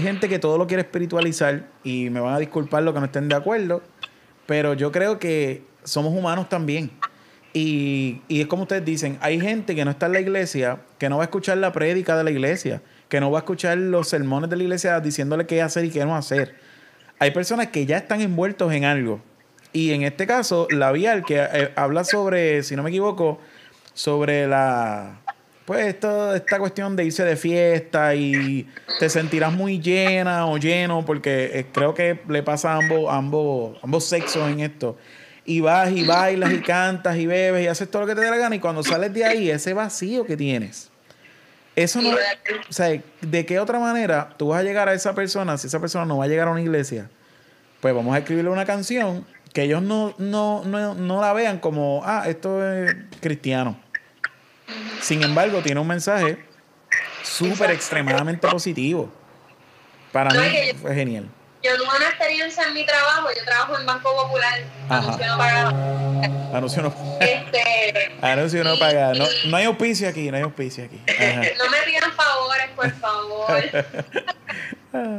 gente 0.00 0.28
que 0.28 0.38
todo 0.38 0.58
lo 0.58 0.66
quiere 0.66 0.82
espiritualizar 0.82 1.66
y 1.82 2.08
me 2.10 2.20
van 2.20 2.34
a 2.34 2.38
disculpar 2.38 2.82
los 2.84 2.94
que 2.94 3.00
no 3.00 3.06
estén 3.06 3.28
de 3.28 3.34
acuerdo. 3.34 3.82
Pero 4.46 4.74
yo 4.74 4.92
creo 4.92 5.18
que 5.18 5.64
somos 5.82 6.12
humanos 6.12 6.48
también. 6.48 6.90
Y, 7.52 8.22
y 8.28 8.40
es 8.40 8.46
como 8.46 8.62
ustedes 8.62 8.84
dicen, 8.84 9.18
hay 9.20 9.40
gente 9.40 9.74
que 9.74 9.84
no 9.84 9.90
está 9.90 10.06
en 10.06 10.12
la 10.12 10.20
iglesia, 10.20 10.78
que 10.98 11.08
no 11.08 11.16
va 11.16 11.24
a 11.24 11.26
escuchar 11.26 11.58
la 11.58 11.72
prédica 11.72 12.16
de 12.16 12.22
la 12.22 12.30
iglesia, 12.30 12.80
que 13.10 13.20
no 13.20 13.30
va 13.30 13.40
a 13.40 13.42
escuchar 13.42 13.76
los 13.76 14.08
sermones 14.08 14.48
de 14.48 14.56
la 14.56 14.62
iglesia 14.62 15.00
diciéndole 15.00 15.44
qué 15.44 15.60
hacer 15.60 15.84
y 15.84 15.90
qué 15.90 16.02
no 16.06 16.16
hacer. 16.16 16.54
Hay 17.18 17.32
personas 17.32 17.66
que 17.66 17.84
ya 17.84 17.98
están 17.98 18.22
envueltos 18.22 18.72
en 18.72 18.86
algo. 18.86 19.20
Y 19.74 19.92
en 19.92 20.02
este 20.02 20.26
caso, 20.26 20.66
la 20.70 20.90
Vial, 20.92 21.24
que 21.24 21.38
eh, 21.38 21.72
habla 21.76 22.04
sobre, 22.04 22.62
si 22.62 22.76
no 22.76 22.82
me 22.82 22.88
equivoco, 22.88 23.40
sobre 23.92 24.46
la 24.46 25.20
pues 25.70 25.86
esto, 25.86 26.34
esta 26.34 26.58
cuestión 26.58 26.96
de 26.96 27.04
irse 27.04 27.22
de 27.22 27.36
fiesta 27.36 28.12
y 28.16 28.68
te 28.98 29.08
sentirás 29.08 29.52
muy 29.52 29.78
llena 29.80 30.46
o 30.46 30.58
lleno, 30.58 31.04
porque 31.04 31.50
eh, 31.54 31.66
creo 31.72 31.94
que 31.94 32.18
le 32.28 32.42
pasa 32.42 32.72
a 32.72 32.78
ambos, 32.78 33.04
ambos, 33.08 33.78
ambos 33.80 34.04
sexos 34.04 34.50
en 34.50 34.58
esto. 34.58 34.96
Y 35.44 35.60
vas 35.60 35.92
y 35.92 36.04
bailas 36.04 36.52
y 36.52 36.58
cantas 36.58 37.16
y 37.16 37.26
bebes 37.26 37.64
y 37.64 37.68
haces 37.68 37.88
todo 37.88 38.02
lo 38.02 38.08
que 38.08 38.16
te 38.16 38.20
dé 38.20 38.30
la 38.30 38.36
gana 38.36 38.56
y 38.56 38.58
cuando 38.58 38.82
sales 38.82 39.14
de 39.14 39.24
ahí, 39.24 39.48
ese 39.48 39.72
vacío 39.72 40.24
que 40.24 40.36
tienes. 40.36 40.89
Eso 41.76 42.02
no, 42.02 42.10
o 42.10 42.72
sea, 42.72 43.00
¿de 43.20 43.46
qué 43.46 43.58
otra 43.58 43.78
manera 43.78 44.34
tú 44.36 44.48
vas 44.48 44.60
a 44.60 44.62
llegar 44.62 44.88
a 44.88 44.94
esa 44.94 45.14
persona 45.14 45.56
si 45.56 45.68
esa 45.68 45.80
persona 45.80 46.04
no 46.04 46.18
va 46.18 46.24
a 46.24 46.28
llegar 46.28 46.48
a 46.48 46.50
una 46.50 46.60
iglesia? 46.60 47.08
Pues 47.80 47.94
vamos 47.94 48.14
a 48.14 48.18
escribirle 48.18 48.50
una 48.50 48.66
canción 48.66 49.24
que 49.52 49.62
ellos 49.62 49.82
no, 49.82 50.14
no, 50.18 50.64
no, 50.64 50.94
no 50.94 51.20
la 51.20 51.32
vean 51.32 51.58
como, 51.58 52.02
ah, 52.04 52.24
esto 52.26 52.64
es 52.66 52.94
cristiano. 53.20 53.78
Sin 55.00 55.22
embargo, 55.22 55.62
tiene 55.62 55.80
un 55.80 55.86
mensaje 55.86 56.38
súper 57.22 57.70
extremadamente 57.70 58.46
positivo. 58.48 59.10
Para 60.12 60.30
mí 60.30 60.46
fue 60.80 60.94
genial. 60.94 61.30
Yo 61.62 61.76
tuve 61.76 61.94
una 61.94 62.08
experiencia 62.08 62.64
en 62.64 62.74
mi 62.74 62.86
trabajo, 62.86 63.28
yo 63.36 63.44
trabajo 63.44 63.78
en 63.78 63.84
Banco 63.84 64.14
Popular, 64.16 64.60
Ajá. 64.88 64.98
anuncio 64.98 65.26
no 65.26 65.38
pagado. 65.38 65.68
Anuncio 66.56 66.82
no, 66.82 67.18
Este, 67.20 68.18
anuncio 68.22 68.64
no 68.64 68.78
pagado. 68.78 69.14
No, 69.14 69.26
no 69.44 69.56
hay 69.58 69.64
auspicio 69.66 70.08
aquí, 70.08 70.30
no 70.30 70.38
hay 70.38 70.42
auspicio 70.42 70.84
aquí. 70.84 71.00
Ajá. 71.08 71.42
no 71.58 71.68
me 71.70 71.78
pidan 71.82 72.12
favores, 72.14 72.68
por 72.74 72.90
favor. 72.98 73.62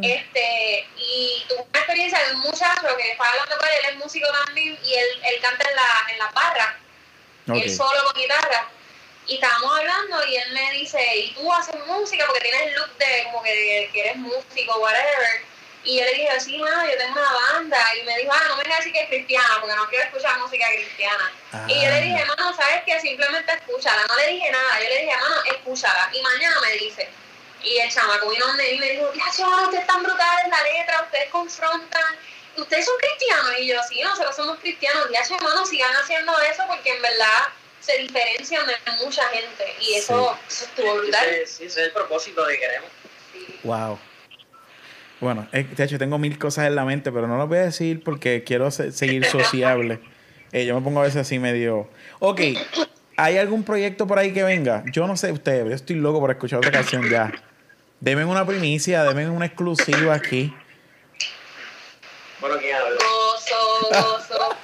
Este, 0.02 0.86
y 0.98 1.46
tuve 1.48 1.60
una 1.62 1.80
experiencia 1.80 2.20
de 2.28 2.34
un 2.36 2.42
muchacho 2.42 2.88
que 2.98 3.12
estaba 3.12 3.30
hablando 3.30 3.56
con 3.58 3.68
él, 3.70 3.74
él 3.86 3.90
es 3.94 3.98
músico 4.04 4.28
también, 4.46 4.78
y 4.84 4.94
él, 4.94 5.06
él 5.34 5.42
canta 5.42 5.64
en 5.70 5.76
la, 5.78 6.12
en 6.12 6.20
las 6.20 6.34
barras, 6.34 6.68
Ok. 7.48 7.56
él 7.64 7.74
solo 7.74 8.04
con 8.04 8.22
guitarra. 8.22 8.68
Y 9.28 9.36
estábamos 9.36 9.80
hablando 9.80 10.28
y 10.28 10.36
él 10.36 10.52
me 10.54 10.72
dice, 10.74 11.00
¿y 11.16 11.34
tú 11.36 11.54
haces 11.54 11.76
música? 11.88 12.26
Porque 12.28 12.42
tienes 12.42 12.62
el 12.68 12.74
look 12.74 12.98
de 12.98 13.24
como 13.32 13.42
que, 13.44 13.90
que 13.94 14.00
eres 14.02 14.18
músico, 14.18 14.78
whatever. 14.82 15.46
Y 15.84 15.98
yo 15.98 16.06
le 16.06 16.14
dije, 16.14 16.40
sí, 16.40 16.58
mano, 16.60 16.86
yo 16.86 16.98
tengo 16.98 17.14
una 17.14 17.54
banda. 17.54 17.78
Y 18.00 18.04
me 18.04 18.18
dijo, 18.20 18.32
ah, 18.34 18.44
no 18.50 18.58
me 18.58 18.64
decir 18.64 18.94
que 18.94 19.02
es 19.02 19.10
cristiana, 19.10 19.58
porque 19.60 19.76
no 19.76 19.90
quiero 19.90 20.06
escuchar 20.06 20.40
música 20.40 20.68
cristiana. 20.68 21.32
Y 21.68 21.84
yo 21.84 21.90
le 21.90 22.02
dije, 22.02 22.26
mano, 22.26 22.56
¿sabes 22.56 22.84
qué? 22.86 23.00
Simplemente 23.00 23.52
escúchala. 23.52 24.06
No 24.08 24.16
le 24.16 24.28
dije 24.28 24.52
nada. 24.52 24.80
Yo 24.80 24.90
le 24.90 25.02
dije, 25.02 25.18
mano, 25.18 25.36
escúchala. 25.46 26.10
Y 26.14 26.22
mañana 26.22 26.56
me 26.62 26.74
dice. 26.74 27.10
Y 27.64 27.78
el 27.78 27.92
chamaco 27.92 28.30
vino 28.30 28.46
donde 28.46 28.64
mí 28.64 28.70
y 28.70 28.80
me 28.80 28.90
dijo, 28.92 29.12
ya, 29.14 29.46
mano, 29.46 29.64
ustedes 29.64 29.82
están 29.82 30.04
brutales 30.04 30.46
en 30.46 30.52
la 30.52 30.64
letra, 30.64 31.02
ustedes 31.04 31.30
confrontan. 31.30 32.16
¿Ustedes 32.58 32.86
son 32.86 32.96
cristianos? 32.98 33.60
Y 33.60 33.68
yo, 33.68 33.82
sí, 33.88 34.02
nosotros 34.02 34.36
somos 34.36 34.60
cristianos. 34.60 35.08
Ya, 35.12 35.22
mano, 35.38 35.66
sigan 35.66 35.96
haciendo 35.96 36.38
eso 36.42 36.64
porque 36.68 36.96
en 36.96 37.02
verdad 37.02 37.50
se 37.80 37.98
diferencian 37.98 38.68
de 38.68 38.78
mucha 39.04 39.28
gente. 39.30 39.76
Y 39.80 39.96
eso, 39.96 40.38
eso 40.48 40.66
estuvo 40.66 40.94
brutal. 40.96 41.28
Ese, 41.28 41.48
sí, 41.48 41.66
ese 41.66 41.82
es 41.82 41.88
el 41.88 41.94
propósito 41.94 42.46
que 42.46 42.60
queremos. 42.60 42.90
Sí. 43.34 43.60
Wow. 43.64 44.00
Bueno, 45.22 45.48
eh, 45.54 45.66
de 45.76 45.84
hecho 45.84 45.98
tengo 46.00 46.18
mil 46.18 46.38
cosas 46.40 46.66
en 46.68 46.76
la 46.76 46.84
mente, 46.84 47.12
pero 47.12 47.28
no 47.28 47.38
las 47.38 47.48
voy 47.48 47.60
a 47.60 47.64
decir 47.64 48.04
porque 48.04 48.44
quiero 48.44 48.70
se- 48.72 48.92
seguir 48.92 49.24
sociable. 49.26 50.00
Eh, 50.54 50.66
yo 50.66 50.76
me 50.76 50.82
pongo 50.82 51.00
a 51.00 51.04
veces 51.04 51.22
así 51.22 51.40
medio... 51.40 51.88
Ok, 52.20 52.42
¿hay 53.16 53.38
algún 53.38 53.64
proyecto 53.64 54.06
por 54.06 54.20
ahí 54.20 54.34
que 54.34 54.44
venga? 54.44 54.84
Yo 54.92 55.08
no 55.08 55.16
sé 55.16 55.32
ustedes, 55.32 55.66
yo 55.66 55.74
estoy 55.74 55.96
loco 55.96 56.20
por 56.20 56.30
escuchar 56.30 56.60
otra 56.60 56.74
canción 56.74 57.08
ya. 57.10 57.32
Denme 58.02 58.26
una 58.26 58.46
primicia, 58.46 59.02
denme 59.06 59.30
una 59.30 59.46
exclusiva 59.46 60.14
aquí. 60.14 60.54
Bueno, 62.42 62.58
¿quién 62.60 62.76
habla? 62.76 62.98
Gozo, 62.98 64.04
gozo. 64.04 64.56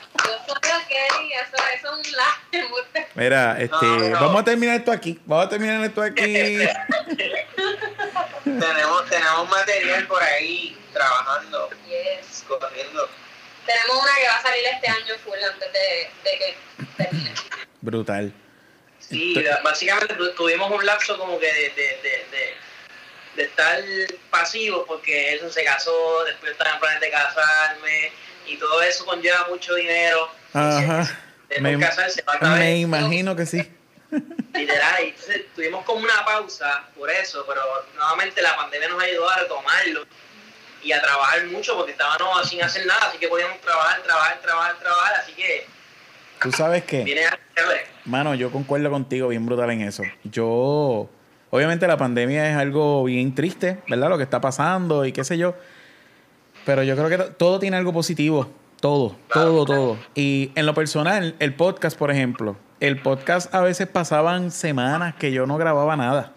Eso, 0.98 1.56
eso 1.76 1.88
es 2.02 2.08
un 2.08 2.12
lágrimo. 2.16 2.76
Mira, 3.16 3.58
este, 3.60 3.76
No, 3.86 3.98
no. 3.98 4.20
vamos 4.20 4.41
a 4.41 4.45
terminar 4.45 4.76
esto 4.78 4.91
aquí. 4.91 5.20
Vamos 5.26 5.45
a 5.45 5.50
terminar 5.50 5.84
esto 5.84 6.02
aquí. 6.02 6.22
tenemos, 8.43 9.10
tenemos 9.10 9.50
material 9.50 10.08
por 10.08 10.22
ahí 10.24 10.78
trabajando, 10.93 11.70
Yes. 11.88 12.43
corriendo. 12.48 13.10
Tenemos 13.66 14.04
una 14.04 14.16
que 14.16 14.28
va 14.28 14.36
a 14.36 14.41
salir 14.41 14.64
este 14.74 14.88
año 14.88 15.16
full 15.24 15.38
antes 15.43 15.74
de, 15.74 16.10
de 16.24 16.38
que 16.38 16.56
termine. 17.04 17.34
Brutal. 17.82 18.34
Sí, 19.00 19.36
la- 19.36 19.60
básicamente 19.62 20.14
tu- 20.16 20.34
tuvimos 20.34 20.72
un 20.72 20.86
lapso 20.86 21.18
como 21.18 21.38
que 21.39 21.45
de, 21.52 21.70
de, 21.70 22.00
de, 22.02 22.26
de, 22.32 22.56
de 23.36 23.43
estar 23.43 23.80
pasivos 24.30 24.84
porque 24.88 25.34
él 25.34 25.52
se 25.52 25.64
casó, 25.64 26.24
después 26.26 26.54
estaba 26.54 26.74
en 26.76 26.80
planes 26.80 27.02
de 27.02 27.10
casarme 27.12 28.12
y 28.48 28.58
todo 28.58 28.82
eso 28.82 29.06
conlleva 29.06 29.48
mucho 29.50 29.76
dinero. 29.76 30.30
Ajá. 30.54 31.20
De 31.50 31.62
Me, 31.62 31.78
me 31.78 32.80
imagino 32.80 33.36
que 33.36 33.45
sí. 33.45 33.72
Literal, 34.54 35.04
y 35.04 35.10
entonces 35.10 35.41
tuvimos 35.56 35.84
como 35.86 36.00
una 36.02 36.24
pausa 36.26 36.86
por 36.98 37.10
eso, 37.10 37.45
pero 37.48 37.62
nuevamente 37.95 38.41
la 38.41 38.56
pandemia 38.56 38.88
nos 38.89 39.04
ayudó 39.04 39.30
a 39.30 39.36
retomarlo 39.39 40.06
y 40.84 40.91
a 40.93 41.02
trabajar 41.02 41.45
mucho 41.48 41.76
porque 41.76 41.91
estábamos 41.91 42.48
sin 42.50 42.64
hacer 42.64 42.86
nada, 42.86 43.08
así 43.10 43.18
que 43.18 43.28
podíamos 43.28 43.60
trabajar, 43.62 44.02
trabajar, 44.04 44.39
trabajar, 44.41 44.76
trabajar, 44.80 45.14
así 45.22 45.34
que 45.34 45.66
¿Tú 46.41 46.52
sabes 46.52 46.84
qué? 46.84 47.04
viene 47.04 47.26
a. 47.26 47.38
Mano, 48.06 48.36
yo 48.36 48.52
concuerdo 48.52 48.89
contigo 48.91 49.28
bien 49.30 49.45
brutal 49.45 49.72
en 49.72 49.82
eso. 49.82 50.04
Yo, 50.24 51.10
obviamente 51.50 51.88
la 51.88 51.98
pandemia 51.98 52.50
es 52.52 52.56
algo 52.56 53.04
bien 53.04 53.34
triste, 53.36 53.80
¿verdad? 53.89 54.10
Lo 54.10 54.18
que 54.18 54.24
está 54.24 54.39
pasando 54.39 55.04
y 55.06 55.12
qué 55.12 55.24
sé 55.24 55.38
yo. 55.38 55.56
Pero 56.66 56.84
yo 56.84 56.95
creo 56.95 57.10
que 57.10 57.18
to- 57.18 57.30
todo 57.36 57.60
tiene 57.60 57.76
algo 57.78 57.91
positivo. 57.91 58.50
Todo, 58.80 59.16
todo, 59.34 59.66
todo. 59.66 59.98
Y 60.14 60.52
en 60.56 60.66
lo 60.66 60.74
personal, 60.74 61.36
el 61.40 61.56
podcast, 61.56 61.98
por 61.98 62.12
ejemplo, 62.12 62.58
el 62.80 63.02
podcast 63.02 63.54
a 63.54 63.62
veces 63.62 63.88
pasaban 63.88 64.52
semanas 64.52 65.16
que 65.16 65.32
yo 65.32 65.48
no 65.48 65.58
grababa 65.58 65.96
nada. 65.96 66.34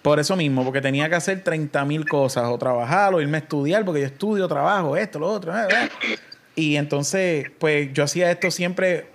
Por 0.00 0.18
eso 0.18 0.34
mismo, 0.36 0.64
porque 0.64 0.80
tenía 0.80 1.10
que 1.10 1.16
hacer 1.16 1.44
30 1.44 1.84
mil 1.84 2.08
cosas, 2.08 2.44
o 2.48 2.56
trabajar, 2.56 3.12
o 3.12 3.20
irme 3.20 3.36
a 3.36 3.40
estudiar, 3.40 3.84
porque 3.84 4.00
yo 4.00 4.06
estudio, 4.06 4.48
trabajo, 4.48 4.96
esto, 4.96 5.18
lo 5.18 5.28
otro. 5.28 5.54
eh, 5.54 5.66
eh. 5.70 6.16
Y 6.54 6.76
entonces, 6.76 7.50
pues 7.58 7.92
yo 7.92 8.04
hacía 8.04 8.30
esto 8.30 8.50
siempre 8.50 9.10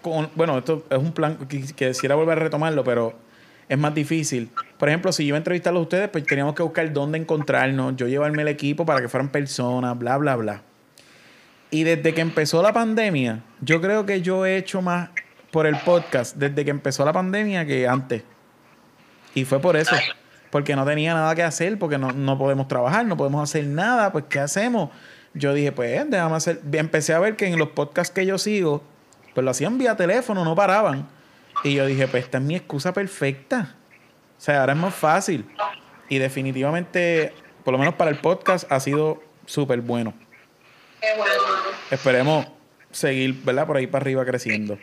con, 0.00 0.30
bueno, 0.34 0.58
esto 0.58 0.84
es 0.88 0.98
un 0.98 1.12
plan 1.12 1.36
que, 1.46 1.60
que 1.74 1.88
quisiera 1.88 2.14
volver 2.14 2.38
a 2.38 2.42
retomarlo, 2.42 2.82
pero 2.82 3.14
es 3.68 3.78
más 3.78 3.94
difícil. 3.94 4.50
Por 4.78 4.88
ejemplo, 4.88 5.12
si 5.12 5.24
yo 5.24 5.28
iba 5.28 5.36
a 5.36 5.38
entrevistarlos 5.38 5.80
a 5.80 5.82
ustedes, 5.82 6.08
pues 6.08 6.24
teníamos 6.24 6.54
que 6.54 6.62
buscar 6.62 6.90
dónde 6.92 7.18
encontrarnos, 7.18 7.96
yo 7.96 8.08
llevarme 8.08 8.42
el 8.42 8.48
equipo 8.48 8.86
para 8.86 9.02
que 9.02 9.08
fueran 9.08 9.28
personas, 9.28 9.98
bla, 9.98 10.16
bla, 10.16 10.36
bla. 10.36 10.62
Y 11.72 11.84
desde 11.84 12.12
que 12.12 12.20
empezó 12.20 12.62
la 12.62 12.74
pandemia, 12.74 13.42
yo 13.62 13.80
creo 13.80 14.04
que 14.04 14.20
yo 14.20 14.44
he 14.44 14.58
hecho 14.58 14.82
más 14.82 15.08
por 15.50 15.66
el 15.66 15.78
podcast 15.78 16.36
desde 16.36 16.66
que 16.66 16.70
empezó 16.70 17.02
la 17.02 17.14
pandemia 17.14 17.64
que 17.64 17.88
antes. 17.88 18.24
Y 19.34 19.46
fue 19.46 19.58
por 19.58 19.76
eso. 19.76 19.96
Porque 20.50 20.76
no 20.76 20.84
tenía 20.84 21.14
nada 21.14 21.34
que 21.34 21.42
hacer, 21.42 21.78
porque 21.78 21.96
no, 21.96 22.12
no 22.12 22.36
podemos 22.36 22.68
trabajar, 22.68 23.06
no 23.06 23.16
podemos 23.16 23.42
hacer 23.42 23.64
nada, 23.64 24.12
pues 24.12 24.26
¿qué 24.28 24.38
hacemos? 24.38 24.90
Yo 25.32 25.54
dije, 25.54 25.72
pues 25.72 26.10
déjame 26.10 26.36
hacer. 26.36 26.60
Empecé 26.72 27.14
a 27.14 27.18
ver 27.18 27.36
que 27.36 27.46
en 27.46 27.58
los 27.58 27.68
podcasts 27.68 28.12
que 28.12 28.26
yo 28.26 28.36
sigo, 28.36 28.82
pues 29.32 29.42
lo 29.42 29.50
hacían 29.50 29.78
vía 29.78 29.96
teléfono, 29.96 30.44
no 30.44 30.54
paraban. 30.54 31.08
Y 31.64 31.72
yo 31.72 31.86
dije, 31.86 32.06
pues 32.06 32.24
esta 32.24 32.36
es 32.36 32.44
mi 32.44 32.54
excusa 32.54 32.92
perfecta. 32.92 33.76
O 34.36 34.40
sea, 34.42 34.60
ahora 34.60 34.74
es 34.74 34.78
más 34.78 34.94
fácil. 34.94 35.46
Y 36.10 36.18
definitivamente, 36.18 37.32
por 37.64 37.72
lo 37.72 37.78
menos 37.78 37.94
para 37.94 38.10
el 38.10 38.18
podcast, 38.18 38.70
ha 38.70 38.78
sido 38.78 39.22
súper 39.46 39.80
bueno. 39.80 40.12
Qué 41.02 41.08
bueno, 41.18 41.34
mano. 41.42 41.62
Esperemos 41.90 42.46
seguir, 42.90 43.34
¿verdad? 43.44 43.66
Por 43.66 43.76
ahí 43.76 43.86
para 43.86 44.02
arriba 44.02 44.24
creciendo. 44.24 44.78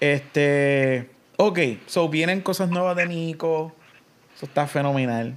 Este. 0.00 1.10
Ok, 1.36 1.58
so 1.86 2.08
vienen 2.08 2.40
cosas 2.40 2.68
nuevas 2.70 2.96
de 2.96 3.06
Nico. 3.06 3.72
Eso 4.36 4.46
está 4.46 4.66
fenomenal. 4.66 5.34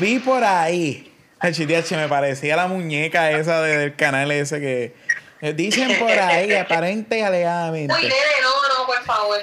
Vi 0.00 0.18
por 0.18 0.42
ahí. 0.42 1.12
Chitiache, 1.52 1.96
me 1.96 2.08
parecía 2.08 2.56
la 2.56 2.66
muñeca 2.66 3.30
esa 3.30 3.62
de- 3.62 3.76
del 3.78 3.94
canal 3.94 4.30
ese 4.32 4.58
que. 4.60 4.94
eh, 5.40 5.52
Dicen 5.52 5.96
por 5.98 6.10
ahí, 6.10 6.52
aparente 6.56 7.18
y 7.18 7.22
alegadamente. 7.22 7.94
Uy, 7.94 8.02
nene, 8.02 8.14
no, 8.42 8.78
no, 8.80 8.86
por 8.86 9.04
favor. 9.04 9.38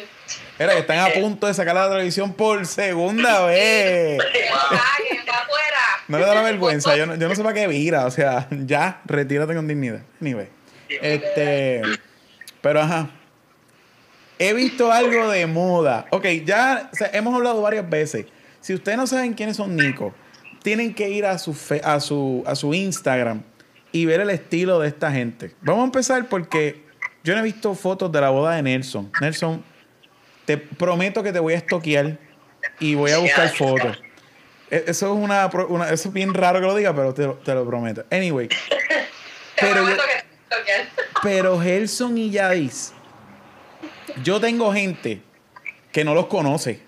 Mira, 0.60 0.74
que 0.74 0.80
están 0.80 1.00
a 1.00 1.10
punto 1.14 1.48
de 1.48 1.54
sacar 1.54 1.76
la 1.76 1.90
televisión 1.90 2.34
por 2.34 2.66
segunda 2.66 3.46
vez. 3.46 4.20
Afuera. 4.22 5.95
No 6.08 6.20
le 6.20 6.26
da 6.26 6.36
la 6.36 6.42
vergüenza. 6.52 6.96
Yo 6.96 7.06
no, 7.06 7.16
yo 7.16 7.28
no 7.28 7.36
sé 7.36 7.44
para 7.44 7.54
qué 7.56 7.68
vira. 7.68 8.06
O 8.06 8.12
sea, 8.12 8.48
ya, 8.66 9.02
retírate 9.06 9.56
con 9.56 9.68
dignidad. 9.68 10.02
Anyway. 10.22 10.48
Este. 11.02 11.82
Pero 12.62 12.82
ajá. 12.82 13.10
He 14.38 14.54
visto 14.54 14.92
algo 14.92 15.30
de 15.30 15.46
moda. 15.48 16.06
Ok, 16.12 16.26
ya 16.46 16.90
o 16.92 16.96
sea, 16.96 17.10
hemos 17.14 17.34
hablado 17.34 17.62
varias 17.62 17.90
veces. 17.90 18.26
Si 18.60 18.74
ustedes 18.74 18.98
no 18.98 19.08
saben 19.08 19.34
quiénes 19.34 19.56
son 19.58 19.76
Nico, 19.76 20.14
tienen 20.62 20.94
que 20.94 21.10
ir 21.10 21.26
a 21.26 21.38
su, 21.38 21.54
fe- 21.54 21.82
a 21.84 22.00
su, 22.00 22.44
a 22.46 22.56
su 22.56 22.74
Instagram 22.74 23.44
y 23.92 24.06
ver 24.06 24.20
el 24.22 24.30
estilo 24.32 24.80
de 24.80 24.90
esta 24.90 25.12
gente. 25.12 25.52
Vamos 25.62 25.84
a 25.84 25.86
empezar 25.86 26.28
porque 26.28 26.84
yo 27.24 27.34
no 27.34 27.40
he 27.40 27.44
visto 27.44 27.74
fotos 27.76 28.12
de 28.12 28.20
la 28.20 28.30
boda 28.30 28.56
de 28.56 28.64
Nelson. 28.64 29.10
Nelson, 29.22 29.64
te 30.46 30.58
prometo 30.58 31.24
que 31.24 31.32
te 31.32 31.40
voy 31.40 31.54
a 31.54 31.58
estoquear 31.58 32.18
y 32.80 32.96
voy 32.96 33.12
a 33.12 33.20
buscar 33.20 33.48
fotos. 33.50 34.02
E- 34.72 34.86
Eso 34.88 35.14
es 35.14 35.20
una, 35.24 35.46
eso 35.92 36.08
es 36.10 36.14
bien 36.14 36.34
raro 36.34 36.60
que 36.60 36.66
lo 36.68 36.76
diga, 36.76 36.96
pero 36.96 37.14
te, 37.14 37.24
lo- 37.24 37.34
te 37.36 37.54
lo 37.54 37.66
prometo. 37.66 38.04
Anyway, 38.12 38.50
Pero 39.60 39.88
yo- 39.90 39.96
pero 41.24 41.60
Gelson 41.60 42.18
y 42.18 42.30
Yadis, 42.30 42.94
yo 44.24 44.40
tengo 44.40 44.72
gente 44.74 45.22
que 45.92 46.04
no 46.04 46.14
los 46.14 46.28
conoce. 46.28 46.82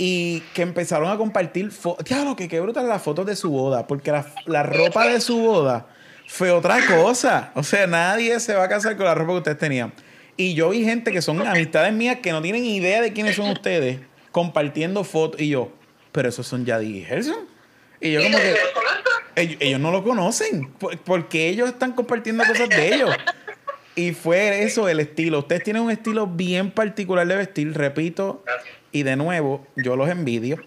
Y 0.00 0.40
que 0.54 0.62
empezaron 0.62 1.10
a 1.10 1.16
compartir 1.16 1.70
fotos. 1.72 2.04
Diablo, 2.04 2.36
que 2.36 2.46
qué 2.48 2.60
brutal 2.60 2.88
las 2.88 3.02
fotos 3.02 3.26
de 3.26 3.34
su 3.34 3.50
boda. 3.50 3.86
Porque 3.88 4.12
la, 4.12 4.24
la 4.46 4.62
ropa 4.62 5.08
de 5.08 5.20
su 5.20 5.38
boda 5.40 5.86
fue 6.28 6.52
otra 6.52 6.78
cosa. 6.86 7.50
O 7.56 7.64
sea, 7.64 7.86
nadie 7.88 8.38
se 8.38 8.54
va 8.54 8.64
a 8.64 8.68
casar 8.68 8.96
con 8.96 9.06
la 9.06 9.14
ropa 9.16 9.32
que 9.32 9.38
ustedes 9.38 9.58
tenían. 9.58 9.92
Y 10.36 10.54
yo 10.54 10.70
vi 10.70 10.84
gente 10.84 11.10
que 11.10 11.20
son 11.20 11.44
amistades 11.44 11.92
mías 11.92 12.18
que 12.22 12.30
no 12.30 12.40
tienen 12.40 12.64
idea 12.64 13.02
de 13.02 13.12
quiénes 13.12 13.34
son 13.34 13.50
ustedes 13.50 13.98
compartiendo 14.30 15.02
fotos. 15.02 15.40
Y 15.40 15.48
yo, 15.48 15.72
pero 16.12 16.28
esos 16.28 16.46
son 16.46 16.64
Yadi 16.64 16.98
y 16.98 17.04
Gerson. 17.04 17.46
Y 18.00 18.12
yo 18.12 18.20
¿Y 18.20 18.24
como 18.24 18.38
que 18.38 18.54
ellos, 19.36 19.56
ellos 19.60 19.80
no 19.80 19.90
lo 19.92 20.02
conocen. 20.04 20.70
por- 20.72 20.96
Porque 20.98 21.48
ellos 21.48 21.68
están 21.68 21.92
compartiendo 21.92 22.44
cosas 22.44 22.68
de 22.68 22.94
ellos. 22.94 23.10
Y 23.94 24.12
fue 24.12 24.62
eso 24.62 24.88
el 24.88 25.00
estilo. 25.00 25.40
Ustedes 25.40 25.64
tienen 25.64 25.82
un 25.82 25.90
estilo 25.90 26.26
bien 26.26 26.70
particular 26.70 27.26
de 27.26 27.36
vestir, 27.36 27.72
repito. 27.76 28.44
Y 28.92 29.02
de 29.02 29.16
nuevo, 29.16 29.66
yo 29.76 29.96
los 29.96 30.08
envidio. 30.08 30.58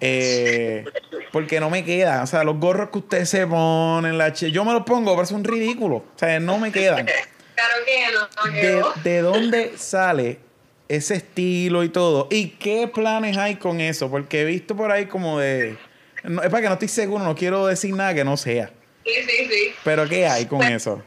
Eh, 0.00 0.84
porque 1.32 1.60
no 1.60 1.70
me 1.70 1.84
queda. 1.84 2.22
O 2.22 2.26
sea, 2.26 2.44
los 2.44 2.58
gorros 2.58 2.90
que 2.90 2.98
ustedes 2.98 3.28
se 3.28 3.46
ponen, 3.46 4.18
la 4.18 4.28
yo 4.32 4.64
me 4.64 4.72
los 4.72 4.82
pongo, 4.84 5.14
pero 5.14 5.26
son 5.26 5.44
ridículos. 5.44 6.02
O 6.14 6.18
sea, 6.18 6.40
no 6.40 6.58
me 6.58 6.72
quedan. 6.72 7.06
Claro 7.54 7.74
que 7.86 8.50
no, 8.50 8.52
¿De, 8.52 8.72
yo. 8.80 8.92
de 9.04 9.22
dónde 9.22 9.72
sale 9.76 10.40
ese 10.88 11.14
estilo 11.14 11.82
y 11.84 11.88
todo? 11.88 12.28
¿Y 12.30 12.50
qué 12.50 12.88
planes 12.88 13.36
hay 13.36 13.56
con 13.56 13.80
eso? 13.80 14.10
Porque 14.10 14.42
he 14.42 14.44
visto 14.44 14.76
por 14.76 14.90
ahí 14.92 15.06
como 15.06 15.38
de... 15.38 15.78
no, 16.22 16.42
es 16.42 16.50
para 16.50 16.62
que 16.62 16.68
no 16.68 16.74
estoy 16.74 16.88
seguro, 16.88 17.24
no 17.24 17.34
quiero 17.34 17.66
decir 17.66 17.94
nada 17.94 18.14
que 18.14 18.24
no 18.24 18.36
sea. 18.36 18.70
Sí, 19.04 19.14
sí, 19.28 19.48
sí. 19.50 19.74
Pero 19.84 20.08
¿qué 20.08 20.26
hay 20.26 20.46
con 20.46 20.62
eso? 20.62 21.02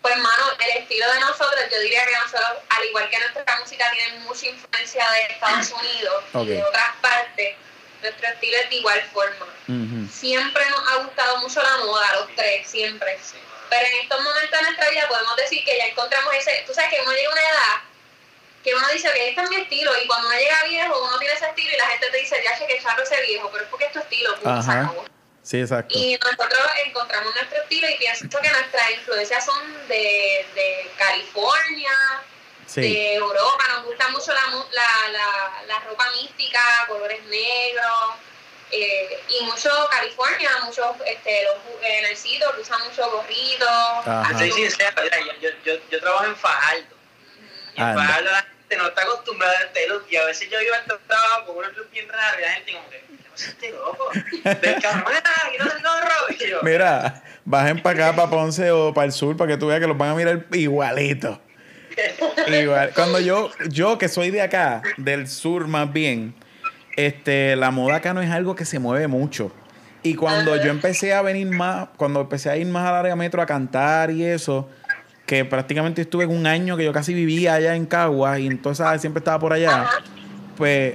Pues, 0.00 0.16
mano, 0.16 0.44
el 0.64 0.82
estilo 0.82 1.06
de 1.12 1.20
nosotros, 1.20 1.60
yo 1.70 1.80
diría 1.80 2.04
que 2.06 2.12
nosotros, 2.12 2.62
al 2.70 2.84
igual 2.86 3.10
que 3.10 3.18
nuestra 3.18 3.60
música 3.60 3.90
tiene 3.92 4.20
mucha 4.20 4.46
influencia 4.46 5.04
de 5.10 5.34
Estados 5.34 5.72
Unidos 5.72 6.24
y 6.34 6.46
de 6.46 6.62
otras 6.62 6.96
partes, 7.02 7.56
nuestro 8.00 8.28
estilo 8.28 8.56
es 8.56 8.70
de 8.70 8.76
igual 8.76 9.02
forma. 9.12 9.46
Siempre 10.10 10.62
nos 10.70 10.80
ha 10.88 10.96
gustado 11.02 11.38
mucho 11.38 11.62
la 11.62 11.84
moda, 11.84 12.06
los 12.20 12.34
tres, 12.36 12.66
siempre. 12.66 13.18
Pero 13.68 13.86
en 13.86 13.94
estos 14.02 14.22
momentos 14.22 14.58
de 14.58 14.62
nuestra 14.62 14.88
vida 14.88 15.08
podemos 15.08 15.36
decir 15.36 15.62
que 15.64 15.76
ya 15.76 15.86
encontramos 15.88 16.34
ese, 16.34 16.64
tú 16.66 16.72
sabes 16.72 16.90
que 16.90 17.00
uno 17.02 17.12
llega 17.12 17.28
a 17.28 17.32
una 17.32 17.42
edad 17.42 17.88
que 18.64 18.74
uno 18.74 18.88
dice, 18.88 19.08
ok, 19.08 19.14
este 19.18 19.42
es 19.42 19.50
mi 19.50 19.56
estilo, 19.56 19.92
y 20.02 20.06
cuando 20.06 20.28
uno 20.28 20.36
llega 20.38 20.64
viejo, 20.64 21.02
uno 21.04 21.18
tiene 21.18 21.34
ese 21.34 21.46
estilo 21.46 21.70
y 21.72 21.76
la 21.76 21.86
gente 21.86 22.06
te 22.10 22.16
dice, 22.18 22.40
ya 22.44 22.56
sé 22.56 22.66
que 22.66 22.80
charro 22.82 23.02
ese 23.02 23.20
viejo, 23.22 23.50
pero 23.50 23.64
es 23.64 23.70
porque 23.70 23.86
es 23.86 23.92
tu 23.92 23.98
estilo, 24.00 24.34
acabó. 24.44 25.04
Sí, 25.42 25.60
exacto. 25.60 25.96
Y 25.96 26.18
nosotros 26.18 26.60
encontramos 26.84 27.34
nuestro 27.34 27.62
estilo 27.62 27.88
y 27.88 27.94
pienso 27.96 28.28
que 28.28 28.50
nuestras 28.50 28.90
influencias 28.90 29.44
son 29.46 29.88
de, 29.88 30.46
de 30.54 30.90
California, 30.98 31.92
Sí. 32.66 32.82
de 32.82 33.14
Europa. 33.14 33.64
Nos 33.68 33.84
gusta 33.86 34.08
mucho 34.08 34.30
la, 34.34 34.46
mu- 34.48 34.66
la, 34.72 35.08
la, 35.10 35.62
la 35.66 35.78
ropa 35.88 36.06
mística, 36.20 36.60
colores 36.86 37.22
negros. 37.24 38.14
eh, 38.70 39.22
y 39.30 39.44
mucho 39.44 39.70
California, 39.90 40.50
muchos 40.66 40.94
este, 41.06 41.44
los 41.44 41.56
eh, 41.82 42.02
nercitos 42.02 42.54
que 42.54 42.60
usan 42.60 42.82
mucho 42.84 43.10
gorritos. 43.10 43.68
Soy 44.38 44.52
sincero, 44.52 45.02
yo, 45.40 45.48
yo, 45.64 45.80
yo 45.90 46.00
trabajo 46.00 46.24
en 46.26 46.36
Fajardo. 46.36 46.97
Y. 47.78 47.94
Fajardo 47.94 48.30
la 48.30 48.42
gente 48.42 48.76
no 48.76 48.88
está 48.88 49.02
acostumbrada 49.02 49.58
a 49.58 49.64
este 49.64 49.88
look. 49.88 50.04
Y 50.10 50.16
a 50.16 50.24
veces 50.26 50.48
yo 50.50 50.60
iba 50.60 50.76
al 50.76 50.84
trabajo 50.84 51.46
con 51.46 51.56
unos 51.58 51.76
look 51.76 51.90
bien 51.90 52.08
raros 52.08 52.38
y 52.38 52.42
la 52.42 52.50
gente 52.52 52.72
como 52.72 52.90
que, 52.90 52.96
¿qué 52.98 53.30
pasa 53.30 53.50
este 53.50 53.70
loco? 53.70 54.10
Del 54.60 54.82
carro, 54.82 55.04
¡ah, 55.08 55.48
quiero 55.50 55.64
el 55.64 55.82
gorro! 55.82 56.30
Y 56.30 56.50
yo, 56.50 56.62
Mira, 56.62 57.22
bajen 57.44 57.82
para 57.82 58.08
acá, 58.08 58.16
para 58.16 58.30
Ponce 58.30 58.70
o 58.70 58.92
para 58.92 59.06
el 59.06 59.12
sur, 59.12 59.36
para 59.36 59.52
que 59.52 59.56
tú 59.56 59.68
veas 59.68 59.80
que 59.80 59.86
los 59.86 59.96
van 59.96 60.10
a 60.10 60.14
mirar 60.14 60.46
igualito. 60.52 61.40
Igual. 62.46 62.92
Cuando 62.94 63.20
yo, 63.20 63.50
yo 63.68 63.98
que 63.98 64.08
soy 64.08 64.30
de 64.30 64.42
acá, 64.42 64.82
del 64.96 65.28
sur 65.28 65.66
más 65.66 65.92
bien, 65.92 66.34
este, 66.96 67.56
la 67.56 67.70
moda 67.70 67.96
acá 67.96 68.14
no 68.14 68.22
es 68.22 68.30
algo 68.30 68.54
que 68.54 68.64
se 68.64 68.78
mueve 68.78 69.08
mucho. 69.08 69.52
Y 70.02 70.14
cuando 70.14 70.56
yo 70.56 70.70
empecé 70.70 71.12
a 71.12 71.22
venir 71.22 71.48
más, 71.48 71.88
cuando 71.96 72.20
empecé 72.20 72.50
a 72.50 72.56
ir 72.56 72.66
más 72.66 72.88
al 72.88 72.94
área 72.94 73.16
metro 73.16 73.42
a 73.42 73.46
cantar 73.46 74.10
y 74.10 74.24
eso, 74.24 74.68
que 75.28 75.44
prácticamente 75.44 76.00
estuve 76.00 76.24
un 76.24 76.46
año 76.46 76.78
que 76.78 76.84
yo 76.84 76.92
casi 76.94 77.12
vivía 77.12 77.52
allá 77.52 77.76
en 77.76 77.84
Caguas 77.84 78.38
y 78.40 78.46
entonces 78.46 78.84
ah, 78.84 78.98
siempre 78.98 79.18
estaba 79.18 79.38
por 79.38 79.52
allá, 79.52 79.84
pues 80.56 80.94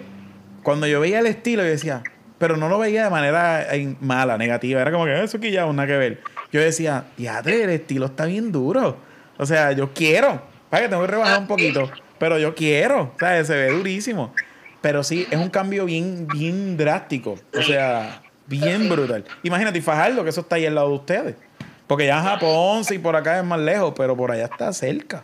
cuando 0.63 0.87
yo 0.87 0.99
veía 0.99 1.19
el 1.19 1.27
estilo 1.27 1.61
yo 1.61 1.69
decía, 1.69 2.01
pero 2.39 2.57
no 2.57 2.67
lo 2.67 2.79
veía 2.79 3.03
de 3.03 3.09
manera 3.11 3.75
eh, 3.75 3.95
mala, 4.01 4.39
negativa, 4.39 4.81
era 4.81 4.91
como 4.91 5.05
que 5.05 5.11
"Ah, 5.11 5.23
eso 5.23 5.37
aquí 5.37 5.51
ya 5.51 5.67
nada 5.67 5.87
que 5.87 5.97
ver. 5.97 6.21
Yo 6.51 6.59
decía, 6.61 7.05
diadre, 7.15 7.63
el 7.63 7.69
estilo 7.69 8.07
está 8.07 8.25
bien 8.25 8.51
duro. 8.51 8.97
O 9.37 9.45
sea, 9.45 9.71
yo 9.73 9.93
quiero, 9.93 10.41
para 10.71 10.83
que 10.83 10.89
tengo 10.89 11.03
que 11.03 11.11
rebajar 11.11 11.39
un 11.39 11.47
poquito, 11.47 11.91
pero 12.17 12.39
yo 12.39 12.55
quiero, 12.55 13.13
o 13.15 13.19
sea, 13.19 13.45
se 13.45 13.55
ve 13.55 13.69
durísimo. 13.69 14.33
Pero 14.81 15.03
sí, 15.03 15.27
es 15.29 15.37
un 15.37 15.49
cambio 15.49 15.85
bien, 15.85 16.27
bien 16.27 16.75
drástico. 16.75 17.35
O 17.55 17.61
sea, 17.61 18.23
bien 18.47 18.89
brutal. 18.89 19.25
Imagínate, 19.43 19.77
y 19.77 19.81
Fajardo, 19.81 20.23
que 20.23 20.31
eso 20.31 20.41
está 20.41 20.55
ahí 20.55 20.65
al 20.65 20.73
lado 20.73 20.89
de 20.89 20.95
ustedes. 20.95 21.35
Porque 21.93 22.07
ya 22.07 22.17
en 22.17 22.23
Japón, 22.23 22.83
sí, 22.83 22.97
por 22.97 23.15
acá 23.15 23.37
es 23.37 23.43
más 23.43 23.59
lejos, 23.59 23.93
pero 23.95 24.17
por 24.17 24.31
allá 24.31 24.45
está 24.45 24.73
cerca. 24.73 25.23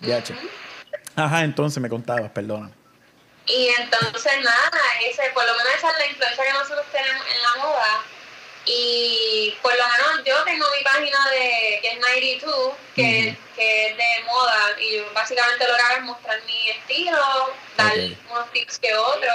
Ya, 0.00 0.20
che. 0.24 0.34
Ajá, 1.14 1.44
entonces 1.44 1.80
me 1.80 1.88
contabas, 1.88 2.32
perdona. 2.32 2.72
Y 3.46 3.68
entonces 3.78 4.32
nada, 4.42 4.80
ese, 5.08 5.22
por 5.32 5.44
lo 5.46 5.52
menos 5.52 5.72
esa 5.76 5.92
es 5.92 5.98
la 5.98 6.06
influencia 6.08 6.44
que 6.44 6.52
nosotros 6.52 6.84
tenemos 6.90 7.24
en 7.32 7.42
la 7.42 7.62
moda. 7.62 8.02
Y 8.66 9.54
por 9.62 9.70
lo 9.72 9.84
menos 9.84 10.24
yo 10.26 10.42
tengo 10.42 10.66
mi 10.76 10.82
página 10.82 11.16
de 11.30 11.78
que 11.80 11.88
es 11.92 12.00
92, 12.00 12.72
que, 12.96 13.36
que 13.54 13.86
es 13.86 13.96
de 13.96 14.24
moda. 14.26 14.80
Y 14.80 14.96
yo 14.96 15.12
básicamente 15.14 15.64
lo 15.68 15.76
que 15.76 15.82
hago 15.82 15.94
es 15.98 16.02
mostrar 16.02 16.42
mi 16.44 16.70
estilo, 16.70 17.20
dar 17.76 17.92
unos 18.32 18.50
tips 18.52 18.80
que 18.80 18.92
otros. 18.96 19.32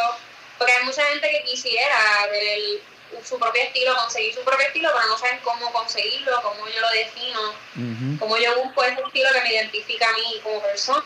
Porque 0.58 0.74
hay 0.74 0.84
mucha 0.84 1.04
gente 1.06 1.30
que 1.30 1.44
quisiera 1.50 1.96
ver 2.30 2.44
el- 2.44 2.82
su 3.24 3.40
propio 3.40 3.62
estilo, 3.62 3.96
conseguir 3.96 4.34
su 4.34 4.44
propio 4.44 4.66
estilo, 4.68 4.90
pero 4.94 5.08
no 5.08 5.18
saben 5.18 5.40
cómo 5.44 5.72
conseguirlo, 5.72 6.42
cómo 6.42 6.68
yo 6.68 6.82
lo 6.82 6.90
defino 6.90 7.40
Ujú. 7.76 8.18
como 8.20 8.38
yo 8.38 8.64
busco 8.64 8.84
ese 8.84 9.02
estilo 9.02 9.30
que 9.34 9.42
me 9.42 9.54
identifica 9.54 10.10
a 10.10 10.14
mí 10.14 10.40
como 10.44 10.62
persona, 10.62 11.04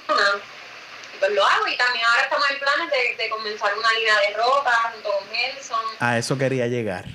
pues 1.20 1.32
lo 1.32 1.46
hago. 1.46 1.68
Y 1.68 1.78
también 1.78 2.06
ahora 2.06 2.24
estamos 2.24 2.52
en 2.52 2.60
planes 2.60 2.90
de, 2.92 3.24
de 3.24 3.30
comenzar 3.30 3.78
una 3.78 3.92
línea 3.94 4.14
de 4.28 4.38
ropa 4.38 4.92
junto 4.94 5.10
con 5.12 5.28
Gelson. 5.30 5.80
A 6.00 6.18
eso 6.18 6.38
quería 6.38 6.68
llegar. 6.68 7.06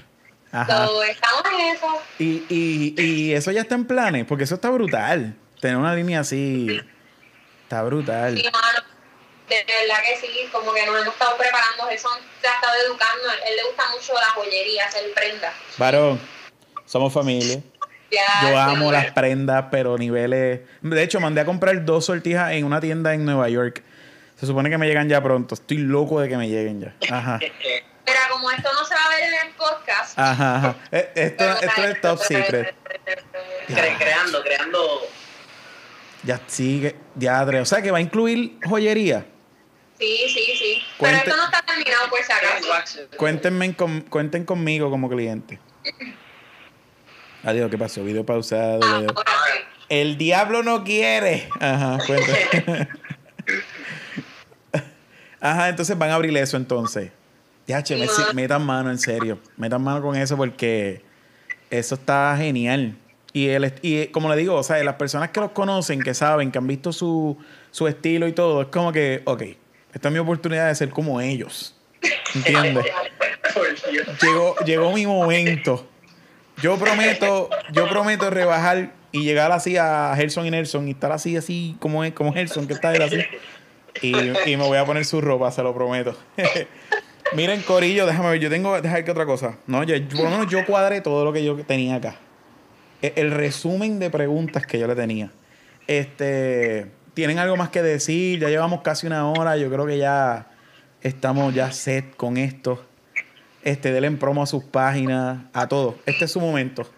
Ajá. 0.51 0.86
So, 0.86 1.03
estamos 1.03 1.43
en 1.47 1.61
eso. 1.76 2.03
Y, 2.18 2.45
y, 2.49 2.95
y 3.03 3.34
eso 3.34 3.51
ya 3.53 3.62
está 3.62 3.74
en 3.74 3.86
planes, 3.86 4.26
porque 4.26 4.45
eso 4.45 4.57
está 4.57 4.70
brutal. 4.70 5.34
Tener 5.61 5.76
una 5.76 5.95
línea 5.95 6.20
así 6.20 6.80
está 7.62 7.82
brutal. 7.84 8.36
Sí, 8.36 8.45
mano, 8.53 8.84
de 9.55 9.74
verdad 9.80 10.03
que 10.05 10.16
sí, 10.20 10.48
como 10.50 10.72
que 10.72 10.84
nos 10.86 10.96
hemos 11.03 11.12
estado 11.14 11.36
preparando. 11.36 11.84
Gelson 11.88 12.18
se 12.40 12.48
ha 12.48 12.55
estado 12.55 12.74
educando. 12.86 13.24
Él 13.48 13.57
le 13.57 13.62
gusta 13.64 13.84
mucho 13.94 14.12
la 14.14 14.26
joyería, 14.30 14.86
hacer 14.86 15.12
prendas. 15.14 15.55
Varón, 15.78 16.20
somos 16.86 17.12
familia. 17.12 17.61
Ya, 18.11 18.20
Yo 18.42 18.48
sí, 18.48 18.55
amo 18.55 18.84
bueno. 18.84 18.92
las 18.92 19.12
prendas, 19.12 19.64
pero 19.70 19.96
niveles. 19.96 20.61
De 20.82 21.03
hecho, 21.03 21.18
mandé 21.20 21.40
a 21.40 21.44
comprar 21.46 21.84
dos 21.84 22.05
sortijas 22.07 22.53
en 22.53 22.64
una 22.64 22.80
tienda 22.80 23.14
en 23.14 23.24
Nueva 23.24 23.48
York. 23.48 23.82
Se 24.38 24.46
supone 24.46 24.68
que 24.68 24.76
me 24.76 24.86
llegan 24.86 25.09
ya 25.09 25.22
pronto. 25.22 25.55
Estoy 25.55 25.78
loco 25.78 26.20
de 26.20 26.28
que 26.28 26.36
me 26.36 26.48
lleguen 26.48 26.80
ya. 26.80 27.16
Ajá. 27.16 27.38
Mira, 27.38 28.20
como 28.30 28.50
esto 28.50 28.68
no 28.72 28.84
se 28.84 28.94
va 28.94 29.05
a 29.05 29.09
ver 29.11 29.20
en 29.22 29.46
el 29.48 29.55
podcast. 29.55 30.18
Ajá, 30.18 30.57
ajá. 30.57 30.76
Eh, 30.90 31.11
Esto, 31.14 31.36
pero- 31.38 31.61
esto 31.70 31.84
es 31.84 32.00
top 32.00 32.18
secret. 32.18 32.74
cre- 33.68 33.96
creando, 33.98 34.42
creando. 34.42 35.00
Ya 36.24 36.40
sigue, 36.46 36.96
ya, 37.16 37.42
O 37.44 37.64
sea 37.64 37.80
que 37.82 37.90
va 37.90 37.98
a 37.98 38.00
incluir 38.00 38.59
joyería. 38.64 39.24
Sí, 40.03 40.16
sí, 40.28 40.44
sí. 40.59 40.82
Cuente- 40.98 41.20
Pero 41.22 41.30
esto 41.30 41.36
no 41.36 41.44
está 41.44 41.62
terminado 41.64 42.05
acaso. 42.07 42.68
wax. 42.70 43.00
Cuéntenme, 43.16 43.76
con- 43.76 44.00
cuenten 44.00 44.44
conmigo 44.44 44.90
como 44.90 45.09
cliente. 45.09 45.61
Adiós, 47.44 47.70
¿qué 47.70 47.78
pasó? 47.78 48.03
Video 48.03 48.26
pausado. 48.26 48.80
Ah, 48.82 48.98
video- 48.98 49.11
ahora 49.14 49.30
sí. 49.53 49.61
El 49.88 50.18
diablo 50.18 50.64
no 50.64 50.82
quiere. 50.82 51.48
Ajá, 51.61 51.98
cuéntame. 52.05 52.88
Ajá, 55.40 55.68
entonces 55.68 55.96
van 55.96 56.11
a 56.11 56.14
abrir 56.14 56.36
eso 56.36 56.57
entonces. 56.57 57.12
Ya, 57.68 57.82
che, 57.84 57.96
metan 58.34 58.66
mano, 58.66 58.90
en 58.90 58.98
serio. 58.98 59.38
Metan 59.57 59.82
mano 59.82 60.03
con 60.03 60.16
eso 60.16 60.36
porque 60.36 61.03
eso 61.70 61.94
está 61.94 62.36
genial. 62.36 62.96
Y, 63.32 63.48
el, 63.48 63.72
y 63.82 64.07
como 64.09 64.28
le 64.28 64.36
digo, 64.36 64.57
o 64.57 64.62
sea, 64.64 64.82
las 64.82 64.96
personas 64.96 65.30
que 65.30 65.38
los 65.40 65.53
conocen, 65.53 66.00
que 66.00 66.12
saben, 66.14 66.50
que 66.50 66.59
han 66.59 66.66
visto 66.66 66.92
su, 66.92 67.38
su 67.70 67.86
estilo 67.86 68.26
y 68.26 68.32
todo, 68.32 68.62
es 68.62 68.68
como 68.68 68.90
que, 68.92 69.22
ok, 69.26 69.42
esta 69.95 70.09
es 70.09 70.12
mi 70.12 70.18
oportunidad 70.18 70.68
de 70.68 70.74
ser 70.74 70.90
como 70.90 71.20
ellos. 71.20 71.74
¿Entiendes? 72.34 72.84
Llegó, 74.22 74.57
llegó 74.64 74.93
mi 74.93 75.07
momento. 75.07 75.86
Yo 76.61 76.76
prometo, 76.78 77.49
yo 77.72 77.88
prometo 77.88 78.30
rebajar 78.30 78.93
y 79.11 79.22
llegar 79.24 79.53
así 79.53 79.76
a 79.76 80.12
Gerson 80.16 80.47
y 80.47 80.51
Nelson 80.51 80.88
y 80.88 80.93
estar 80.93 81.12
así, 81.12 81.36
así 81.36 81.76
como, 81.80 82.05
es- 82.05 82.12
como 82.12 82.32
Gerson, 82.32 82.66
que 82.66 82.72
está 82.74 82.95
él 82.95 83.03
así. 83.03 83.18
Y, 84.01 84.14
y 84.51 84.57
me 84.57 84.64
voy 84.64 84.78
a 84.78 84.84
poner 84.86 85.05
su 85.05 85.20
ropa, 85.20 85.51
se 85.51 85.62
lo 85.62 85.74
prometo. 85.74 86.16
Miren, 87.34 87.62
Corillo, 87.62 88.07
déjame 88.07 88.30
ver, 88.30 88.40
yo 88.40 88.51
tengo, 88.51 88.80
dejar 88.80 89.05
que 89.05 89.11
otra 89.11 89.26
cosa. 89.26 89.57
No, 89.66 89.82
yo, 89.84 89.97
yo- 89.97 90.16
por 90.16 90.24
lo 90.24 90.30
menos 90.30 90.49
yo 90.49 90.64
cuadré 90.66 91.01
todo 91.01 91.24
lo 91.24 91.32
que 91.32 91.45
yo 91.45 91.57
tenía 91.64 91.97
acá. 91.97 92.16
E- 93.01 93.12
El 93.16 93.30
resumen 93.30 93.99
de 93.99 94.11
preguntas 94.11 94.66
que 94.66 94.78
yo 94.78 94.86
le 94.86 94.95
tenía. 94.95 95.30
Este, 95.86 96.86
¿tienen 97.14 97.38
algo 97.38 97.56
más 97.56 97.70
que 97.70 97.82
decir? 97.82 98.40
Ya 98.40 98.48
llevamos 98.48 98.82
casi 98.82 99.06
una 99.06 99.28
hora, 99.28 99.56
yo 99.56 99.70
creo 99.70 99.86
que 99.86 99.98
ya 99.98 100.46
estamos 101.00 101.54
ya 101.54 101.72
set 101.72 102.16
con 102.16 102.36
esto. 102.36 102.84
Este, 103.62 103.92
denle 103.92 104.08
en 104.08 104.18
promo 104.18 104.42
a 104.42 104.46
sus 104.46 104.64
páginas, 104.64 105.44
a 105.52 105.68
todo. 105.68 105.98
Este 106.06 106.24
es 106.24 106.32
su 106.32 106.40
momento. 106.40 106.88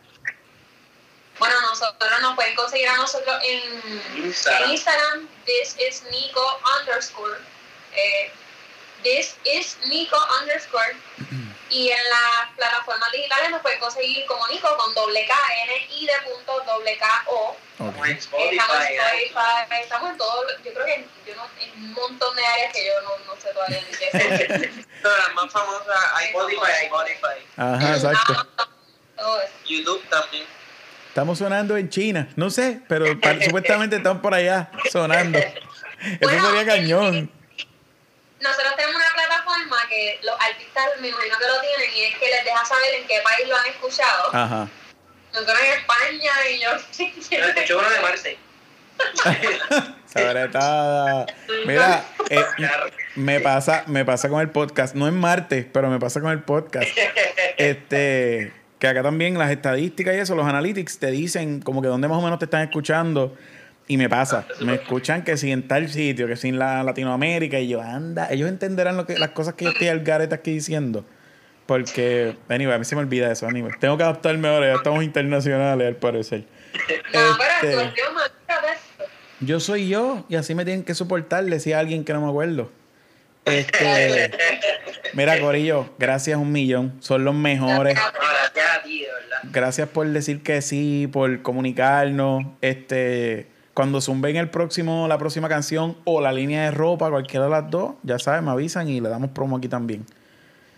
Bueno, 1.38 1.54
nosotros 1.60 2.10
nos 2.22 2.34
pueden 2.36 2.54
conseguir 2.54 2.88
a 2.88 2.96
nosotros 2.96 3.36
en 3.44 4.24
Instagram. 4.24 4.64
en 4.64 4.70
Instagram. 4.70 5.28
This 5.44 5.76
is 5.88 6.04
Nico 6.10 6.40
underscore. 6.80 7.38
Eh, 7.92 8.32
this 9.04 9.36
is 9.44 9.76
Nico 9.88 10.16
underscore. 10.40 10.96
Y 11.70 11.90
en 11.90 11.98
las 12.10 12.54
plataformas 12.56 13.10
digitales 13.12 13.50
nos 13.50 13.60
pueden 13.62 13.80
conseguir 13.80 14.24
como 14.26 14.46
Nico 14.48 14.68
con 14.76 14.94
doble 14.94 15.26
K, 15.26 15.34
N, 15.64 15.86
I 15.98 16.06
de 16.06 16.12
punto, 16.24 16.60
doble 16.66 16.96
K, 16.98 17.24
O. 17.26 17.56
Como 17.78 18.04
en 18.04 18.12
Estamos 18.12 18.36
en 18.36 18.58
Spotify. 18.58 18.92
¿eh? 18.92 19.26
Spotify, 19.26 19.82
estamos 19.82 20.10
en 20.10 20.18
todo, 20.18 20.44
yo 20.64 20.72
creo 20.72 20.86
que 20.86 20.94
en, 20.94 21.06
yo 21.26 21.34
no, 21.34 21.48
en 21.60 21.84
un 21.84 21.92
montón 21.94 22.36
de 22.36 22.44
áreas 22.46 22.72
que 22.72 22.86
yo 22.86 22.92
no, 23.02 23.10
no 23.26 23.40
sé 23.40 23.52
todavía 23.52 23.80
ni 23.80 23.96
qué 23.96 24.78
las 25.02 25.34
más 25.34 25.52
famosas, 25.52 25.96
Spotify, 26.26 26.84
Spotify. 26.84 27.46
Ajá, 27.56 27.94
exacto. 27.96 28.46
YouTube 29.66 30.02
también. 30.08 30.44
Estamos 31.08 31.38
sonando 31.38 31.76
en 31.76 31.88
China. 31.88 32.28
No 32.36 32.50
sé, 32.50 32.80
pero 32.88 33.06
supuestamente 33.42 33.96
estamos 33.96 34.20
por 34.22 34.34
allá 34.34 34.70
sonando. 34.90 35.38
Eso 35.38 36.18
Bueno, 36.20 36.46
sería 36.50 36.66
cañón. 36.66 37.30
Nosotros 38.44 38.76
tenemos 38.76 38.96
una 38.96 39.10
plataforma 39.14 39.76
que 39.88 40.20
los 40.22 40.34
artistas 40.38 40.84
me 41.00 41.08
imagino 41.08 41.38
que 41.38 41.46
lo 41.46 41.60
tienen 41.62 41.96
y 41.96 42.04
es 42.04 42.18
que 42.18 42.26
les 42.26 42.44
deja 42.44 42.62
saber 42.62 42.94
en 43.00 43.06
qué 43.06 43.22
país 43.24 43.48
lo 43.48 43.56
han 43.56 43.66
escuchado. 43.68 44.34
Ajá. 44.34 44.68
Nosotros 45.32 45.58
en 45.60 45.72
España 45.72 46.32
y 46.50 46.60
yo 46.60 46.68
sí, 46.90 47.14
Yo 47.30 47.38
escuché 47.38 47.74
uno 47.74 47.88
de 47.88 48.00
Marce. 48.00 48.36
Sabretada. 50.06 51.24
Mira, 51.66 52.04
eh, 52.28 52.44
me 53.14 53.40
pasa, 53.40 53.84
me 53.86 54.04
pasa 54.04 54.28
con 54.28 54.42
el 54.42 54.50
podcast. 54.50 54.94
No 54.94 55.06
es 55.06 55.14
martes, 55.14 55.66
pero 55.72 55.88
me 55.88 55.98
pasa 55.98 56.20
con 56.20 56.30
el 56.30 56.42
podcast. 56.42 56.86
Este, 57.56 58.52
que 58.78 58.86
acá 58.86 59.02
también 59.02 59.38
las 59.38 59.50
estadísticas 59.50 60.14
y 60.16 60.18
eso, 60.18 60.34
los 60.34 60.46
analytics 60.46 60.98
te 60.98 61.10
dicen 61.10 61.62
como 61.62 61.80
que 61.80 61.88
dónde 61.88 62.08
más 62.08 62.18
o 62.18 62.20
menos 62.20 62.38
te 62.38 62.44
están 62.44 62.60
escuchando. 62.60 63.34
Y 63.86 63.98
me 63.98 64.08
pasa, 64.08 64.46
me 64.60 64.74
escuchan 64.74 65.24
que 65.24 65.36
si 65.36 65.52
en 65.52 65.68
tal 65.68 65.90
sitio, 65.90 66.26
que 66.26 66.36
si 66.36 66.48
en 66.48 66.58
la 66.58 66.82
Latinoamérica, 66.82 67.58
y 67.58 67.68
yo, 67.68 67.82
anda, 67.82 68.28
ellos 68.30 68.48
entenderán 68.48 68.96
lo 68.96 69.06
que, 69.06 69.18
las 69.18 69.30
cosas 69.30 69.54
que 69.54 69.66
yo 69.66 69.72
estoy 69.72 69.88
al 69.88 70.00
garete 70.00 70.34
aquí 70.34 70.52
diciendo. 70.52 71.04
Porque, 71.66 72.36
anyway, 72.48 72.74
a 72.74 72.78
mí 72.78 72.84
se 72.84 72.94
me 72.94 73.02
olvida 73.02 73.30
eso, 73.30 73.46
anyway. 73.46 73.72
Tengo 73.80 73.96
que 73.96 74.02
adaptarme 74.02 74.48
ahora, 74.48 74.68
ya 74.68 74.74
estamos 74.74 75.04
internacionales 75.04 75.86
al 75.86 75.96
parecer. 75.96 76.44
Este, 77.12 77.92
yo 79.40 79.60
soy 79.60 79.88
yo 79.88 80.24
y 80.28 80.36
así 80.36 80.54
me 80.54 80.64
tienen 80.64 80.84
que 80.84 80.94
soportar, 80.94 81.44
decía 81.44 81.78
alguien 81.78 82.04
que 82.04 82.12
no 82.12 82.22
me 82.22 82.28
acuerdo. 82.28 82.70
Este, 83.44 84.30
mira, 85.14 85.38
Corillo, 85.40 85.94
gracias 85.98 86.38
un 86.38 86.52
millón. 86.52 86.94
Son 87.00 87.24
los 87.24 87.34
mejores. 87.34 87.98
Gracias 89.52 89.88
por 89.88 90.06
decir 90.08 90.42
que 90.42 90.62
sí, 90.62 91.08
por 91.12 91.42
comunicarnos. 91.42 92.44
Este, 92.62 93.48
cuando 93.74 94.00
zumben 94.00 94.36
el 94.36 94.48
próximo, 94.48 95.08
la 95.08 95.18
próxima 95.18 95.48
canción 95.48 95.98
o 96.04 96.20
la 96.20 96.32
línea 96.32 96.64
de 96.64 96.70
ropa, 96.70 97.10
cualquiera 97.10 97.46
de 97.46 97.50
las 97.50 97.70
dos, 97.70 97.94
ya 98.04 98.18
saben, 98.18 98.44
me 98.44 98.52
avisan 98.52 98.88
y 98.88 99.00
le 99.00 99.08
damos 99.08 99.30
promo 99.30 99.56
aquí 99.56 99.68
también. 99.68 100.06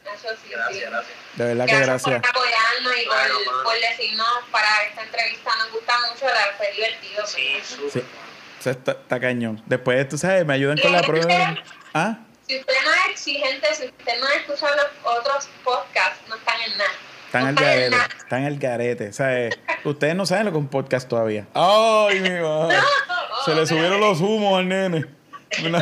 Eso 0.04 0.28
sí, 0.30 0.48
sí. 0.48 0.50
Gracias, 0.52 0.90
gracias. 0.90 1.16
De 1.36 1.44
verdad 1.44 1.66
que 1.66 1.76
Gracias, 1.76 2.04
gracias. 2.04 2.20
por 2.20 2.30
apoyarnos 2.30 2.92
y 3.02 3.06
por, 3.06 3.14
Claro, 3.14 3.34
por 3.64 3.74
decirnos 3.74 4.26
para 4.50 4.68
esta 4.88 5.02
entrevista. 5.02 5.50
Nos 5.58 5.72
gusta 5.72 5.94
mucho, 6.10 6.26
la 6.26 6.56
fue 6.56 6.72
divertido. 6.72 7.26
Sí. 7.26 7.42
Sí, 7.92 8.02
eso 8.60 8.70
está, 8.70 8.92
está 8.92 9.20
cañón. 9.20 9.62
Después, 9.66 10.08
tú 10.08 10.16
sabes, 10.16 10.46
me 10.46 10.54
ayudan 10.54 10.78
con 10.78 10.92
la 10.92 11.02
prueba. 11.02 11.54
¿Ah? 11.92 12.18
Si 12.48 12.58
usted 12.58 12.74
no 12.84 12.92
es 12.92 13.10
exigente, 13.10 13.74
si 13.74 13.86
usted 13.86 14.20
no 14.20 14.26
ha 14.26 14.34
escuchado 14.34 14.74
los 14.76 14.86
otros 15.18 15.48
podcasts, 15.62 16.26
no 16.28 16.36
están 16.36 16.60
en 16.62 16.78
nada. 16.78 16.90
Están 17.26 17.46
al 17.46 17.54
garete. 17.54 17.96
Están 18.18 18.44
al 18.44 18.58
garete. 18.58 19.08
O 19.08 19.12
sea, 19.12 19.46
eh, 19.46 19.50
ustedes 19.84 20.14
no 20.14 20.26
saben 20.26 20.46
lo 20.46 20.52
que 20.52 20.58
es 20.58 20.62
un 20.62 20.68
podcast 20.68 21.08
todavía. 21.08 21.46
¡Ay, 21.54 22.20
mi 22.20 22.30
madre! 22.42 22.76
Se 23.44 23.54
le 23.54 23.66
subieron 23.66 24.00
los 24.00 24.20
humos 24.20 24.58
al 24.58 24.68
nene. 24.68 25.06
No, 25.62 25.70
no, 25.70 25.78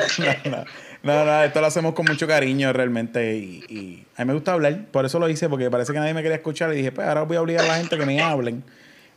no. 0.51 0.65
No, 1.03 1.25
no, 1.25 1.43
esto 1.43 1.61
lo 1.61 1.67
hacemos 1.67 1.95
con 1.95 2.07
mucho 2.07 2.27
cariño 2.27 2.73
realmente 2.73 3.35
y, 3.35 3.65
y 3.69 4.07
a 4.17 4.25
mí 4.25 4.29
me 4.29 4.35
gusta 4.35 4.53
hablar, 4.53 4.87
por 4.91 5.05
eso 5.05 5.19
lo 5.19 5.29
hice, 5.29 5.49
porque 5.51 5.71
parece 5.71 5.93
que 5.93 5.99
nadie 5.99 6.15
me 6.15 6.23
quería 6.23 6.37
escuchar 6.37 6.73
y 6.73 6.77
dije, 6.77 6.93
pues 6.93 7.07
ahora 7.07 7.23
voy 7.23 7.37
a 7.37 7.43
obligar 7.43 7.65
a 7.65 7.69
la 7.69 7.77
gente 7.77 7.99
que 7.99 8.07
me 8.07 8.23
hablen. 8.23 8.63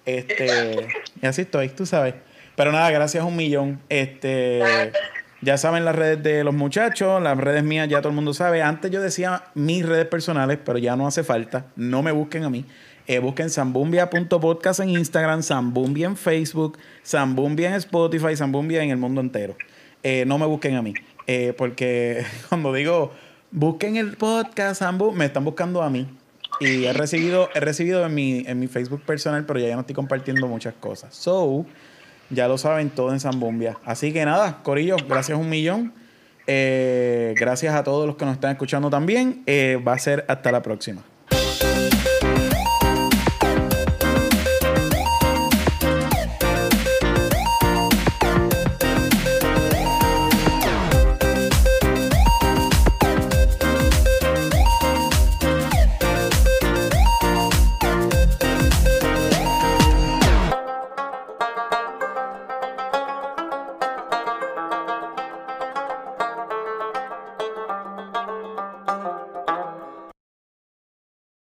Este, 0.06 0.88
y 1.22 1.26
así 1.26 1.44
estoy, 1.44 1.70
tú 1.70 1.86
sabes. 1.86 2.16
Pero 2.56 2.72
nada, 2.72 2.90
gracias 2.92 3.24
un 3.24 3.36
millón. 3.36 3.80
Este, 3.88 4.92
ya 5.42 5.58
saben 5.58 5.86
las 5.86 5.96
redes 5.96 6.24
de 6.24 6.44
los 6.44 6.54
muchachos, 6.54 7.22
las 7.22 7.38
redes 7.38 7.64
mías 7.64 7.88
ya 7.88 8.00
todo 8.00 8.10
el 8.10 8.16
mundo 8.16 8.34
sabe. 8.34 8.62
Antes 8.62 8.92
yo 8.92 9.02
decía 9.02 9.44
mis 9.54 9.86
redes 9.86 10.06
personales, 10.06 10.58
pero 10.64 10.78
ya 10.80 10.96
no 10.96 11.08
hace 11.08 11.24
falta. 11.24 11.68
No 11.76 12.02
me 12.02 12.12
busquen 12.12 12.44
a 12.44 12.50
mí. 12.50 12.66
Eh, 13.06 13.20
busquen 13.20 13.50
zambumbia.podcast 13.50 14.82
en 14.82 14.90
Instagram, 14.90 15.42
Zambumbia 15.42 16.08
en 16.08 16.18
Facebook, 16.18 16.78
Zambumbia 17.06 17.70
en 17.70 17.76
Spotify, 17.76 18.36
Zambumbia 18.36 18.84
en 18.84 18.90
el 18.90 18.98
mundo 18.98 19.22
entero. 19.22 19.56
Eh, 20.04 20.26
no 20.26 20.38
me 20.38 20.46
busquen 20.46 20.76
a 20.76 20.82
mí. 20.82 20.94
eh, 21.28 21.54
porque 21.58 22.26
cuando 22.50 22.74
digo 22.74 23.12
busquen 23.52 23.96
el 23.96 24.18
podcast, 24.18 24.80
Zambu, 24.80 25.12
me 25.14 25.26
están 25.26 25.46
buscando 25.46 25.82
a 25.82 25.90
mí. 25.90 26.08
Y 26.60 26.86
he 26.86 26.94
recibido, 26.94 27.50
he 27.54 27.60
recibido 27.60 28.06
en 28.06 28.16
mi, 28.16 28.44
en 28.48 28.60
mi 28.60 28.68
Facebook 28.68 29.02
personal, 29.04 29.46
pero 29.46 29.60
ya 29.60 29.74
no 29.76 29.82
estoy 29.82 29.94
compartiendo 29.96 30.48
muchas 30.48 30.74
cosas. 30.74 31.14
So, 31.14 31.66
ya 32.30 32.48
lo 32.48 32.58
saben 32.58 32.90
todo 32.90 33.14
en 33.14 33.20
Zambumbia. 33.20 33.78
Así 33.86 34.14
que 34.14 34.26
nada, 34.26 34.60
Corillo, 34.64 34.98
gracias 35.08 35.38
un 35.38 35.50
millón. 35.50 35.94
Eh, 36.48 37.36
gracias 37.38 37.76
a 37.76 37.84
todos 37.84 38.08
los 38.08 38.16
que 38.16 38.26
nos 38.26 38.36
están 38.36 38.52
escuchando 38.52 38.90
también. 38.90 39.44
Eh, 39.46 39.82
va 39.86 39.94
a 39.94 40.00
ser 40.00 40.26
hasta 40.28 40.52
la 40.52 40.62
próxima. 40.62 41.04